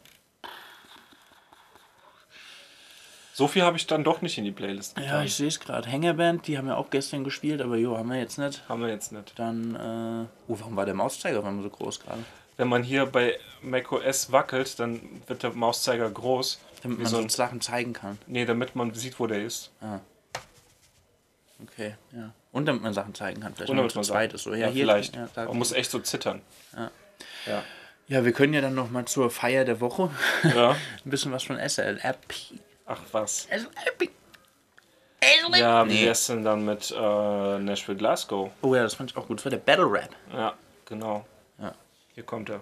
So 3.37 3.49
viel 3.49 3.62
habe 3.62 3.76
ich 3.76 3.89
dann 3.89 4.05
doch 4.05 4.22
nicht 4.22 4.39
in 4.39 4.45
die 4.45 4.53
Playlist 4.53 4.97
Ja, 4.97 5.03
getan. 5.03 5.24
ich 5.26 5.35
sehe 5.35 5.49
es 5.49 5.59
gerade. 5.59 5.89
Hängerband, 5.89 6.47
die 6.47 6.57
haben 6.57 6.68
ja 6.68 6.76
auch 6.76 6.89
gestern 6.91 7.24
gespielt, 7.24 7.61
aber 7.61 7.76
jo, 7.76 7.99
haben 7.99 8.09
wir 8.09 8.18
jetzt 8.20 8.39
nicht. 8.39 8.62
Haben 8.68 8.80
wir 8.82 8.89
jetzt 8.89 9.11
nicht. 9.11 9.37
Dann, 9.37 9.74
äh, 9.74 10.28
oh, 10.53 10.57
warum 10.61 10.76
war 10.76 10.87
der 10.87 10.95
Mauszeiger 10.95 11.41
auf 11.41 11.45
einmal 11.45 11.64
so 11.64 11.70
groß 11.70 11.99
gerade? 11.99 12.20
Wenn 12.57 12.68
man 12.68 12.85
hier 12.85 13.07
bei 13.07 13.37
macOS 13.61 14.30
wackelt, 14.30 14.78
dann 14.78 15.01
wird 15.26 15.43
der 15.43 15.51
Mauszeiger 15.51 16.09
groß. 16.09 16.61
Damit 16.85 16.99
man 16.99 17.07
so 17.09 17.18
ein- 17.18 17.28
Sachen 17.28 17.61
zeigen 17.61 17.93
kann. 17.93 18.18
Nee, 18.28 18.45
damit 18.45 18.76
man 18.76 18.95
sieht, 18.95 19.18
wo 19.18 19.26
der 19.26 19.43
ist. 19.43 19.72
Ah. 19.80 19.99
Okay, 21.62 21.97
ja. 22.12 22.32
Und 22.53 22.66
damit 22.66 22.82
man 22.82 22.95
Sachen 22.95 23.14
zeigen 23.14 23.41
kann. 23.41 23.55
Vielleicht 23.55 23.70
Und 23.70 23.76
damit 23.78 23.95
man 23.97 24.05
zweit 24.05 24.32
ist. 24.32 24.43
So, 24.45 24.53
ja, 24.53 24.59
ja, 24.59 24.68
hier, 24.68 24.85
vielleicht. 24.85 25.16
Ja, 25.16 25.28
man 25.35 25.59
muss 25.59 25.72
echt 25.72 25.91
so 25.91 25.99
zittern. 25.99 26.41
Ja. 26.76 26.91
Ja. 27.47 27.62
ja, 28.07 28.24
wir 28.24 28.32
können 28.32 28.55
ja 28.55 28.61
dann 28.61 28.74
noch 28.76 28.91
mal 28.91 29.05
zur 29.07 29.30
Feier 29.30 29.64
der 29.64 29.80
Woche 29.80 30.11
Ja. 30.55 30.70
ein 31.05 31.11
bisschen 31.11 31.32
was 31.32 31.43
von 31.43 31.59
SLRP. 31.59 32.35
Ach 32.87 33.01
was. 33.12 33.49
Ja, 35.53 35.89
wie 35.89 36.05
wär's 36.05 36.26
denn 36.26 36.45
dann 36.45 36.64
mit 36.64 36.91
äh, 36.91 37.59
Nashville 37.59 37.97
Glasgow? 37.97 38.51
Oh 38.62 38.74
ja, 38.74 38.82
das 38.82 38.95
fand 38.95 39.11
ich 39.11 39.16
auch 39.16 39.26
gut. 39.26 39.39
Das 39.39 39.45
war 39.47 39.51
der 39.51 39.59
Battle 39.59 39.91
Rap. 39.91 40.11
Ja, 40.32 40.55
genau. 40.85 41.25
Ja. 41.58 41.75
Hier 42.14 42.25
kommt 42.25 42.50
er. 42.50 42.61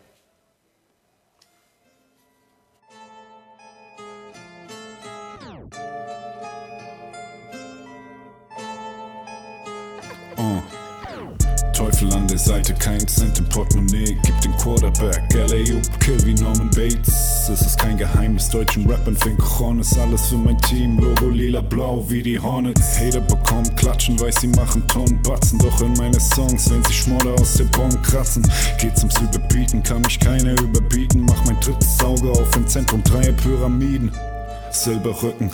Seite, 12.42 12.74
kein 12.74 13.06
Cent 13.06 13.38
im 13.38 13.48
Portemonnaie, 13.48 14.18
gib 14.24 14.40
den 14.40 14.56
Quarterback. 14.56 15.22
LA 15.32 15.80
Kill 16.00 16.24
wie 16.24 16.34
Norman 16.34 16.70
Bates. 16.70 17.48
Es 17.48 17.60
ist 17.60 17.78
kein 17.78 17.96
Geheimnis, 17.96 18.48
deutschen 18.48 18.84
Rappern 18.90 19.16
fing 19.16 19.36
Cojones. 19.38 19.96
Alles 19.96 20.26
für 20.26 20.38
mein 20.38 20.58
Team, 20.62 20.98
Logo 20.98 21.28
lila-blau 21.28 22.04
wie 22.08 22.20
die 22.20 22.40
Hornets. 22.40 22.98
Hater 22.98 23.20
bekommen 23.20 23.72
Klatschen, 23.76 24.20
weiß 24.20 24.40
sie 24.40 24.48
machen 24.48 24.84
Tonnen 24.88 25.22
Batzen. 25.22 25.60
Doch 25.60 25.80
in 25.82 25.92
meine 25.92 26.18
Songs, 26.18 26.68
wenn 26.68 26.82
sie 26.82 26.92
Schmodder 26.92 27.32
aus 27.34 27.54
der 27.54 27.64
Bon 27.66 27.90
kratzen. 28.02 28.42
Geht's 28.80 29.00
ums 29.00 29.20
Überbieten, 29.20 29.80
kann 29.84 30.02
mich 30.02 30.18
keiner 30.18 30.60
überbieten. 30.60 31.24
Mach 31.24 31.44
mein 31.44 31.60
drittes 31.60 32.00
Auge 32.02 32.28
auf 32.32 32.56
im 32.56 32.66
Zentrum, 32.66 33.04
drei 33.04 33.30
Pyramiden. 33.30 34.10
Silberrücken 34.72 35.50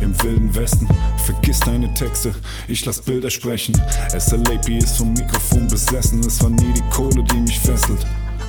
im 0.00 0.20
wilden 0.22 0.54
Westen. 0.54 0.88
Vergiss 1.24 1.60
deine 1.60 1.92
Texte, 1.94 2.34
ich 2.68 2.84
lass 2.84 3.00
Bilder 3.00 3.30
sprechen. 3.30 3.74
SLAP 4.18 4.68
ist 4.68 4.96
vom 4.98 5.12
Mikrofon 5.12 5.68
besessen, 5.68 6.20
es 6.20 6.42
war 6.42 6.50
nie 6.50 6.72
die 6.74 6.88
Kohle, 6.90 7.22
die 7.24 7.40
mich 7.40 7.58
fesselt. 7.58 8.06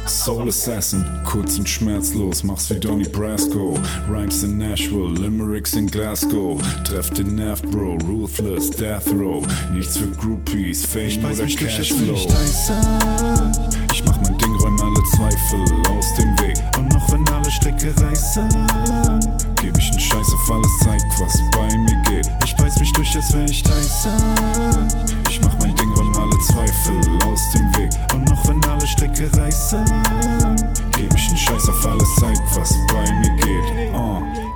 Soul 0.08 0.48
Assassin, 0.48 1.04
kurz 1.26 1.58
und 1.58 1.68
schmerzlos, 1.68 2.44
mach's 2.44 2.70
wie 2.70 2.80
Donny 2.80 3.04
Brasco. 3.04 3.78
Rhymes 4.10 4.44
in 4.44 4.58
Nashville, 4.58 5.14
Limericks 5.14 5.74
in 5.74 5.88
Glasgow. 5.88 6.62
Treff 6.86 7.10
den 7.10 7.36
Nerv, 7.36 7.62
Bro, 7.64 7.98
Ruthless, 8.08 8.70
Death 8.70 9.08
Row. 9.14 9.46
Nichts 9.74 9.98
für 9.98 10.08
Groupies, 10.08 10.86
Fame 10.86 11.26
oder 11.26 11.46
Cashflow. 11.46 12.16
Zweifel 15.16 15.62
aus 15.90 16.14
dem 16.16 16.38
Weg. 16.40 16.58
Und 16.78 16.94
noch 16.94 17.12
wenn 17.12 17.28
alle 17.30 17.50
Stricke 17.50 17.94
reißen, 18.02 18.50
geb 19.62 19.78
ich 19.78 19.92
einen 19.92 20.00
Scheiß 20.00 20.34
auf 20.34 20.52
alles, 20.52 20.72
zeig, 20.84 21.02
was 21.20 21.42
bei 21.52 21.78
mir 21.78 22.02
geht. 22.04 22.30
Ich 22.46 22.56
beiß 22.56 22.80
mich 22.80 22.92
durch, 22.94 23.16
als 23.16 23.34
wär 23.34 23.46
ich 23.46 23.64
Tyson. 23.64 24.88
Ich 25.30 25.42
mach 25.42 25.58
mein 25.60 25.76
Ding, 25.76 25.92
räum 25.94 26.16
alle 26.16 26.38
Zweifel 26.40 27.00
aus 27.26 27.52
dem 27.52 27.76
Weg. 27.78 27.92
Und 28.14 28.30
noch 28.30 28.48
wenn 28.48 28.64
alle 28.66 28.88
Stricke 28.88 29.30
reißen, 29.38 29.86
geb 30.92 31.14
ich 31.16 31.28
einen 31.28 31.38
Scheiß 31.38 31.70
auf 31.70 31.86
alles, 31.86 32.16
zeig, 32.20 32.38
was 32.56 32.74
bei 32.88 33.12
mir 33.14 33.36
geht. 33.38 33.94
Uh. 33.94 34.47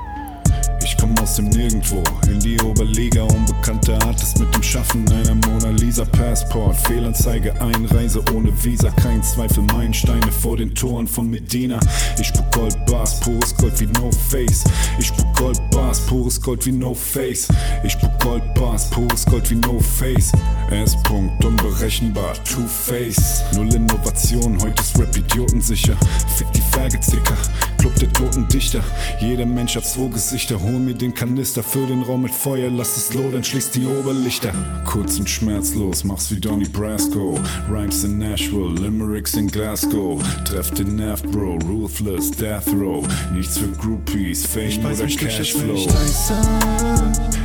Komm 1.11 1.23
aus 1.23 1.35
dem 1.35 1.49
Nirgendwo 1.49 2.01
in 2.27 2.39
die 2.39 2.59
Oberliga. 2.61 3.23
Unbekannte 3.23 3.95
Artist 4.05 4.39
mit 4.39 4.53
dem 4.55 4.63
Schaffen 4.63 5.05
einer 5.11 5.35
Mona 5.35 5.71
Lisa 5.71 6.05
Passport. 6.05 6.75
Fehlanzeige, 6.75 7.59
Einreise 7.59 8.23
ohne 8.33 8.51
Visa, 8.63 8.89
kein 8.91 9.21
Zweifel, 9.21 9.63
Meilensteine 9.73 10.31
vor 10.31 10.55
den 10.55 10.73
Toren 10.73 11.07
von 11.07 11.29
Medina. 11.29 11.79
Ich 12.17 12.27
spuck 12.27 12.49
Goldbars, 12.51 13.19
pures 13.19 13.55
Gold 13.57 13.79
wie 13.81 13.88
No 13.88 14.09
Face. 14.29 14.63
Ich 14.99 15.07
spuck 15.07 15.35
Goldbars, 15.35 15.99
pures 16.01 16.39
Gold 16.39 16.65
wie 16.65 16.71
No 16.71 16.93
Face. 16.93 17.49
Ich 17.83 17.91
spuck 17.91 18.17
Goldbars, 18.19 18.89
pures 18.91 19.25
Gold 19.25 19.49
wie 19.49 19.55
No 19.55 19.79
Face. 19.79 20.31
S-Punkt, 20.69 21.43
unberechenbar, 21.43 22.33
Two-Face. 22.45 23.43
Null 23.55 23.73
Innovation, 23.73 24.57
heute 24.61 24.81
ist 24.81 24.97
Rap 24.97 25.17
idiotensicher. 25.17 25.97
Fick 26.38 26.49
die 26.53 26.61
Faggotsicker, 26.71 27.35
Club 27.82 27.95
der 27.95 28.14
toten 28.14 28.48
Dichter. 28.48 28.84
Jeder 29.20 29.48
Mensch 29.48 29.76
hat 29.76 29.86
zwei 29.86 30.08
Gesichter. 30.08 30.62
Hol 30.62 30.78
mir 30.78 30.94
den 30.94 31.16
Kanister, 31.16 31.64
füll 31.64 31.88
den 31.88 32.03
Raum 32.03 32.22
mit 32.22 32.32
Feuer, 32.32 32.70
lass 32.70 32.95
es 32.95 33.12
lodern, 33.16 33.44
schließ 33.44 33.72
die 33.72 33.88
Oberlichter. 33.88 34.53
Kurz 34.86 35.18
und 35.18 35.28
schmerzlos, 35.28 36.03
mach's 36.03 36.30
wie 36.30 36.40
Donny 36.40 36.68
Brasco. 36.68 37.40
Rhymes 37.72 38.03
in 38.03 38.20
Nashville, 38.20 38.76
Limericks 38.76 39.34
in 39.34 39.48
Glasgow. 39.48 40.22
Treff 40.45 40.70
den 40.72 40.95
Nerv, 40.95 41.24
Bro, 41.24 41.58
Ruthless, 41.68 42.30
Death 42.30 42.68
Row. 42.72 43.03
Nichts 43.34 43.58
für 43.58 43.70
Groupies, 43.70 44.45
Fame 44.45 44.86
oder 44.86 45.08
Cashflow. 45.08 45.88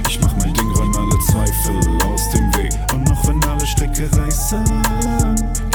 Ich 0.06 0.20
mach 0.20 0.36
mein 0.36 0.52
Ding, 0.52 0.70
räum 0.72 0.94
alle 0.96 1.18
Zweifel 1.30 1.78
aus 2.04 2.30
dem 2.32 2.54
Weg. 2.56 2.72
Und 2.92 3.08
noch 3.08 3.26
wenn 3.26 3.42
alle 3.44 3.66
Stricke 3.66 4.06
reißen, 4.12 4.64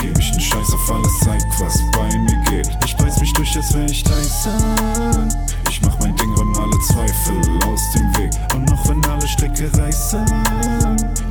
geb 0.02 0.18
ich 0.18 0.32
einen 0.32 0.41
Scheiß 0.41 0.73
auf 0.73 0.91
alles, 0.91 1.19
zeig, 1.19 1.41
was 1.60 1.82
bei 1.91 2.18
mir 2.18 2.38
geht. 2.49 2.69
Ich 2.86 2.95
beiß 2.98 3.19
mich 3.19 3.34
durch, 3.34 3.56
als 3.56 3.73
wär 3.73 3.86
ich 3.86 4.03
Tyson. 4.03 5.30
Ich 5.69 5.82
mach 5.82 5.98
mein 5.99 6.15
Ding, 6.15 6.34
räum 6.36 6.53
alle 6.57 6.80
Zweifel 6.80 7.40
aus 7.68 7.91
dem 7.94 8.18
Weg. 8.18 8.32
Und 8.53 8.69
noch 8.69 8.88
wenn 8.90 9.03
alle 9.06 9.28
Stricke 9.28 9.69
reißen, 9.78 10.26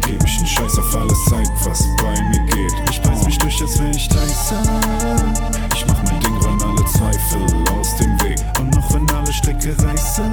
geb 0.06 0.24
ich 0.24 0.38
einen 0.38 0.46
Scheiß 0.46 0.78
auf 0.78 0.94
alles, 0.96 1.18
zeig, 1.28 1.48
was 1.64 1.84
bei 2.02 2.22
mir 2.30 2.46
geht. 2.46 2.72
Ich 2.90 3.02
beiß 3.02 3.24
mich 3.24 3.38
durch, 3.38 3.60
als 3.60 3.78
wär 3.78 3.90
ich 3.90 4.08
Tyson. 4.08 5.34
Ich 5.74 5.86
mach 5.86 6.02
mein 6.04 6.20
Ding, 6.20 6.36
räum 6.36 6.60
alle 6.62 6.84
Zweifel 6.86 7.44
aus 7.78 7.96
dem 7.96 8.20
Weg. 8.22 8.38
Und 8.60 8.74
noch 8.74 8.94
wenn 8.94 9.08
alle 9.10 9.32
Stricke 9.32 9.76
reißen, 9.82 10.30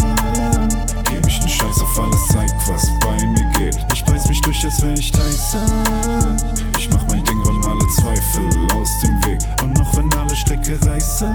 geb 1.10 1.28
ich 1.28 1.40
einen 1.40 1.50
Scheiß 1.50 1.82
auf 1.82 2.00
alles, 2.00 2.28
zeig, 2.28 2.52
was 2.68 2.88
bei 3.02 3.26
mir 3.26 3.46
geht. 3.58 3.78
Ich 3.94 4.06
beiß 4.06 4.28
mich 4.28 4.42
durch, 4.42 4.64
als 4.64 4.82
wär 4.82 4.94
ich 4.94 5.12
Tyson. 5.12 6.38
Ich 6.78 6.90
mach 6.92 7.06
mein 7.10 7.24
Ding, 7.24 7.42
räum 7.44 7.57
Zweifel 7.90 8.48
aus 8.76 9.00
dem 9.02 9.16
Weg. 9.26 9.40
Und 9.62 9.78
noch 9.78 9.98
wenn 9.98 10.14
alle 10.14 10.36
Stricke 10.36 10.78
reißen, 10.86 11.34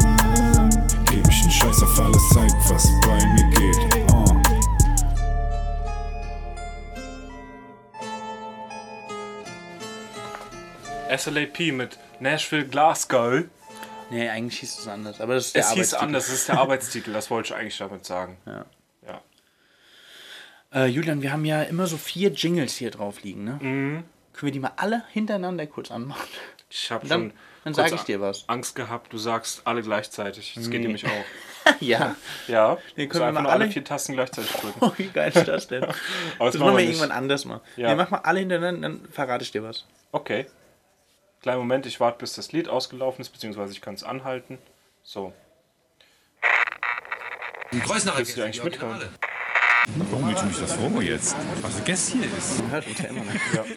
geb 1.11 1.27
ich 1.29 1.43
einen 1.43 1.51
Scheiß 1.51 1.83
auf 1.83 2.01
alles, 2.01 2.23
zeig, 2.31 2.51
was 2.69 2.89
bei 3.03 3.27
mir 3.35 3.51
geht. 3.51 4.13
Uh. 4.13 4.43
SLAP 11.17 11.73
mit 11.73 11.99
Nashville 12.21 12.67
Glasgow. 12.67 13.45
Nee, 14.11 14.29
eigentlich 14.29 14.61
hieß 14.61 14.79
es 14.79 14.89
anders. 14.89 15.21
Aber 15.21 15.35
das 15.35 15.47
ist 15.47 15.55
der 15.55 15.63
Es 15.63 15.73
hieß 15.73 15.95
Arbeitstitel. 15.95 16.05
anders, 16.05 16.27
das 16.27 16.35
ist 16.35 16.49
der 16.49 16.59
Arbeitstitel, 16.61 17.13
das 17.13 17.31
wollte 17.31 17.49
ich 17.49 17.55
eigentlich 17.55 17.79
damit 17.79 18.05
sagen. 18.05 18.37
Ja. 18.47 18.65
Ja. 19.07 19.23
Äh, 20.75 20.87
Julian, 20.87 21.23
wir 21.23 21.33
haben 21.33 21.45
ja 21.45 21.63
immer 21.63 21.87
so 21.87 21.97
vier 21.97 22.31
Jingles 22.31 22.77
hier 22.77 22.91
drauf 22.91 23.23
liegen, 23.23 23.45
ne? 23.45 23.59
Mhm. 23.61 24.05
Können 24.33 24.47
wir 24.49 24.53
die 24.53 24.61
mal 24.61 24.73
alle 24.77 25.05
hintereinander 25.11 25.67
kurz 25.67 25.91
anmachen? 25.91 26.27
Ich 26.71 26.91
habe 26.91 27.07
schon 27.07 27.33
dann 27.65 27.75
kurz 27.75 27.91
sag 27.91 27.93
ich 27.99 28.05
dir 28.05 28.21
was. 28.21 28.49
Angst 28.49 28.75
gehabt, 28.75 29.13
du 29.13 29.19
sagst 29.19 29.63
alle 29.67 29.83
gleichzeitig. 29.83 30.55
Das 30.55 30.65
geht 30.71 30.81
Nee. 30.81 30.87
nämlich 30.87 31.05
auch. 31.07 31.71
ja. 31.81 32.17
Ja, 32.49 32.79
Nee, 32.97 33.07
können 33.07 33.23
wir 33.23 33.29
einfach 33.29 33.43
mal 33.43 33.51
alle 33.51 33.65
alle- 33.65 33.73
vier 33.73 33.85
Tasten 33.85 34.15
gleichzeitig 34.15 34.51
drücken. 34.53 34.79
Oh, 34.81 34.93
wie 34.97 35.09
geil 35.09 35.31
ist 35.35 35.47
das 35.47 35.69
denn? 35.69 35.83
Das 35.85 35.95
machen 36.39 36.59
machen 36.61 36.73
wir 36.73 36.79
wir 36.79 36.85
irgendwann 36.85 37.09
nicht. 37.09 37.17
anders 37.17 37.45
mal. 37.45 37.61
Ja. 37.77 37.91
Nee, 37.91 37.95
mach 37.97 38.11
mal 38.11 38.19
alle 38.19 38.41
hintereinander, 38.41 38.89
dann 38.89 39.09
verrate 39.11 39.45
ich 39.45 39.53
dir 39.53 39.63
was. 39.63 39.85
Okay. 40.13 40.47
Kleinen 41.43 41.59
Moment, 41.59 41.87
ich 41.87 42.01
warte, 42.01 42.19
bis 42.19 42.35
das 42.35 42.53
Lied 42.53 42.69
ausgelaufen 42.69 43.21
ist, 43.21 43.31
beziehungsweise 43.31 43.73
ich 43.73 43.81
kann 43.81 43.95
es 43.95 44.03
anhalten. 44.03 44.59
So. 45.03 45.33
Kreuznacher 47.85 48.19
Willst 48.19 48.37
du 48.37 48.43
eigentlich 48.43 48.63
mithören? 48.65 49.09
Warum 50.11 50.29
willst 50.29 50.43
du 50.43 50.47
mich 50.47 50.59
das 50.59 50.73
vor 50.75 51.03
jetzt? 51.03 51.37
Was 51.61 51.77
ein 51.77 51.85
Gast 51.85 52.13
hier 52.13 52.25
ist. 52.25 52.63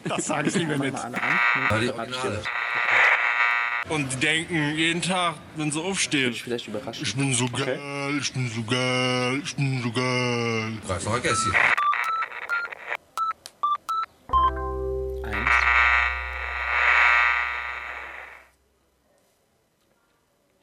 Das 0.07 0.26
sage 0.27 0.49
ich 0.49 0.56
lieber 0.56 0.77
nicht. 0.77 0.98
Und 3.90 4.11
die 4.14 4.15
denken 4.18 4.76
jeden 4.76 5.02
Tag, 5.02 5.36
wenn 5.56 5.72
sie 5.72 5.80
aufstehen, 5.82 6.32
Ich 6.32 6.44
vielleicht 6.44 6.68
überraschen. 6.68 7.03
ich 7.03 7.15
bin 7.15 7.34
so 7.34 7.48
geil, 7.49 8.18
ich 8.19 8.34
bin 8.34 8.49
so 8.49 8.64
geil, 8.64 9.41
ich 9.44 9.56
bin 9.56 9.82
so 9.84 9.91
geil. 9.91 10.77
Kreuznacher 10.88 11.19
Gässchen. 11.19 11.53
Eins. 15.23 15.49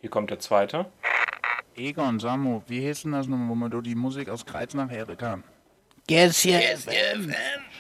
Hier 0.01 0.11
kommt 0.11 0.31
der 0.31 0.41
zweite. 0.41 0.87
Egon, 1.77 2.21
Samu, 2.21 2.61
wie 2.67 2.81
hieß 2.81 3.03
denn 3.03 3.13
das 3.13 3.27
nochmal, 3.27 3.49
wo 3.49 3.55
man 3.55 3.71
do 3.71 3.81
die 3.81 3.95
Musik 3.95 4.29
aus 4.29 4.45
Kreuznach 4.45 4.91
hören 4.91 5.17
kann? 5.17 5.43
Gässchen. 6.07 6.61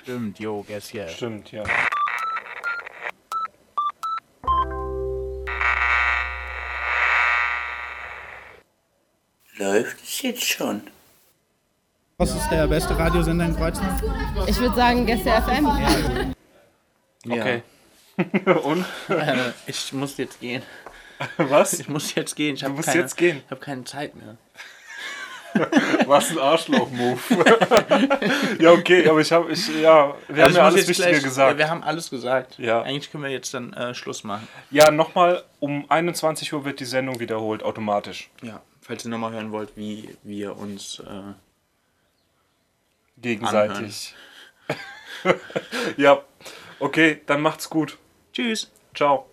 Stimmt, 0.02 0.38
jo, 0.38 0.62
Gässchen. 0.62 1.08
Stimmt, 1.10 1.52
ja. 1.52 1.64
Läuft 9.58 10.02
es 10.02 10.22
jetzt 10.22 10.44
schon? 10.44 10.82
Was 12.16 12.34
ist 12.34 12.48
der 12.48 12.66
beste 12.66 12.98
Radiosender 12.98 13.44
in 13.44 13.56
Kreuznach? 13.56 14.00
Ich 14.46 14.58
würde 14.58 14.74
sagen 14.74 15.04
Gäste 15.04 15.30
FM. 15.30 16.34
Okay. 17.28 17.62
Und? 18.64 18.86
Äh, 19.08 19.52
ich 19.66 19.92
muss 19.92 20.16
jetzt 20.16 20.40
gehen. 20.40 20.62
Was? 21.36 21.74
Ich 21.80 21.88
muss 21.88 22.14
jetzt 22.14 22.34
gehen. 22.36 22.54
Ich 22.54 22.62
Du 22.62 22.68
musst 22.70 22.88
keine, 22.88 23.00
jetzt 23.00 23.16
gehen? 23.16 23.42
Ich 23.44 23.50
habe 23.50 23.60
keine 23.60 23.84
Zeit 23.84 24.14
mehr. 24.14 24.36
Was 26.06 26.30
ein 26.30 26.38
Arschloch-Move. 26.38 27.20
ja, 28.58 28.70
okay, 28.72 29.06
aber 29.06 29.20
ich 29.20 29.30
habe, 29.32 29.52
ich, 29.52 29.68
ja, 29.82 30.14
wir 30.28 30.44
Also 30.44 30.56
haben 30.58 30.64
ja 30.64 30.64
alles 30.64 30.88
Wichtige 30.88 31.10
gleich- 31.10 31.22
gesagt. 31.22 31.58
Wir 31.58 31.68
haben 31.68 31.82
alles 31.82 32.08
gesagt. 32.08 32.58
Ja. 32.58 32.80
Eigentlich 32.82 33.10
können 33.12 33.24
wir 33.24 33.30
jetzt 33.30 33.52
dann 33.52 33.74
äh, 33.74 33.94
Schluss 33.94 34.24
machen. 34.24 34.48
Ja, 34.70 34.90
nochmal, 34.90 35.44
um 35.60 35.84
21 35.90 36.52
Uhr 36.54 36.64
wird 36.64 36.80
die 36.80 36.86
Sendung 36.86 37.20
wiederholt, 37.20 37.62
automatisch. 37.62 38.30
Ja, 38.40 38.62
falls 38.80 39.04
ihr 39.04 39.10
nochmal 39.10 39.32
hören 39.32 39.52
wollt, 39.52 39.76
wie 39.76 40.16
wir 40.22 40.56
uns 40.56 41.00
äh, 41.00 41.32
Gegenseitig. 43.18 44.14
ja, 45.98 46.22
okay, 46.80 47.20
dann 47.26 47.42
macht's 47.42 47.68
gut. 47.68 47.98
Tschüss. 48.32 48.70
Ciao. 48.94 49.28